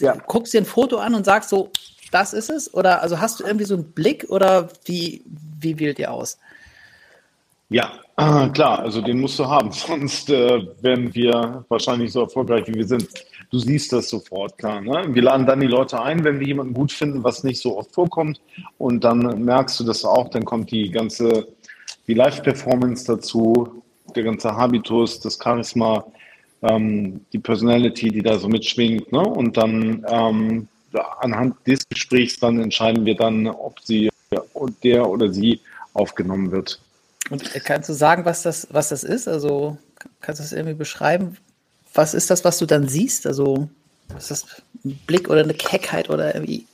[0.00, 0.16] Ja.
[0.26, 1.70] guckst dir ein Foto an und sagst so,
[2.10, 2.72] das ist es?
[2.72, 5.22] Oder also hast du irgendwie so einen Blick oder wie,
[5.60, 6.38] wie wählt ihr aus?
[7.70, 12.66] Ja, äh, klar, also den musst du haben, sonst äh, werden wir wahrscheinlich so erfolgreich,
[12.68, 13.08] wie wir sind.
[13.50, 14.80] Du siehst das sofort, klar.
[14.80, 15.04] Ne?
[15.08, 17.92] Wir laden dann die Leute ein, wenn wir jemanden gut finden, was nicht so oft
[17.92, 18.40] vorkommt.
[18.78, 21.48] Und dann merkst du das auch, dann kommt die ganze,
[22.06, 23.82] die Live-Performance dazu,
[24.14, 26.04] der ganze Habitus, das Charisma,
[26.64, 29.12] ähm, die Personality, die da so mitschwingt.
[29.12, 29.20] Ne?
[29.20, 30.68] Und dann ähm,
[31.20, 34.10] anhand des Gesprächs dann entscheiden wir dann, ob sie
[34.82, 35.60] der oder sie
[35.92, 36.80] aufgenommen wird.
[37.30, 39.28] Und kannst du sagen, was das, was das ist?
[39.28, 39.78] Also
[40.20, 41.36] kannst du das irgendwie beschreiben?
[41.94, 43.26] Was ist das, was du dann siehst?
[43.26, 43.68] Also
[44.16, 46.66] ist das ein Blick oder eine Keckheit oder irgendwie,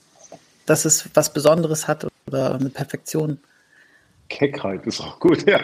[0.67, 3.39] dass es was Besonderes hat oder eine Perfektion?
[4.31, 5.61] Keckheit ist auch gut, ja.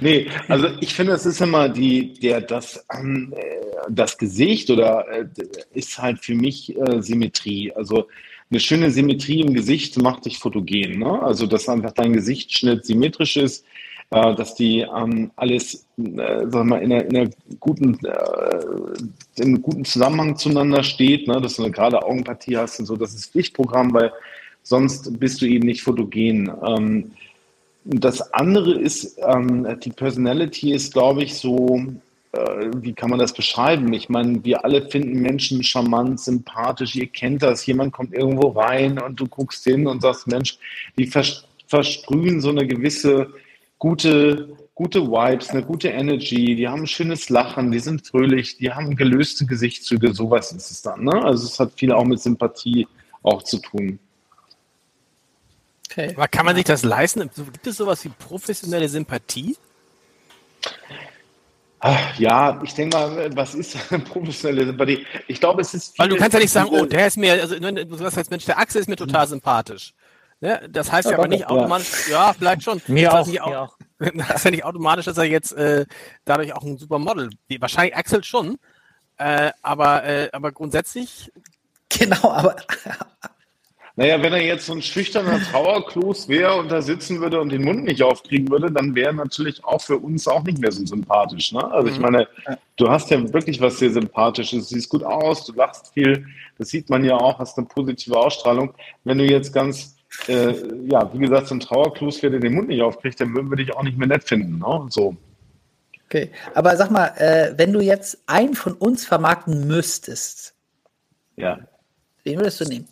[0.00, 3.42] Nee, also ich finde, es ist immer die, der, das, ähm, äh,
[3.88, 5.26] das Gesicht oder äh,
[5.74, 7.72] ist halt für mich äh, Symmetrie.
[7.72, 8.06] Also
[8.50, 11.00] eine schöne Symmetrie im Gesicht macht dich fotogen.
[11.00, 11.22] Ne?
[11.22, 13.64] Also, dass einfach dein Gesichtsschnitt symmetrisch ist,
[14.10, 18.98] äh, dass die ähm, alles, äh, sag mal, in einer, in einer guten, äh,
[19.36, 21.40] in einem guten Zusammenhang zueinander steht, ne?
[21.40, 22.96] dass du eine gerade Augenpartie hast und so.
[22.96, 24.12] Das ist Pflichtprogramm, weil
[24.62, 26.52] sonst bist du eben nicht fotogen.
[26.64, 27.12] Ähm,
[27.84, 31.82] das andere ist, ähm, die Personality ist, glaube ich, so,
[32.32, 33.92] äh, wie kann man das beschreiben?
[33.92, 38.98] Ich meine, wir alle finden Menschen charmant, sympathisch, ihr kennt das, jemand kommt irgendwo rein
[39.00, 40.58] und du guckst hin und sagst, Mensch,
[40.98, 43.28] die vers versprühen so eine gewisse
[43.78, 48.72] gute, gute Vibes, eine gute Energy, die haben ein schönes Lachen, die sind fröhlich, die
[48.72, 51.04] haben gelöste Gesichtszüge, sowas ist es dann.
[51.04, 51.24] Ne?
[51.24, 52.88] Also es hat viel auch mit Sympathie
[53.22, 54.00] auch zu tun.
[55.90, 56.12] Okay.
[56.14, 57.28] Aber kann man sich das leisten?
[57.34, 59.56] Gibt es sowas wie professionelle Sympathie?
[62.18, 65.06] Ja, ich denke mal, was ist professionelle Sympathie?
[65.28, 65.98] Ich glaube, es ist.
[65.98, 68.44] Weil du kannst ja nicht sagen, oh, der ist mir, also du sagst als Mensch,
[68.44, 69.94] der Axel ist mir total sympathisch.
[70.40, 70.68] Ne?
[70.70, 72.28] Das heißt ja, ja aber nicht automatisch, ja.
[72.28, 72.80] ja, vielleicht schon.
[72.86, 75.86] Mir das auch, nicht auch, Das heißt ja nicht automatisch, dass er jetzt äh,
[76.24, 78.58] dadurch auch ein Supermodel, wahrscheinlich Axel schon,
[79.16, 81.32] äh, aber, äh, aber grundsätzlich.
[81.88, 82.56] Genau, aber
[84.00, 87.62] naja, wenn er jetzt so ein schüchterner Trauerklos wäre und da sitzen würde und den
[87.62, 90.86] Mund nicht aufkriegen würde, dann wäre er natürlich auch für uns auch nicht mehr so
[90.86, 91.52] sympathisch.
[91.52, 91.70] Ne?
[91.70, 92.04] Also ich mhm.
[92.04, 92.28] meine,
[92.76, 96.26] du hast ja wirklich was sehr Sympathisches, du siehst gut aus, du lachst viel,
[96.56, 98.72] das sieht man ja auch, hast eine positive Ausstrahlung.
[99.04, 99.96] Wenn du jetzt ganz,
[100.28, 100.54] äh,
[100.88, 103.58] ja, wie gesagt, so ein Trauerklos wäre, der den Mund nicht aufkriegt, dann würden wir
[103.58, 104.60] dich auch nicht mehr nett finden.
[104.60, 104.86] Ne?
[104.88, 105.14] So.
[106.06, 110.54] Okay, aber sag mal, äh, wenn du jetzt einen von uns vermarkten müsstest,
[111.36, 111.58] ja.
[112.24, 112.88] wen würdest du nehmen?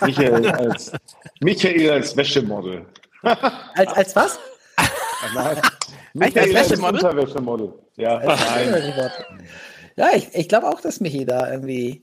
[0.00, 0.92] Michael als,
[1.40, 2.86] Michael als Wäschemodel.
[3.22, 4.38] als, als was?
[5.34, 5.60] Nein.
[6.14, 7.04] Michael als Wäschemodel?
[7.04, 7.72] Unterwäschemodel.
[7.96, 9.10] Ja, nein.
[9.96, 12.02] Ja, ich, ich glaube auch, dass Michi da irgendwie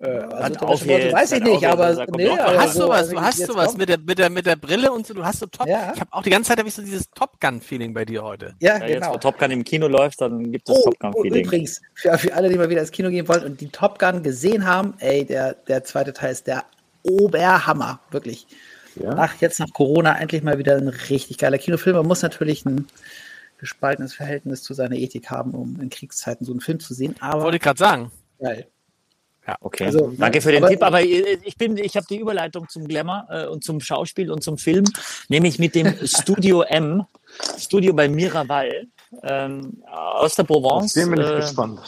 [0.00, 3.76] äh, also auf jetzt, weiß ich nicht, aber nee, du hast sowas, du hast sowas
[3.76, 5.68] mit der, mit, der, mit der Brille und so, du hast so Top.
[5.68, 5.92] Ja.
[5.94, 8.22] Ich habe auch die ganze Zeit habe ich so dieses Top Gun Feeling bei dir
[8.22, 8.54] heute.
[8.60, 8.90] Ja, ja genau.
[8.90, 11.44] Jetzt, wo Top Gun im Kino läuft, dann gibt es oh, Top Gun Feeling.
[11.44, 13.98] Oh, übrigens, für, für alle, die mal wieder ins Kino gehen wollen und die Top
[13.98, 16.64] Gun gesehen haben, ey, der, der zweite Teil ist der
[17.04, 18.46] Oberhammer, wirklich.
[18.96, 19.14] Ja.
[19.14, 21.96] Nach, jetzt nach Corona endlich mal wieder ein richtig geiler Kinofilm.
[21.96, 22.86] Man muss natürlich ein
[23.58, 27.16] gespaltenes Verhältnis zu seiner Ethik haben, um in Kriegszeiten so einen Film zu sehen.
[27.20, 28.12] Aber Wollte ich gerade sagen.
[28.38, 28.66] Geil.
[29.46, 29.86] Ja, okay.
[29.86, 30.82] Also, Danke für den aber, Tipp.
[30.82, 34.56] Aber ich bin, ich habe die Überleitung zum Glamour äh, und zum Schauspiel und zum
[34.56, 34.84] Film,
[35.28, 37.04] nämlich mit dem Studio M,
[37.58, 38.86] Studio bei Miraval
[39.22, 40.96] ähm, aus der Provence.
[40.96, 41.80] Auf den bin ich äh, gespannt.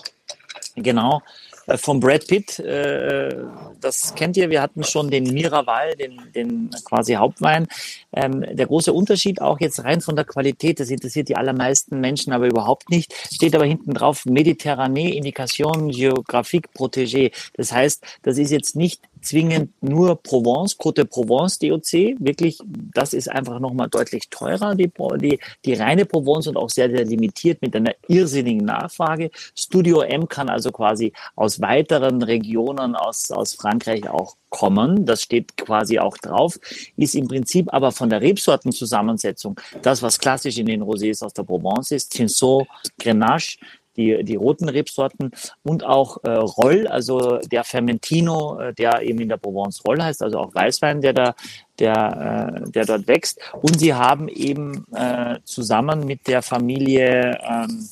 [0.76, 1.22] Genau.
[1.66, 2.58] Äh, von Brad Pitt.
[2.58, 3.36] Äh,
[3.80, 4.50] das kennt ihr.
[4.50, 7.66] Wir hatten schon den Miraval, den, den quasi Hauptwein.
[8.12, 12.32] Ähm, der große Unterschied auch jetzt rein von der Qualität, das interessiert die allermeisten Menschen
[12.32, 17.32] aber überhaupt nicht, steht aber hinten drauf Mediterranee Indication Géographique Protégée.
[17.54, 22.16] Das heißt, das ist jetzt nicht zwingend nur Provence, Côte de Provence DOC.
[22.18, 22.58] Wirklich,
[22.94, 24.90] das ist einfach nochmal deutlich teurer, die,
[25.20, 29.30] die, die reine Provence und auch sehr, sehr limitiert mit einer irrsinnigen Nachfrage.
[29.54, 35.04] Studio M kann also quasi aus weiteren Regionen aus, aus Frankreich auch kommen.
[35.04, 36.58] Das steht quasi auch drauf.
[36.96, 41.42] Ist im Prinzip aber von der Rebsortenzusammensetzung das, was klassisch in den Rosés aus der
[41.42, 42.12] Provence ist.
[42.12, 42.66] Tinsault,
[42.98, 43.58] Grenache,
[43.96, 45.30] die, die roten Rebsorten
[45.62, 50.22] und auch äh, Roll, also der Fermentino, äh, der eben in der Provence Roll heißt,
[50.22, 51.34] also auch Weißwein, der da,
[51.78, 53.40] der, äh, der dort wächst.
[53.62, 57.88] Und sie haben eben äh, zusammen mit der Familie, ähm,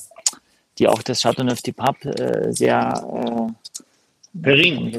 [0.78, 2.92] die auch das Chateauneuf du Pape äh, sehr
[3.24, 3.74] äh,
[4.42, 4.92] Perrin.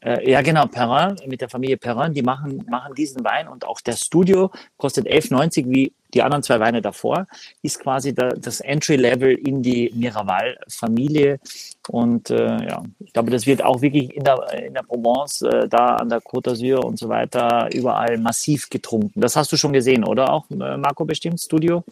[0.00, 3.80] Äh, ja, genau, Perrin, mit der Familie Perrin, die machen, machen diesen Wein und auch
[3.80, 7.26] der Studio kostet 11,90 wie die anderen zwei Weine davor,
[7.62, 11.40] ist quasi da, das Entry-Level in die Miraval-Familie.
[11.88, 15.68] Und äh, ja, ich glaube, das wird auch wirklich in der, in der Provence, äh,
[15.68, 19.20] da an der Côte d'Azur und so weiter, überall massiv getrunken.
[19.20, 21.82] Das hast du schon gesehen, oder auch, äh, Marco, bestimmt, Studio?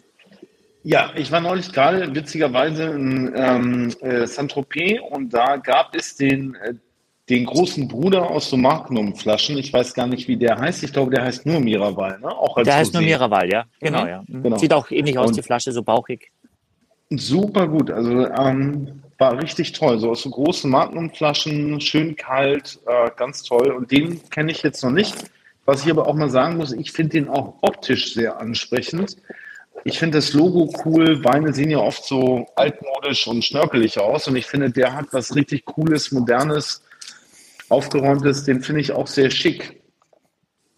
[0.83, 6.55] Ja, ich war neulich gerade witzigerweise in ähm, äh, Saint-Tropez und da gab es den
[6.55, 6.73] äh,
[7.31, 9.57] den großen Bruder aus so Magnum-Flaschen.
[9.57, 10.83] Ich weiß gar nicht, wie der heißt.
[10.83, 12.27] Ich glaube, der heißt nur Miraval, ne?
[12.27, 13.63] Auch als der heißt nur Miraval, ja.
[13.79, 14.07] Genau, mhm.
[14.07, 14.23] ja.
[14.27, 14.57] Genau.
[14.57, 16.29] Sieht auch ähnlich aus, Und die Flasche, so bauchig.
[17.09, 17.89] Super gut.
[17.89, 19.97] Also ähm, war richtig toll.
[19.99, 23.71] So aus so großen Magnum-Flaschen, schön kalt, äh, ganz toll.
[23.71, 25.15] Und den kenne ich jetzt noch nicht.
[25.63, 29.15] Was ich aber auch mal sagen muss, ich finde den auch optisch sehr ansprechend.
[29.85, 31.23] Ich finde das Logo cool.
[31.23, 34.27] Weine sehen ja oft so altmodisch und schnörkelig aus.
[34.27, 36.83] Und ich finde, der hat was richtig Cooles, Modernes
[37.71, 39.81] aufgeräumt ist, den finde ich auch sehr schick.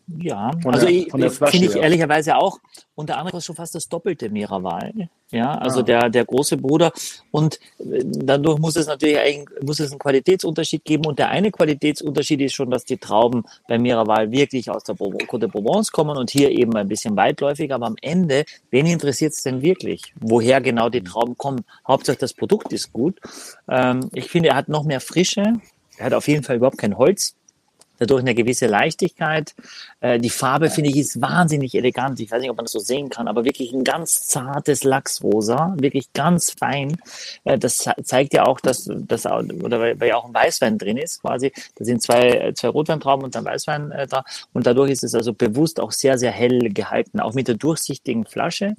[0.08, 2.60] Ja, von also finde ich ehrlicherweise auch.
[2.96, 4.92] Unter anderem schon fast das doppelte Miraval.
[5.32, 5.86] Ja, also ja.
[5.86, 6.92] Der, der große Bruder.
[7.32, 11.06] Und äh, dadurch muss es natürlich ein, muss es einen Qualitätsunterschied geben.
[11.06, 15.40] Und der eine Qualitätsunterschied ist schon, dass die Trauben bei Miraval wirklich aus der Côte
[15.40, 17.74] de Provence kommen und hier eben ein bisschen weitläufig.
[17.74, 20.14] Aber am Ende, wen interessiert es denn wirklich?
[20.20, 21.62] Woher genau die Trauben kommen?
[21.88, 23.20] Hauptsache das Produkt ist gut.
[23.70, 25.54] Ähm, ich finde, er hat noch mehr Frische.
[25.98, 27.36] Er hat auf jeden Fall überhaupt kein Holz.
[28.00, 29.54] Dadurch eine gewisse Leichtigkeit.
[30.02, 32.20] Äh, die Farbe, finde ich, ist wahnsinnig elegant.
[32.20, 35.76] Ich weiß nicht, ob man das so sehen kann, aber wirklich ein ganz zartes Lachsrosa,
[35.78, 36.98] wirklich ganz fein.
[37.44, 41.22] Äh, das zeigt ja auch, dass das, oder weil ja auch ein Weißwein drin ist,
[41.22, 41.54] quasi.
[41.76, 44.24] Da sind zwei, zwei Rotweintrauben und ein Weißwein äh, da.
[44.54, 47.20] Und dadurch ist es also bewusst auch sehr, sehr hell gehalten.
[47.20, 48.76] Auch mit der durchsichtigen Flasche.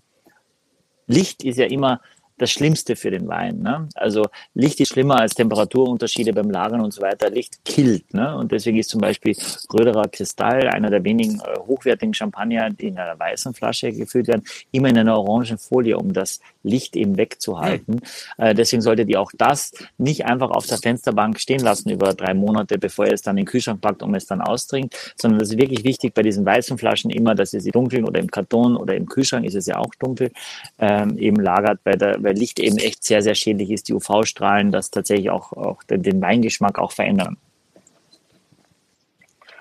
[1.06, 2.00] Licht ist ja immer
[2.38, 3.60] das Schlimmste für den Wein.
[3.60, 3.88] Ne?
[3.94, 7.30] Also Licht ist schlimmer als Temperaturunterschiede beim Lagern und so weiter.
[7.30, 8.12] Licht killt.
[8.12, 8.36] Ne?
[8.36, 9.36] Und deswegen ist zum Beispiel
[9.72, 14.42] Röderer Kristall, einer der wenigen äh, hochwertigen Champagner, die in einer weißen Flasche gefüllt werden,
[14.72, 17.96] immer in einer orangen Folie, um das Licht eben wegzuhalten.
[17.96, 18.44] Mhm.
[18.44, 22.34] Äh, deswegen solltet ihr auch das nicht einfach auf der Fensterbank stehen lassen über drei
[22.34, 25.50] Monate, bevor ihr es dann in den Kühlschrank packt, um es dann austrinkt, sondern das
[25.50, 28.76] ist wirklich wichtig bei diesen weißen Flaschen immer, dass ihr sie dunkeln oder im Karton
[28.76, 30.30] oder im Kühlschrank ist es ja auch dunkel,
[30.78, 34.72] ähm, eben lagert, weil, der, weil Licht eben echt sehr, sehr schädlich ist, die UV-Strahlen,
[34.72, 37.36] das tatsächlich auch, auch den, Weingeschmack auch verändern.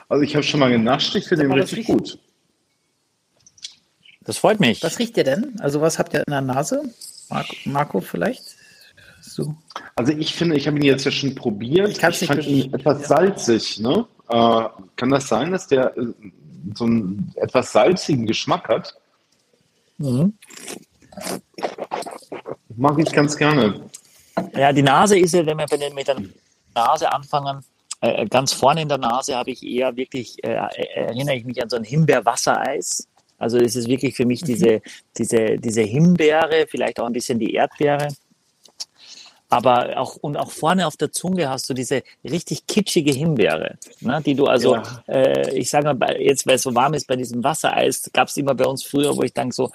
[0.09, 2.19] Also ich habe schon mal genascht, ich finde den richtig gut.
[4.21, 4.81] Das freut mich.
[4.83, 5.59] Was riecht ihr denn?
[5.59, 6.83] Also was habt ihr in der Nase?
[7.29, 8.55] Marco, Marco vielleicht?
[9.21, 9.55] So.
[9.95, 11.89] Also ich finde, ich habe ihn jetzt ja schon probiert.
[11.89, 13.79] Ich, ich fand ihn etwas salzig.
[13.79, 14.05] Ne?
[14.29, 14.63] Äh,
[14.95, 16.07] kann das sein, dass der äh,
[16.75, 18.95] so einen etwas salzigen Geschmack hat?
[19.97, 20.33] Mhm.
[22.75, 23.81] Mag ich ganz gerne.
[24.55, 26.17] Ja, die Nase ist ja, wenn wir mit der
[26.73, 27.63] Nase anfangen,
[28.01, 30.59] äh, ganz vorne in der Nase habe ich eher wirklich, äh,
[30.95, 33.07] erinnere ich mich an so ein Himbeerwassereis.
[33.37, 34.45] Also es ist wirklich für mich mhm.
[34.47, 34.81] diese,
[35.17, 38.09] diese, diese Himbeere, vielleicht auch ein bisschen die Erdbeere.
[39.49, 44.19] Aber auch, und auch vorne auf der Zunge hast du diese richtig kitschige Himbeere, ne,
[44.25, 45.03] die du also, ja.
[45.07, 48.37] äh, ich sage mal, jetzt, weil es so warm ist, bei diesem Wassereis, gab es
[48.37, 49.69] immer bei uns früher, wo ich denke so,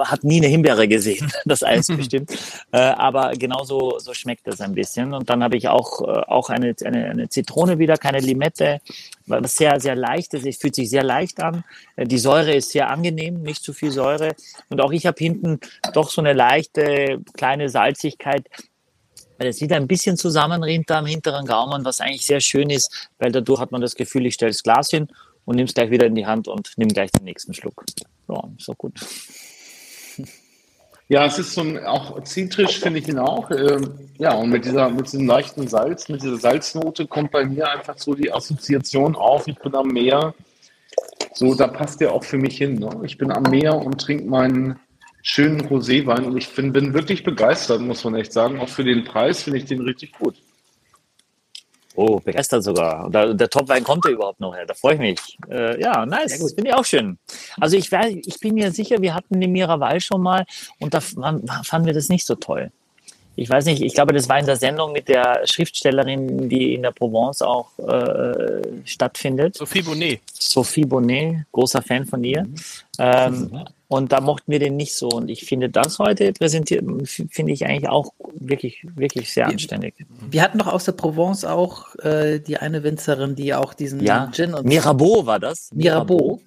[0.00, 2.32] hat nie eine Himbeere gesehen, das Eis bestimmt.
[2.72, 5.14] Äh, aber genauso so schmeckt das ein bisschen.
[5.14, 8.80] Und dann habe ich auch, äh, auch eine, eine, eine Zitrone wieder, keine Limette,
[9.26, 10.46] was sehr, sehr leicht ist.
[10.46, 11.64] Es fühlt sich sehr leicht an.
[11.96, 14.34] Äh, die Säure ist sehr angenehm, nicht zu viel Säure.
[14.68, 15.60] Und auch ich habe hinten
[15.92, 18.46] doch so eine leichte kleine Salzigkeit,
[19.38, 23.10] weil es wieder ein bisschen zusammenrinnt da am hinteren Gaumen, was eigentlich sehr schön ist,
[23.18, 25.08] weil dadurch hat man das Gefühl, ich stelle das Glas hin
[25.44, 27.84] und nimm es gleich wieder in die Hand und nimm gleich den nächsten Schluck.
[28.28, 29.00] Ja, so gut.
[31.08, 33.50] Ja, es ist so ein, auch zitrisch, finde ich ihn auch.
[33.50, 37.68] Ähm, ja, und mit dieser, mit diesem leichten Salz, mit dieser Salznote kommt bei mir
[37.68, 40.34] einfach so die Assoziation auf, ich bin am Meer.
[41.34, 42.76] So, da passt der auch für mich hin.
[42.76, 43.00] Ne?
[43.04, 44.78] Ich bin am Meer und trinke meinen
[45.22, 48.60] schönen Roséwein und ich bin, bin wirklich begeistert, muss man echt sagen.
[48.60, 50.36] Auch für den Preis finde ich den richtig gut.
[51.94, 53.10] Oh, begeistert sogar.
[53.10, 54.64] Der, der Topwein kommt ja überhaupt noch her.
[54.66, 55.38] Da freue ich mich.
[55.50, 56.38] Äh, ja, nice.
[56.40, 57.18] Ja, Finde ich auch schön.
[57.60, 60.44] Also ich, wär, ich bin mir sicher, wir hatten den Miraval schon mal
[60.78, 62.70] und da fanden wir das nicht so toll.
[63.34, 66.82] Ich weiß nicht, ich glaube, das war in der Sendung mit der Schriftstellerin, die in
[66.82, 69.56] der Provence auch äh, stattfindet.
[69.56, 70.20] Sophie Bonnet.
[70.32, 72.42] Sophie Bonnet, großer Fan von ihr.
[72.44, 72.54] Mhm.
[72.98, 73.64] Ähm, mhm.
[73.92, 75.08] Und da mochten wir den nicht so.
[75.10, 79.94] Und ich finde das heute präsentiert, finde ich eigentlich auch wirklich, wirklich sehr anständig.
[80.30, 84.30] Wir hatten doch aus der Provence auch äh, die eine Winzerin, die auch diesen ja,
[84.32, 85.68] Gin und Mirabeau war das.
[85.74, 86.40] Mirabeau.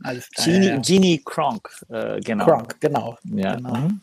[0.44, 0.78] Genie, ja.
[0.78, 2.46] Genie Kronk, äh, genau.
[2.46, 3.16] Kronk, genau.
[3.36, 3.58] Ja.
[3.58, 3.76] genau.
[3.76, 4.02] Mhm.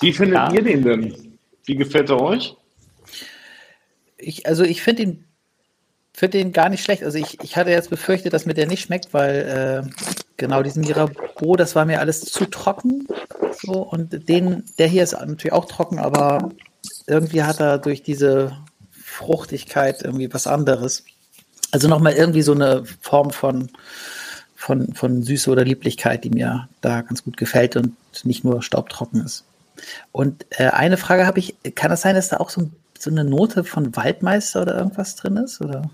[0.00, 0.52] Wie findet ja.
[0.52, 1.38] ihr den denn?
[1.66, 2.56] Wie gefällt er euch?
[4.18, 5.24] Ich, also ich finde ihn
[6.20, 7.02] finde den gar nicht schlecht.
[7.02, 9.90] Also ich, ich hatte jetzt befürchtet, dass mir der nicht schmeckt, weil äh,
[10.36, 13.08] genau diesen Mirabeau, das war mir alles zu trocken.
[13.62, 16.50] So, und den, der hier ist natürlich auch trocken, aber
[17.06, 18.54] irgendwie hat er durch diese
[18.92, 21.04] Fruchtigkeit irgendwie was anderes.
[21.72, 23.70] Also nochmal irgendwie so eine Form von,
[24.54, 27.94] von, von Süße oder Lieblichkeit, die mir da ganz gut gefällt und
[28.24, 29.44] nicht nur staubtrocken ist.
[30.12, 33.24] Und äh, eine Frage habe ich, kann es sein, dass da auch so, so eine
[33.24, 35.62] Note von Waldmeister oder irgendwas drin ist?
[35.62, 35.88] Oder?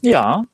[0.00, 0.44] Ja,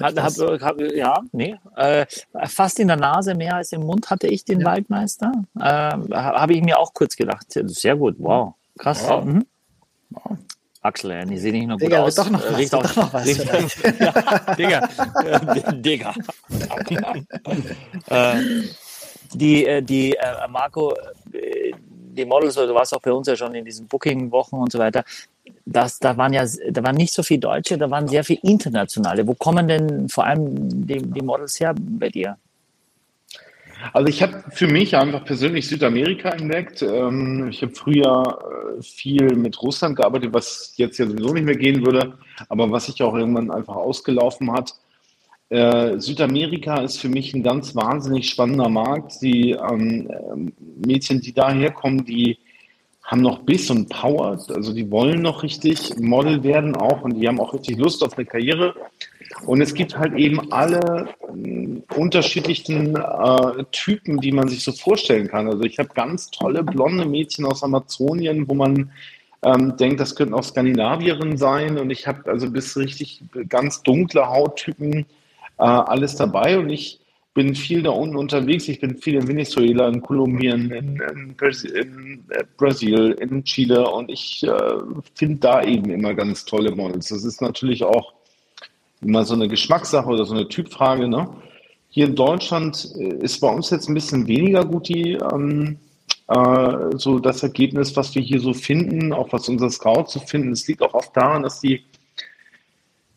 [0.00, 0.16] hab,
[0.60, 1.56] hab, ja, nee.
[1.76, 2.06] Äh,
[2.46, 4.66] fast in der Nase mehr als im Mund hatte ich den ja.
[4.66, 5.32] Waldmeister.
[5.58, 7.46] Äh, Habe ich mir auch kurz gedacht.
[7.48, 8.54] Sehr gut, wow.
[8.78, 9.04] Krass.
[9.08, 9.24] Wow.
[9.24, 9.46] Mhm.
[10.10, 10.36] wow.
[10.82, 12.16] Axel, ich sehe nicht noch gut Digga, aus.
[12.16, 13.44] Doch noch was, riecht auch, doch noch was riecht,
[14.00, 14.88] ja, Digga.
[15.72, 16.14] Digga.
[18.08, 18.42] äh,
[19.32, 20.92] die, äh, die äh, Marco,
[21.32, 24.80] äh, die Models, du warst auch bei uns ja schon in diesen Booking-Wochen und so
[24.80, 25.04] weiter,
[25.64, 29.26] das, da waren ja, da waren nicht so viele Deutsche, da waren sehr viele internationale.
[29.26, 32.36] Wo kommen denn vor allem die, die Models her bei dir?
[33.92, 36.82] Also ich habe für mich einfach persönlich Südamerika entdeckt.
[36.82, 41.56] Ähm, ich habe früher äh, viel mit Russland gearbeitet, was jetzt ja sowieso nicht mehr
[41.56, 42.14] gehen würde,
[42.48, 44.74] aber was sich auch irgendwann einfach ausgelaufen hat.
[45.48, 49.20] Äh, Südamerika ist für mich ein ganz wahnsinnig spannender Markt.
[49.20, 50.52] Die ähm,
[50.86, 52.38] Mädchen, die daherkommen, die
[53.04, 57.26] haben noch Biss und Power, also die wollen noch richtig Model werden auch und die
[57.26, 58.74] haben auch richtig Lust auf eine Karriere.
[59.46, 65.28] Und es gibt halt eben alle äh, unterschiedlichen äh, Typen, die man sich so vorstellen
[65.28, 65.48] kann.
[65.48, 68.92] Also ich habe ganz tolle blonde Mädchen aus Amazonien, wo man
[69.42, 71.78] ähm, denkt, das könnten auch Skandinavierinnen sein.
[71.78, 75.06] Und ich habe also bis richtig ganz dunkle Hauttypen
[75.58, 76.58] äh, alles dabei.
[76.58, 77.00] Und ich
[77.34, 78.68] bin viel da unten unterwegs.
[78.68, 81.36] Ich bin viel in Venezuela, in Kolumbien, in, in,
[81.74, 84.50] in äh, Brasil, in Chile und ich äh,
[85.14, 87.08] finde da eben immer ganz tolle Models.
[87.08, 88.12] Das ist natürlich auch
[89.00, 91.08] immer so eine Geschmackssache oder so eine Typfrage.
[91.08, 91.28] Ne?
[91.88, 95.78] Hier in Deutschland äh, ist bei uns jetzt ein bisschen weniger gut die, ähm,
[96.28, 100.52] äh, so das Ergebnis, was wir hier so finden, auch was unser Scout so finden.
[100.52, 101.82] Es liegt auch oft daran, dass die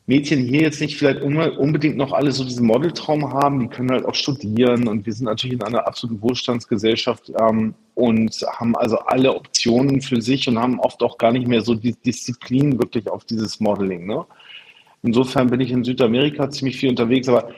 [0.08, 4.06] Mädchen hier jetzt nicht vielleicht unbedingt noch alle so diesen Modeltraum haben, die können halt
[4.06, 9.34] auch studieren und wir sind natürlich in einer absoluten Wohlstandsgesellschaft ähm, und haben also alle
[9.34, 13.26] Optionen für sich und haben oft auch gar nicht mehr so die Disziplin wirklich auf
[13.26, 14.06] dieses Modeling.
[14.06, 14.24] Ne?
[15.02, 17.50] Insofern bin ich in Südamerika ziemlich viel unterwegs, aber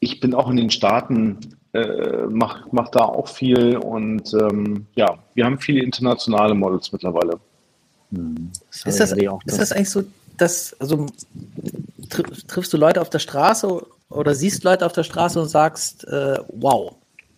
[0.00, 1.38] ich bin auch in den Staaten,
[1.72, 7.40] äh, mach, mach da auch viel und ähm, ja, wir haben viele internationale Models mittlerweile.
[8.14, 8.50] Hm.
[8.70, 10.04] Ist, das, ist das eigentlich so
[10.36, 11.06] das, also
[12.08, 16.38] triffst du Leute auf der Straße oder siehst Leute auf der Straße und sagst, äh,
[16.48, 16.94] wow,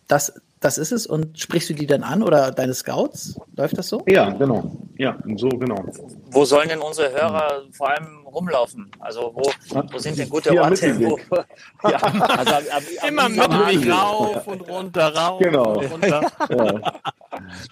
[0.07, 3.39] das, das ist es und sprichst du die dann an oder deine Scouts?
[3.57, 4.03] Läuft das so?
[4.09, 4.71] Ja, genau.
[4.97, 5.85] Ja, so genau.
[6.31, 8.91] Wo sollen denn unsere Hörer vor allem rumlaufen?
[8.99, 9.51] Also wo,
[9.93, 10.99] wo sind denn gute Hier, Orte?
[11.01, 11.17] Wo,
[11.89, 15.79] ja, also, ab, ab, Immer mittig rauf und runter, rauf Genau.
[15.79, 16.21] und runter.
[16.51, 16.93] Ja.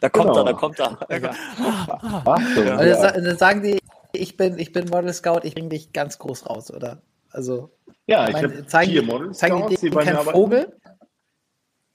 [0.01, 0.39] Da kommt Genau.
[0.39, 0.97] er, da kommt er.
[2.25, 3.11] Achtung, Also ja.
[3.11, 3.79] dann sagen die,
[4.17, 7.03] ich bin, ich bin Model Scout, ich bringe dich ganz groß raus, oder?
[7.31, 7.71] Also
[8.07, 10.31] ja, ich mein, habe zeigen, vier Models zeigen Scouts, die arbeiten.
[10.31, 10.77] Vogel?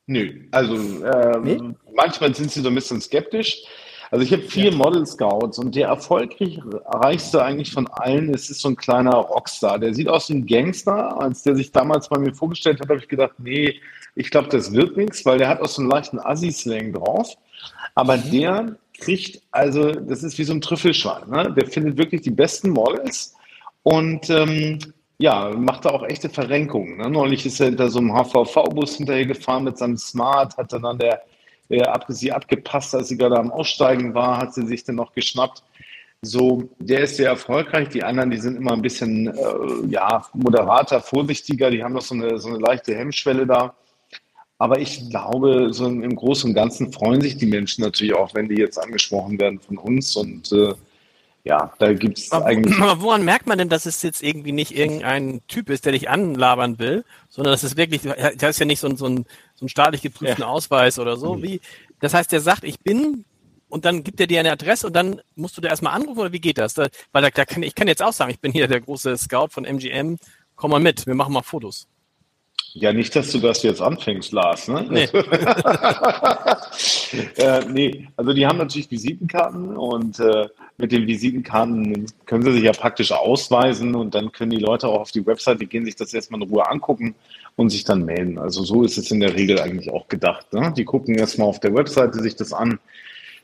[0.07, 1.59] Nö, also ähm, Nee?
[1.95, 3.63] manchmal sind sie so ein bisschen skeptisch.
[4.11, 8.67] Also ich habe vier Model Scouts und der erfolgreichste eigentlich von allen, es ist so
[8.67, 9.79] ein kleiner Rockstar.
[9.79, 11.21] Der sieht aus wie ein Gangster.
[11.21, 13.79] Als der sich damals bei mir vorgestellt hat, habe ich gedacht, nee,
[14.15, 17.37] ich glaube, das wird nichts, weil der hat auch so einen leichten Assi-Slang drauf.
[17.95, 21.29] Aber der kriegt, also das ist wie so ein Trüffelschwein.
[21.29, 21.53] Ne?
[21.53, 23.35] Der findet wirklich die besten Models
[23.83, 24.79] und ähm,
[25.17, 26.97] ja, macht da auch echte Verrenkungen.
[26.97, 27.09] Ne?
[27.09, 30.97] Neulich ist er hinter so einem HVV-Bus hinterher gefahren mit seinem Smart, hat dann an
[30.97, 31.21] der,
[31.69, 35.13] der ab, sie abgepasst, als sie gerade am Aussteigen war, hat sie sich dann noch
[35.13, 35.63] geschnappt.
[36.23, 37.89] So, der ist sehr erfolgreich.
[37.89, 42.13] Die anderen, die sind immer ein bisschen äh, ja, moderater, vorsichtiger, die haben noch so
[42.13, 43.73] eine, so eine leichte Hemmschwelle da.
[44.61, 48.47] Aber ich glaube, so im Großen und Ganzen freuen sich die Menschen natürlich auch, wenn
[48.47, 50.15] die jetzt angesprochen werden von uns.
[50.15, 50.75] Und äh,
[51.43, 52.77] ja, da gibt es eigentlich.
[52.79, 56.11] aber woran merkt man denn, dass es jetzt irgendwie nicht irgendein Typ ist, der dich
[56.11, 59.65] anlabern will, sondern dass es wirklich, da ist ja nicht so ein, so ein, so
[59.65, 61.41] ein staatlich geprüften Ausweis oder so.
[61.41, 61.59] Wie,
[61.99, 63.25] das heißt, der sagt, ich bin
[63.67, 66.33] und dann gibt er dir eine Adresse und dann musst du da erstmal anrufen oder
[66.33, 66.75] wie geht das?
[66.75, 69.17] Da, weil da, da kann, ich kann jetzt auch sagen, ich bin hier der große
[69.17, 70.19] Scout von MGM,
[70.55, 71.87] komm mal mit, wir machen mal Fotos.
[72.73, 74.69] Ja, nicht, dass du das jetzt anfängst, Lars.
[74.69, 74.85] Ne?
[74.89, 75.03] Nee.
[77.35, 80.47] äh, nee, also die haben natürlich Visitenkarten und äh,
[80.77, 85.01] mit den Visitenkarten können sie sich ja praktisch ausweisen und dann können die Leute auch
[85.01, 87.13] auf die Website, die gehen sich das erstmal in Ruhe angucken
[87.57, 88.39] und sich dann melden.
[88.39, 90.53] Also so ist es in der Regel eigentlich auch gedacht.
[90.53, 90.73] Ne?
[90.75, 92.79] Die gucken erstmal auf der Webseite sich das an.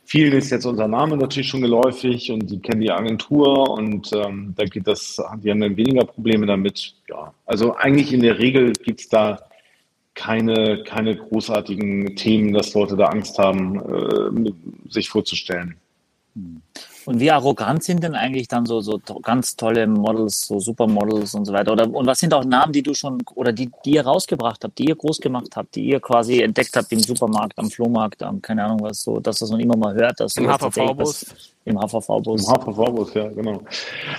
[0.09, 4.53] Vielen ist jetzt unser Name natürlich schon geläufig und die kennen die Agentur und ähm,
[4.55, 6.95] da geht das, die haben dann weniger Probleme damit.
[7.09, 9.37] Ja, also eigentlich in der Regel gibt es da
[10.13, 14.53] keine, keine großartigen Themen, dass Leute da Angst haben, äh,
[14.89, 15.75] sich vorzustellen.
[17.07, 21.35] Und wie arrogant sind denn eigentlich dann so, so to- ganz tolle Models, so Supermodels
[21.35, 21.71] und so weiter?
[21.71, 24.77] Oder, und was sind auch Namen, die du schon, oder die, die ihr rausgebracht habt,
[24.77, 28.41] die ihr groß gemacht habt, die ihr quasi entdeckt habt im Supermarkt, am Flohmarkt, am,
[28.41, 31.33] keine Ahnung was, so, dass das man immer mal hört, dass Im HVV-Bus.
[31.63, 32.45] Im HVV-Bus.
[32.45, 33.61] Im HVV-Bus, ja, genau.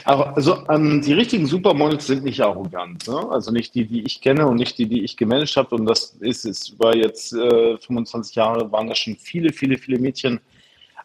[0.04, 3.06] Aber also ähm, die richtigen Supermodels sind nicht arrogant.
[3.06, 3.18] Ne?
[3.30, 5.74] Also nicht die, die ich kenne und nicht die, die ich gemanagt habe.
[5.74, 9.98] Und das ist es über jetzt äh, 25 Jahre waren das schon viele, viele, viele
[9.98, 10.40] Mädchen.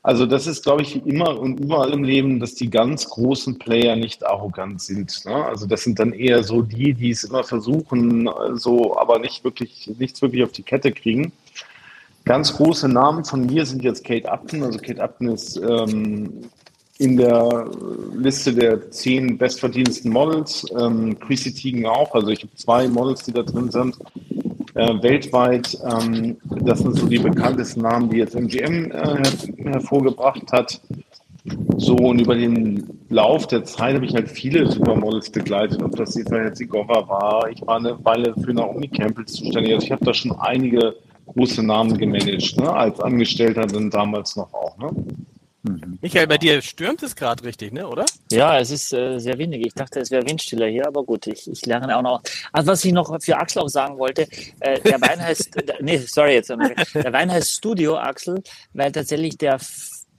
[0.04, 3.96] Also das ist, glaube ich, immer und überall im Leben, dass die ganz großen Player
[3.96, 5.24] nicht arrogant sind.
[5.26, 5.34] Ne?
[5.34, 9.90] Also das sind dann eher so die, die es immer versuchen, so, aber nicht wirklich,
[9.98, 11.32] nichts wirklich auf die Kette kriegen.
[12.26, 14.64] Ganz große Namen von mir sind jetzt Kate Upton.
[14.64, 16.50] Also Kate Upton ist ähm,
[16.98, 17.70] in der
[18.14, 20.66] Liste der zehn bestverdienendsten Models.
[20.78, 22.14] Ähm, Chrissy Teigen auch.
[22.14, 23.96] Also ich habe zwei Models, die da drin sind.
[24.76, 30.52] Äh, weltweit, ähm, das sind so die bekanntesten Namen, die jetzt MGM äh, her hervorgebracht
[30.52, 30.82] hat.
[31.78, 36.16] So, und über den Lauf der Zeit habe ich halt viele Supermodels begleitet, ob das
[36.16, 37.50] Eva Herzigova war.
[37.52, 39.74] Ich war eine Weile für Naomi Campbell zuständig.
[39.74, 40.96] Also ich habe da schon einige
[41.28, 42.74] große Namen gemanagt, ne?
[42.74, 44.78] als Angestellter dann damals noch auch.
[44.78, 44.90] Ne?
[46.02, 48.06] Michael, bei dir stürmt es gerade richtig, ne, oder?
[48.32, 49.66] Ja, es ist äh, sehr windig.
[49.66, 52.22] Ich dachte, es wäre windstiller hier, aber gut, ich, ich lerne auch noch.
[52.52, 54.28] Also was ich noch für Axel auch sagen wollte,
[54.60, 58.44] äh, der Wein heißt, äh, nee, sorry jetzt, der Wein heißt Studio Axel,
[58.74, 59.58] weil tatsächlich der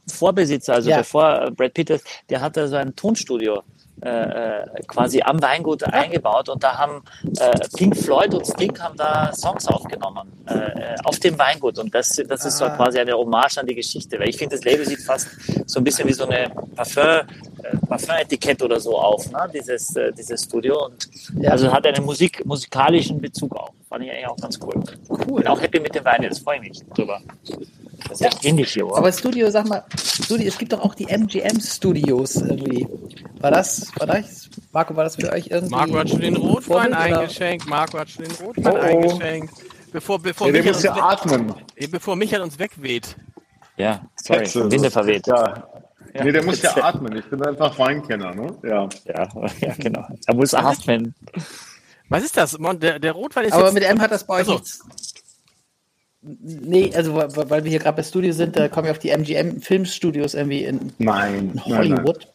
[0.08, 0.98] Vorbesitzer, also Ja.
[0.98, 3.62] bevor äh, Brad ist, der hatte so ein Tonstudio
[4.02, 7.02] äh, äh, quasi am Weingut eingebaut und da haben
[7.38, 11.94] äh, Pink Floyd und Sting haben da Songs aufgenommen äh, äh, auf dem Weingut und
[11.94, 12.70] das, das ist so Ah.
[12.76, 15.28] quasi eine Hommage an die Geschichte, weil ich finde, das Label sieht fast
[15.66, 17.22] so ein bisschen wie so eine Parfum, äh,
[17.88, 19.48] Parfum-Etikett oder so auf, ne?
[19.54, 21.08] dieses, dieses Studio und
[21.40, 21.52] Ja.
[21.52, 23.70] also hat einen Musik, musikalischen Bezug auch.
[23.88, 24.74] Fand ich eigentlich auch ganz cool.
[25.08, 25.40] Cool.
[25.42, 27.20] Bin auch happy mit dem Wein, jetzt freue ich mich drüber.
[28.08, 28.98] Das ist echt windig hier, oder?
[28.98, 32.86] Aber Studio, sag mal, Studio, es gibt doch auch die MGM Studios irgendwie.
[33.40, 35.74] War das, war das, Marco, war das für euch irgendwie?
[35.74, 36.98] Marco hat schon den Rotwein oder?
[36.98, 37.66] eingeschenkt.
[37.66, 38.80] Marco hat schon den Rotwein Oh, oh.
[38.80, 39.54] eingeschenkt.
[39.92, 41.54] Bevor, bevor, Ja, der Michael muss ja uns atmen.
[41.90, 43.16] bevor Michael uns wegweht.
[43.76, 45.26] Ja, sorry, Winde verweht.
[45.26, 45.68] Ja.
[46.14, 46.22] Ja.
[46.24, 47.16] Nee, der muss ja atmen.
[47.16, 48.34] Ich bin einfach Weinkenner.
[48.34, 48.54] Ne?
[48.62, 48.88] Ja.
[49.04, 49.28] Ja,
[49.60, 50.06] ja, genau.
[50.26, 51.14] Er muss atmen.
[52.08, 52.56] Was ist das?
[52.80, 53.74] Der, der Rotwein ist Aber jetzt...
[53.74, 54.52] mit M hat das bei euch Achso.
[54.54, 54.80] nichts.
[56.24, 59.60] Nee, also weil wir hier gerade bei Studio sind, da kommen ja auf die MGM
[59.60, 61.78] Filmstudios irgendwie in, Nein, in nein, nein.
[61.78, 62.28] Hollywood.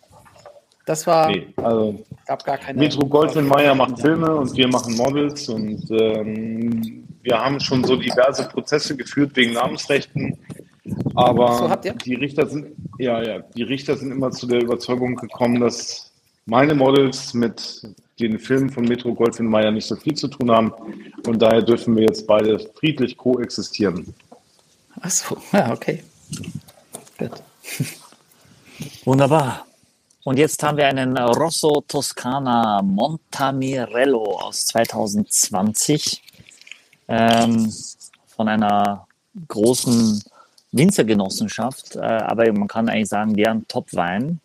[0.86, 2.80] Das war, Nee, also gab gar keine.
[2.80, 7.96] Metro Goldwyn Mayer macht Filme und wir machen Models und ähm, wir haben schon so
[7.96, 10.38] diverse Prozesse geführt wegen Namensrechten.
[11.16, 12.68] Aber so die Richter sind,
[12.98, 16.09] ja, ja, die Richter sind immer zu der Überzeugung gekommen, dass
[16.50, 17.84] meine Models mit
[18.20, 20.74] den Filmen von Metro Goldwyn Mayer nicht so viel zu tun haben.
[21.26, 24.14] Und daher dürfen wir jetzt beide friedlich koexistieren.
[25.02, 26.04] Ach so, ja, okay.
[27.18, 27.32] Gut.
[29.06, 29.66] Wunderbar.
[30.24, 36.22] Und jetzt haben wir einen Rosso Toscana Montamirello aus 2020
[37.08, 37.74] ähm,
[38.28, 39.08] von einer
[39.48, 40.22] großen
[40.72, 41.96] Winzergenossenschaft.
[41.96, 44.40] Äh, aber man kann eigentlich sagen, deren Top-Wein,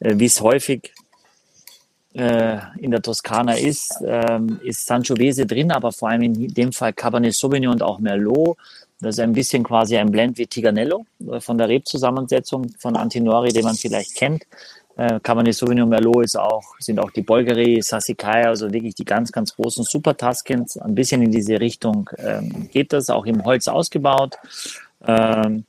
[0.00, 0.92] äh, wie es häufig
[2.14, 6.92] äh, in der Toskana ist, ähm, ist Sangiovese drin, aber vor allem in dem Fall
[6.92, 8.56] Cabernet Sauvignon und auch Merlot.
[9.00, 13.52] Das ist ein bisschen quasi ein Blend wie Tiganello äh, von der Rebzusammensetzung von Antinori,
[13.52, 14.44] den man vielleicht kennt.
[14.96, 19.30] Äh, Cabernet Sauvignon Merlot ist auch, sind auch die Bolgeri, Sassicaia, also wirklich die ganz,
[19.30, 20.76] ganz großen Super Tuscans.
[20.78, 24.36] Ein bisschen in diese Richtung ähm, geht das, auch im Holz ausgebaut.
[25.06, 25.64] Ähm,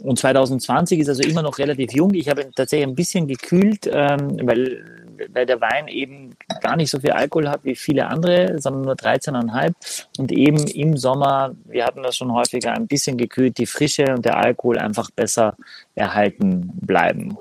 [0.00, 2.14] und 2020 ist also immer noch relativ jung.
[2.14, 7.00] Ich habe tatsächlich ein bisschen gekühlt, ähm, weil, weil der Wein eben gar nicht so
[7.00, 10.06] viel Alkohol hat wie viele andere, sondern nur 13,5.
[10.18, 14.24] Und eben im Sommer, wir hatten das schon häufiger, ein bisschen gekühlt, die Frische und
[14.24, 15.56] der Alkohol einfach besser
[15.94, 17.36] erhalten bleiben.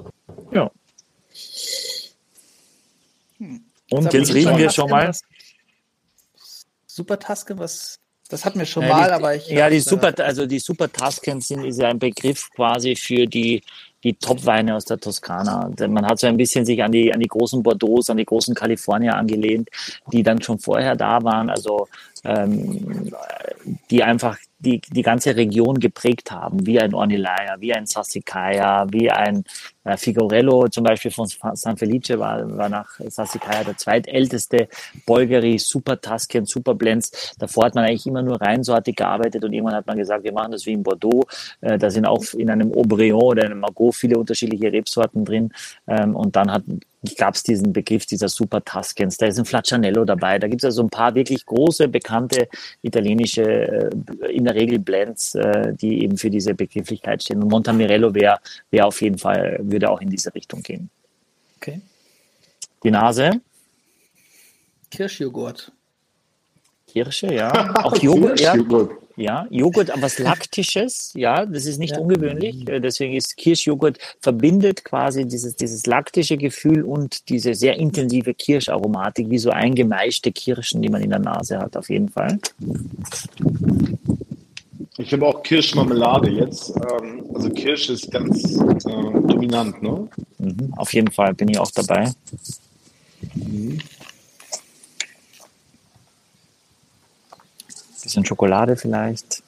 [0.51, 0.71] Ja.
[3.37, 3.63] Hm.
[3.91, 5.11] Und jetzt reden wir schon mal.
[6.85, 7.99] Super Taske, was
[8.33, 9.47] das hatten wir schon ja, mal, die, aber ich.
[9.47, 13.61] Ja, die Super, also die Super Tuscans sind ist ja ein Begriff quasi für die,
[14.03, 15.71] die Top-Weine aus der Toskana.
[15.87, 18.53] Man hat so ein bisschen sich an die, an die großen Bordeaux, an die großen
[18.53, 19.69] Kalifornier angelehnt,
[20.11, 21.87] die dann schon vorher da waren, also
[22.23, 23.11] ähm,
[23.89, 29.11] die einfach die, die ganze Region geprägt haben, wie ein Ornilaya, wie ein Sassicaia, wie
[29.11, 29.43] ein
[29.83, 34.67] äh, Figurello zum Beispiel von San Felice war, war nach Sassicaia der zweitälteste
[35.05, 37.35] Bolgeri, Super Tuscan, Super Blends.
[37.37, 40.53] Davor hat man eigentlich immer nur reinsortig gearbeitet und irgendwann hat man gesagt, wir machen
[40.53, 41.25] das wie in Bordeaux.
[41.61, 45.51] Äh, da sind auch in einem Aubryon oder einem Margot viele unterschiedliche Rebsorten drin.
[45.87, 46.63] Ähm, und dann hat
[47.17, 50.65] gab es diesen Begriff dieser Super Tuscans, da ist ein Flaccianello dabei, da gibt es
[50.65, 52.47] also ein paar wirklich große, bekannte
[52.81, 57.43] italienische, äh, in der Regel Blends, äh, die eben für diese Begrifflichkeit stehen.
[57.43, 58.39] Und Montamirello wäre
[58.71, 60.89] wär auf jeden Fall, würde auch in diese Richtung gehen.
[61.57, 61.81] Okay.
[62.83, 63.31] Die Nase?
[64.91, 65.71] Kirschjoghurt.
[66.87, 67.73] Kirsche, ja.
[67.83, 68.55] Auch Joghurt, ja.
[69.15, 71.99] Ja, Joghurt, aber was Laktisches, ja, das ist nicht ja.
[71.99, 72.67] ungewöhnlich.
[72.67, 79.29] Äh, deswegen ist Kirschjoghurt verbindet quasi dieses, dieses laktische Gefühl und diese sehr intensive Kirscharomatik,
[79.29, 82.39] wie so eingemeischte Kirschen, die man in der Nase hat, auf jeden Fall.
[84.97, 86.73] Ich habe auch Kirschmarmelade jetzt.
[86.75, 88.59] Ähm, also Kirsch ist ganz äh,
[89.27, 90.07] dominant, ne?
[90.39, 92.11] Mhm, auf jeden Fall bin ich auch dabei.
[93.35, 93.79] Mhm.
[98.03, 99.41] Bisschen Schokolade vielleicht.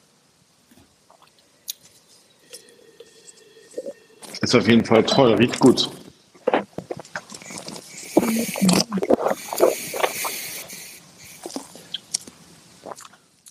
[4.41, 5.89] Ist auf jeden Fall toll, riecht gut.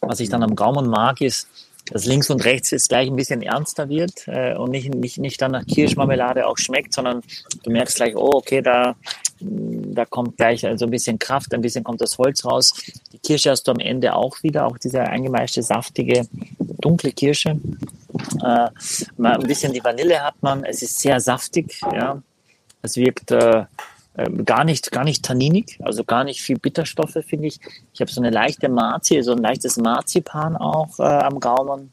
[0.00, 1.48] Was ich dann am Gaumen mag, ist,
[1.90, 5.42] dass links und rechts jetzt gleich ein bisschen ernster wird äh, und nicht, nicht, nicht
[5.42, 7.22] dann nach Kirschmarmelade auch schmeckt, sondern
[7.62, 8.96] du merkst gleich, oh, okay, da,
[9.40, 12.72] da kommt gleich also ein bisschen Kraft, ein bisschen kommt das Holz raus.
[13.12, 16.26] Die Kirsche hast du am Ende auch wieder, auch diese eingemeischte, saftige,
[16.58, 17.58] dunkle Kirsche.
[18.42, 18.68] Äh,
[19.22, 22.22] ein bisschen die Vanille hat man, es ist sehr saftig, ja.
[22.82, 23.64] Es wirkt äh,
[24.14, 27.58] äh, gar nicht, gar nicht tanninig, also gar nicht viel Bitterstoffe, finde ich.
[27.92, 31.90] Ich habe so eine leichte Marzi, so ein leichtes Marzipan auch äh, am Gaumen.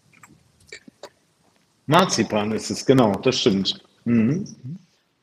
[1.88, 3.82] Marzipan ist es, genau, das stimmt.
[4.06, 4.46] Mhm.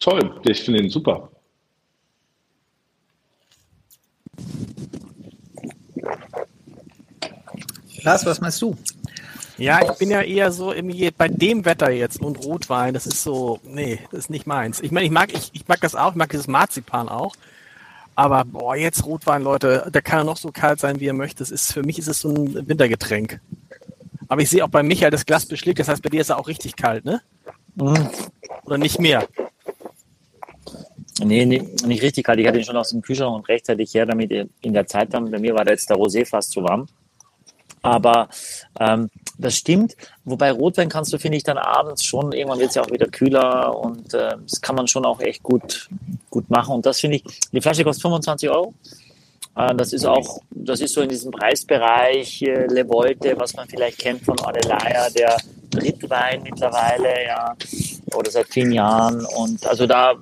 [0.01, 1.31] Toll, ich finde ihn super.
[8.03, 8.77] Lars, was meinst du?
[9.59, 13.25] Ja, ich bin ja eher so im, bei dem Wetter jetzt und Rotwein, das ist
[13.25, 14.81] so, nee, das ist nicht meins.
[14.81, 17.35] Ich meine, ich mag, ich, ich mag das auch, ich mag dieses Marzipan auch.
[18.15, 21.39] Aber boah, jetzt Rotwein, Leute, der kann ja noch so kalt sein, wie er möchte.
[21.39, 23.41] Das ist, für mich ist es so ein Wintergetränk.
[24.29, 26.39] Aber ich sehe auch bei Michael das Glas beschlägt, das heißt, bei dir ist er
[26.39, 27.21] auch richtig kalt, ne?
[27.75, 28.11] Mhm.
[28.65, 29.27] Oder nicht mehr?
[31.21, 32.39] Nee, nee, nicht richtig kalt.
[32.39, 35.31] Ich hatte ihn schon aus dem Kühlschrank und rechtzeitig her, damit in der Zeit dann,
[35.31, 36.87] bei mir war da jetzt der Rosé fast zu warm.
[37.83, 38.29] Aber
[38.81, 39.09] ähm,
[39.39, 39.97] das stimmt.
[40.25, 43.07] Wobei Rotwein kannst du, finde ich, dann abends schon, irgendwann wird es ja auch wieder
[43.07, 45.89] kühler und äh, das kann man schon auch echt gut,
[46.31, 46.75] gut machen.
[46.75, 48.75] Und das finde ich, die Flasche kostet 25 Euro.
[49.57, 53.69] Äh, das ist auch, das ist so in diesem Preisbereich äh, Le Volte, was man
[53.69, 55.37] vielleicht kennt von Ordelaya, der
[55.71, 57.55] Drittwein mittlerweile, ja,
[58.15, 59.25] oder seit vielen Jahren.
[59.37, 60.15] Und also da,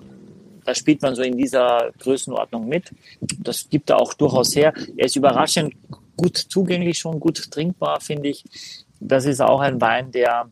[0.66, 2.92] da spielt man so in dieser Größenordnung mit.
[3.38, 4.74] Das gibt er auch durchaus her.
[4.96, 5.74] Er ist überraschend
[6.16, 8.44] gut zugänglich, schon gut trinkbar, finde ich.
[9.00, 10.50] Das ist auch ein Wein, der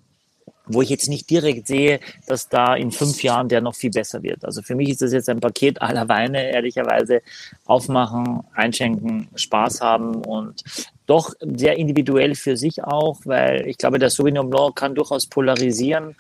[0.67, 4.23] wo ich jetzt nicht direkt sehe, dass da in fünf Jahren der noch viel besser
[4.23, 4.45] wird.
[4.45, 7.21] Also für mich ist das jetzt ein Paket aller Weine, ehrlicherweise
[7.67, 10.65] aufmachen, einschenken, Spaß haben und
[11.07, 16.16] doch sehr individuell für sich auch, weil ich glaube, der Sauvignon Blanc kann durchaus polarisieren.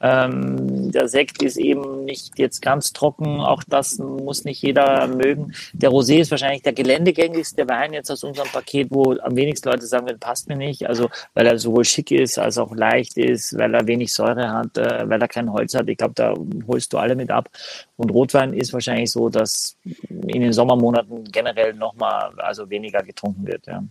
[0.00, 5.52] Ähm, der Sekt ist eben nicht jetzt ganz trocken, auch das muss nicht jeder mögen.
[5.72, 9.86] Der Rosé ist wahrscheinlich der geländegängigste Wein jetzt aus unserem Paket, wo am wenigsten Leute
[9.86, 10.86] sagen, passt mir nicht.
[10.86, 14.78] Also weil er sowohl schick ist als auch leicht ist, weil er wenig Säure hat,
[14.78, 15.88] äh, weil er kein Holz hat.
[15.88, 16.34] Ich glaube, da
[16.68, 17.48] holst du alle mit ab.
[17.96, 19.76] Und Rotwein ist wahrscheinlich so, dass
[20.08, 23.66] in den Sommermonaten generell nochmal also weniger getrunken wird.
[23.66, 23.82] Ja.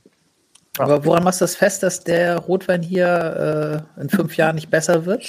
[0.77, 4.69] Aber woran machst du das fest, dass der Rotwein hier äh, in fünf Jahren nicht
[4.69, 5.23] besser wird?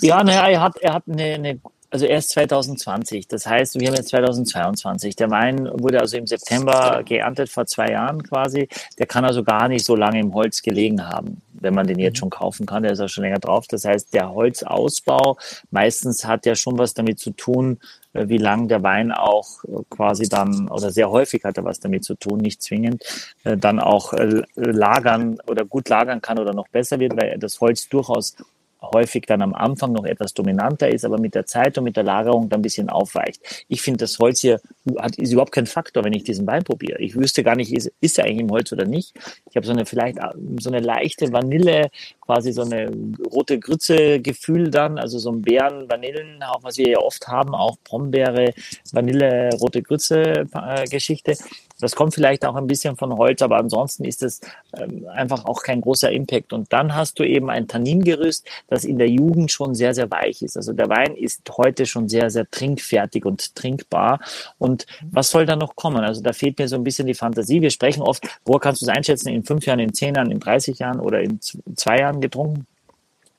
[0.00, 1.60] Ja, naja, er hat, er hat eine, eine
[1.90, 3.28] also erst 2020.
[3.28, 5.16] Das heißt, wir haben jetzt 2022.
[5.16, 8.68] Der Wein wurde also im September geerntet, vor zwei Jahren quasi.
[8.98, 12.16] Der kann also gar nicht so lange im Holz gelegen haben, wenn man den jetzt
[12.16, 12.18] mhm.
[12.18, 12.82] schon kaufen kann.
[12.82, 13.66] Der ist auch schon länger drauf.
[13.68, 15.38] Das heißt, der Holzausbau
[15.70, 17.78] meistens hat ja schon was damit zu tun,
[18.12, 22.04] wie lang der Wein auch äh, quasi dann, oder sehr häufig hat er was damit
[22.04, 23.04] zu tun, nicht zwingend,
[23.44, 24.14] äh, dann auch
[24.54, 28.36] lagern oder gut lagern kann oder noch besser wird, weil das Holz durchaus
[28.80, 32.04] häufig dann am Anfang noch etwas dominanter ist, aber mit der Zeit und mit der
[32.04, 33.64] Lagerung dann ein bisschen aufweicht.
[33.68, 34.60] Ich finde, das Holz hier
[34.98, 37.00] hat, ist überhaupt kein Faktor, wenn ich diesen Wein probiere.
[37.00, 39.14] Ich wüsste gar nicht, ist, ist er eigentlich im Holz oder nicht.
[39.50, 40.18] Ich habe so eine vielleicht
[40.60, 42.90] so eine leichte Vanille, quasi so eine
[43.32, 48.52] rote Grütze-Gefühl dann, also so ein Beeren-Vanillen, auch was wir ja oft haben, auch Brombeere,
[48.92, 51.36] Vanille, rote Grütze-Geschichte.
[51.80, 54.40] Das kommt vielleicht auch ein bisschen von Holz, aber ansonsten ist es
[54.76, 56.52] ähm, einfach auch kein großer Impact.
[56.52, 60.42] Und dann hast du eben ein Tanningerüst, das in der Jugend schon sehr, sehr weich
[60.42, 60.56] ist.
[60.56, 64.20] Also der Wein ist heute schon sehr, sehr trinkfertig und trinkbar.
[64.58, 66.04] Und was soll da noch kommen?
[66.04, 67.62] Also da fehlt mir so ein bisschen die Fantasie.
[67.62, 69.30] Wir sprechen oft, wo kannst du es einschätzen?
[69.30, 72.66] In fünf Jahren, in zehn Jahren, in 30 Jahren oder in zwei Jahren getrunken?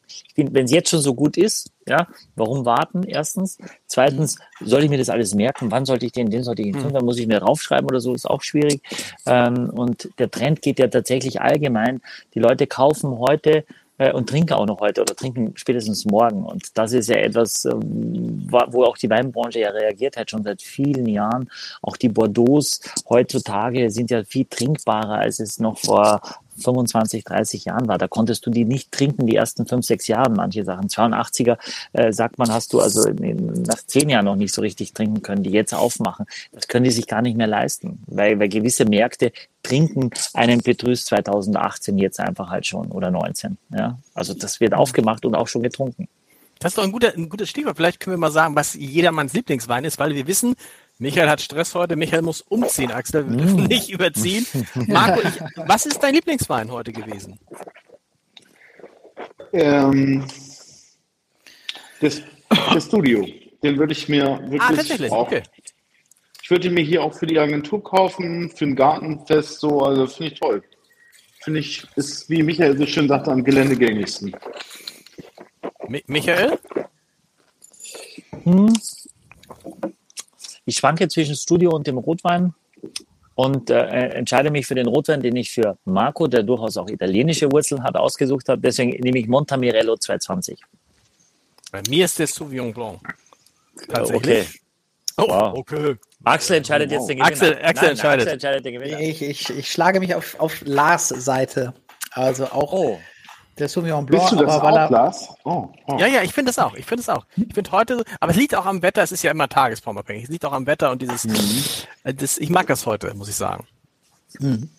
[0.09, 3.03] Ich finde, wenn es jetzt schon so gut ist, ja, warum warten?
[3.03, 3.57] Erstens.
[3.85, 5.69] Zweitens, soll ich mir das alles merken?
[5.71, 6.93] Wann sollte ich den, den sollte ich den tun?
[6.93, 8.81] Dann muss ich mir raufschreiben oder so, ist auch schwierig.
[9.25, 12.01] Ähm, und der Trend geht ja tatsächlich allgemein.
[12.33, 13.65] Die Leute kaufen heute
[13.99, 16.43] äh, und trinken auch noch heute oder trinken spätestens morgen.
[16.43, 20.61] Und das ist ja etwas, ähm, wo auch die Weinbranche ja reagiert hat, schon seit
[20.61, 21.49] vielen Jahren.
[21.83, 26.21] Auch die Bordeaux heutzutage sind ja viel trinkbarer, als es noch vor
[26.59, 27.97] 25, 30 Jahren war.
[27.97, 30.87] Da konntest du die nicht trinken, die ersten fünf, sechs Jahre, manche Sachen.
[30.87, 31.57] 82er,
[31.93, 35.21] äh, sagt man, hast du also in, nach zehn Jahren noch nicht so richtig trinken
[35.21, 36.25] können, die jetzt aufmachen.
[36.51, 39.31] Das können die sich gar nicht mehr leisten, weil, weil gewisse Märkte
[39.63, 43.57] trinken einen Petrus 2018 jetzt einfach halt schon oder 19.
[43.71, 43.99] Ja?
[44.13, 46.07] Also das wird aufgemacht und auch schon getrunken.
[46.59, 47.77] Das ist doch ein, guter, ein gutes Stichwort.
[47.77, 50.55] Vielleicht können wir mal sagen, was jedermanns Lieblingswein ist, weil wir wissen,
[50.99, 51.95] Michael hat Stress heute.
[51.95, 53.27] Michael muss umziehen, Axel.
[53.29, 53.67] Wir dürfen mm.
[53.67, 54.45] nicht überziehen.
[54.87, 57.39] Marco, ich, was ist dein Lieblingswein heute gewesen?
[59.53, 60.27] Ähm,
[62.01, 63.25] das, das Studio.
[63.63, 65.11] Den würde ich mir wirklich ah, tatsächlich?
[65.11, 65.43] Auch, okay.
[66.43, 70.05] Ich würde ihn mir hier auch für die Agentur kaufen, für ein Gartenfest, so, also
[70.05, 70.63] finde ich toll.
[71.41, 74.35] Finde ich, ist, wie Michael so schön sagte, am geländegängigsten.
[75.87, 76.59] Mi Michael?
[78.43, 78.73] Hm.
[80.69, 82.53] Ich schwanke zwischen Studio und dem Rotwein
[83.33, 87.51] und äh, entscheide mich für den Rotwein, den ich für Marco, der durchaus auch italienische
[87.51, 88.61] Wurzeln hat, ausgesucht habe.
[88.61, 90.61] Deswegen nehme ich Montamirello 220.
[91.71, 92.99] Bei mir ist der Sauvignon Blanc.
[93.87, 94.61] Tatsächlich.
[95.17, 95.27] Okay.
[95.27, 95.57] Oh, wow.
[95.57, 95.95] okay.
[96.23, 97.31] Axel entscheidet jetzt den Gewinner.
[97.31, 98.21] Axel, Axel Nein, entscheidet.
[98.21, 98.99] Axel entscheidet den Gewinner.
[98.99, 101.73] Ich, ich, ich schlage mich auf, auf Lars Seite.
[102.11, 102.99] Also auch oh.
[103.59, 105.29] Der Sauvignon Blanc, Bist du das aber auch, Lars?
[105.43, 105.97] Oh, oh.
[105.99, 106.75] Ja, ja, ich finde es auch.
[106.75, 107.25] Ich finde es auch.
[107.35, 109.03] Ich finde heute, aber es liegt auch am Wetter.
[109.03, 110.23] Es ist ja immer tagesformabhängig.
[110.23, 111.35] Es liegt auch am Wetter und dieses, mhm.
[112.05, 113.67] Äh, das, ich mag das heute, muss ich sagen.
[114.39, 114.69] Mhm.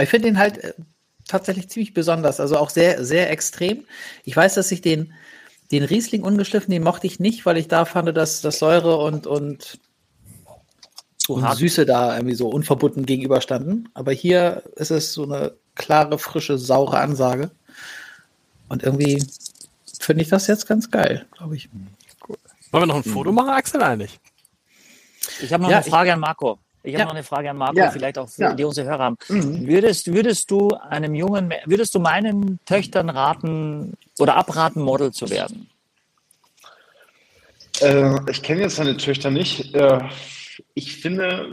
[0.00, 0.72] Ich finde den halt äh,
[1.26, 3.84] tatsächlich ziemlich besonders, also auch sehr, sehr extrem.
[4.24, 5.12] Ich weiß, dass ich den,
[5.72, 9.26] den Riesling ungeschliffen, den mochte ich nicht, weil ich da fand, dass das Säure und,
[9.26, 9.80] und,
[11.26, 13.88] und Süße da irgendwie so unverbunden gegenüberstanden.
[13.94, 17.50] Aber hier ist es so eine klare, frische, saure Ansage.
[18.70, 19.22] Und irgendwie
[20.00, 21.68] finde ich das jetzt ganz geil, glaube ich.
[22.26, 22.36] Cool.
[22.70, 24.18] Wollen wir noch ein Foto machen, Axel, eigentlich?
[25.42, 26.58] Ich habe noch ja, eine Frage ich, an Marco.
[26.84, 27.04] Ich habe ja.
[27.06, 27.90] noch eine Frage an Marco, ja.
[27.90, 29.16] vielleicht auch für die unsere Hörer haben.
[29.28, 29.66] Mhm.
[29.66, 35.68] Würdest, würdest du einem jungen, würdest du meinen Töchtern raten oder abraten, Model zu werden?
[37.80, 39.74] Äh, ich kenne jetzt seine Töchter nicht.
[39.74, 39.98] Äh,
[40.74, 41.52] ich finde,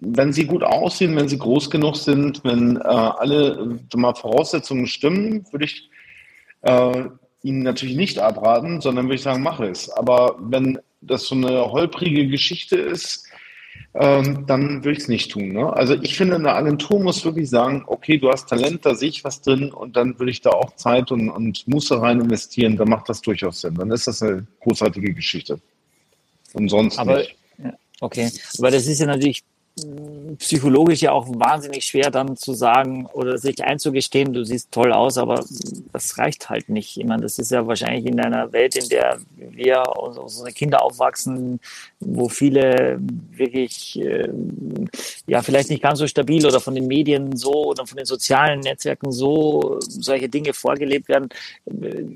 [0.00, 5.46] wenn sie gut aussehen, wenn sie groß genug sind, wenn äh, alle mal Voraussetzungen stimmen,
[5.52, 5.88] würde ich
[6.62, 7.04] äh,
[7.42, 9.88] Ihnen natürlich nicht abraten, sondern würde ich sagen, mache es.
[9.90, 13.28] Aber wenn das so eine holprige Geschichte ist,
[13.94, 15.48] ähm, dann würde ich es nicht tun.
[15.48, 15.72] Ne?
[15.72, 19.24] Also ich finde, eine Agentur muss wirklich sagen, okay, du hast Talent, da sehe ich
[19.24, 22.88] was drin und dann würde ich da auch Zeit und, und Muße rein investieren, dann
[22.88, 23.74] macht das durchaus Sinn.
[23.74, 25.60] Dann ist das eine großartige Geschichte.
[26.52, 27.36] Umsonst Aber, nicht.
[28.00, 29.42] Okay, aber das ist ja natürlich
[30.38, 35.18] psychologisch ja auch wahnsinnig schwer dann zu sagen oder sich einzugestehen, du siehst toll aus,
[35.18, 35.44] aber
[35.92, 36.96] das reicht halt nicht.
[36.96, 41.60] Ich meine, das ist ja wahrscheinlich in einer Welt, in der wir unsere Kinder aufwachsen,
[42.00, 42.98] wo viele
[43.32, 44.28] wirklich äh,
[45.26, 48.60] ja vielleicht nicht ganz so stabil oder von den Medien so oder von den sozialen
[48.60, 51.28] Netzwerken so solche Dinge vorgelebt werden.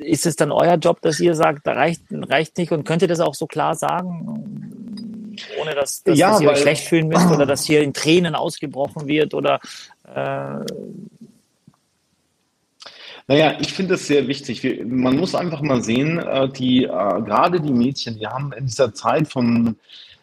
[0.01, 3.09] Ist es dann euer Job, dass ihr sagt, da reicht, reicht nicht und könnt ihr
[3.09, 4.82] das auch so klar sagen?
[5.61, 7.93] Ohne dass, dass, Ja, dass ihr euch weil- schlecht fühlen müsst oder dass hier in
[7.93, 9.61] Tränen ausgebrochen wird oder
[10.15, 10.65] äh,
[13.29, 14.63] Naja, ich finde es sehr wichtig.
[14.63, 18.67] Wir, man muss einfach mal sehen, äh, die, äh, gerade die Mädchen, die haben in
[18.67, 19.77] dieser Zeit von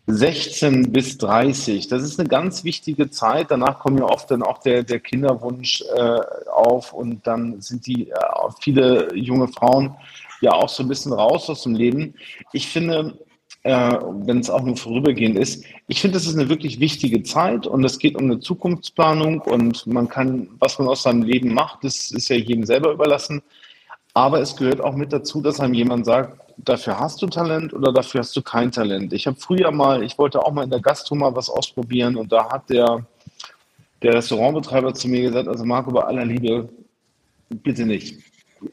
[0.07, 3.51] 16 bis 30, das ist eine ganz wichtige Zeit.
[3.51, 6.19] Danach kommt ja oft dann auch der, der Kinderwunsch äh,
[6.51, 8.15] auf und dann sind die äh,
[8.59, 9.95] viele junge Frauen
[10.41, 12.15] ja auch so ein bisschen raus aus dem Leben.
[12.53, 13.19] Ich finde,
[13.63, 15.65] äh, wenn es auch nur vorübergehend ist.
[15.87, 19.85] Ich finde, das ist eine wirklich wichtige Zeit und es geht um eine Zukunftsplanung und
[19.85, 23.41] man kann, was man aus seinem Leben macht, das ist ja jedem selber überlassen.
[24.13, 27.91] Aber es gehört auch mit dazu, dass einem jemand sagt, dafür hast du Talent oder
[27.91, 29.13] dafür hast du kein Talent.
[29.13, 32.49] Ich habe früher mal, ich wollte auch mal in der Gastro was ausprobieren und da
[32.49, 33.05] hat der,
[34.01, 36.69] der Restaurantbetreiber zu mir gesagt, also Marco, bei aller Liebe,
[37.49, 38.28] bitte nicht.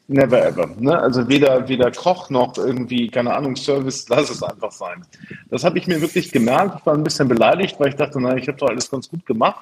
[0.07, 0.69] Never ever.
[0.79, 0.97] Ne?
[0.97, 5.05] Also weder, weder Koch noch irgendwie, keine Ahnung, Service, lass es einfach sein.
[5.49, 6.79] Das habe ich mir wirklich gemerkt.
[6.79, 9.25] Ich war ein bisschen beleidigt, weil ich dachte, na, ich habe doch alles ganz gut
[9.25, 9.61] gemacht.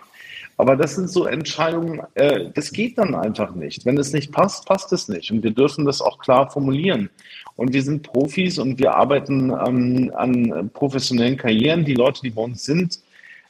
[0.58, 3.86] Aber das sind so Entscheidungen, äh, das geht dann einfach nicht.
[3.86, 5.30] Wenn es nicht passt, passt es nicht.
[5.32, 7.10] Und wir dürfen das auch klar formulieren.
[7.58, 11.86] Und wir sind Profis und wir arbeiten ähm, an professionellen Karrieren.
[11.86, 13.00] Die Leute, die bei uns sind,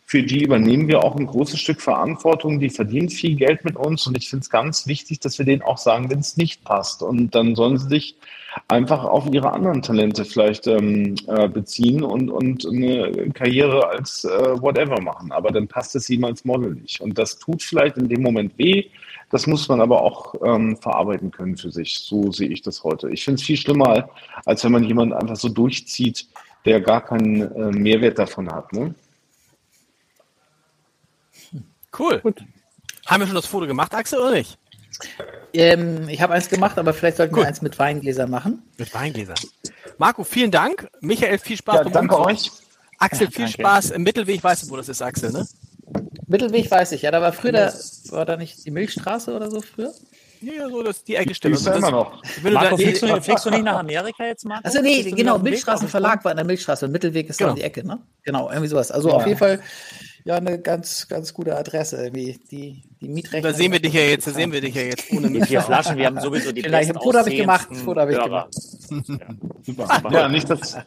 [0.07, 2.59] für die übernehmen wir auch ein großes Stück Verantwortung.
[2.59, 5.63] Die verdienen viel Geld mit uns und ich finde es ganz wichtig, dass wir denen
[5.63, 7.01] auch sagen, wenn es nicht passt.
[7.01, 8.15] Und dann sollen sie sich
[8.67, 14.61] einfach auf ihre anderen Talente vielleicht ähm, äh, beziehen und, und eine Karriere als äh,
[14.61, 15.31] whatever machen.
[15.31, 17.01] Aber dann passt es ihm als Model nicht.
[17.01, 18.85] Und das tut vielleicht in dem Moment weh.
[19.31, 21.97] Das muss man aber auch ähm, verarbeiten können für sich.
[21.97, 23.09] So sehe ich das heute.
[23.09, 24.07] Ich finde es viel schlimmer,
[24.45, 26.27] als wenn man jemanden einfach so durchzieht,
[26.65, 28.71] der gar keinen äh, Mehrwert davon hat.
[28.71, 28.93] Ne?
[31.97, 32.21] Cool.
[33.05, 34.57] Haben wir schon das Foto gemacht, Axel, oder nicht?
[35.53, 37.43] Ähm, ich habe eins gemacht, aber vielleicht sollten Cool.
[37.43, 38.63] wir eins mit Weingläser machen.
[38.77, 39.35] Mit Weingläsern.
[39.97, 40.87] Marco, vielen Dank.
[41.01, 42.31] Michael, viel Spaß Ja, beim danke Umzug.
[42.31, 42.51] euch.
[42.97, 43.61] Axel, Ja, viel danke.
[43.61, 44.43] Spaß im Mittelweg.
[44.43, 45.45] Weißt du, wo das ist, Axel, ne?
[46.27, 47.73] Mittelweg weiß ich, ja, da war früher, da,
[48.09, 49.93] war da nicht die Milchstraße oder so früher?
[50.41, 51.55] Ja, so, das die Ecke Die stimmt.
[51.55, 52.21] ist ja immer noch.
[52.41, 54.65] Wenn du da, Marco, die, fliegst du, fliegst du nicht nach Amerika jetzt, Marco?
[54.65, 57.53] Also nee, genau, Milchstraßenverlag war in der Milchstraße und Mittelweg ist da Genau.
[57.53, 57.99] um die Ecke, ne?
[58.23, 58.91] Genau, irgendwie sowas.
[58.91, 59.15] Also Ja.
[59.15, 59.59] auf jeden Fall
[60.25, 62.39] ja eine ganz, ganz gute Adresse irgendwie.
[62.51, 63.43] Die, die Mietrechnung.
[63.43, 65.61] da sehen wir dich ja jetzt, da sehen wir dich ja jetzt ohne Die vier
[65.61, 68.53] Flaschen, wir haben sowieso die Vielleicht, ein Foto habe ich gemacht, Foto habe ich gemacht.
[69.63, 70.03] Super.
[70.11, 70.77] Ja, nicht das.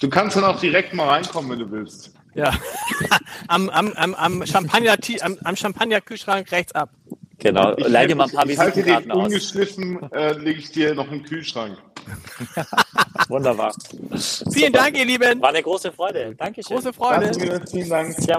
[0.00, 2.12] Du kannst dann auch direkt mal reinkommen, wenn du willst.
[2.34, 2.52] Ja.
[3.48, 6.90] am, am, am, am Champagner, am, am Champagner-Kühlschrank rechts ab.
[7.38, 9.26] Genau, Ich, leih dir mal ein paar ich halte den Visitenkarten aus.
[9.26, 11.76] ungeschliffen, äh, lege ich dir noch im Kühlschrank.
[13.28, 13.74] Wunderbar.
[14.52, 15.40] Vielen Dank, ihr Lieben.
[15.40, 16.34] War eine große Freude.
[16.36, 16.76] Dankeschön.
[16.76, 17.30] Große Freude.
[17.30, 18.16] Danke, vielen Dank.
[18.26, 18.38] Ja.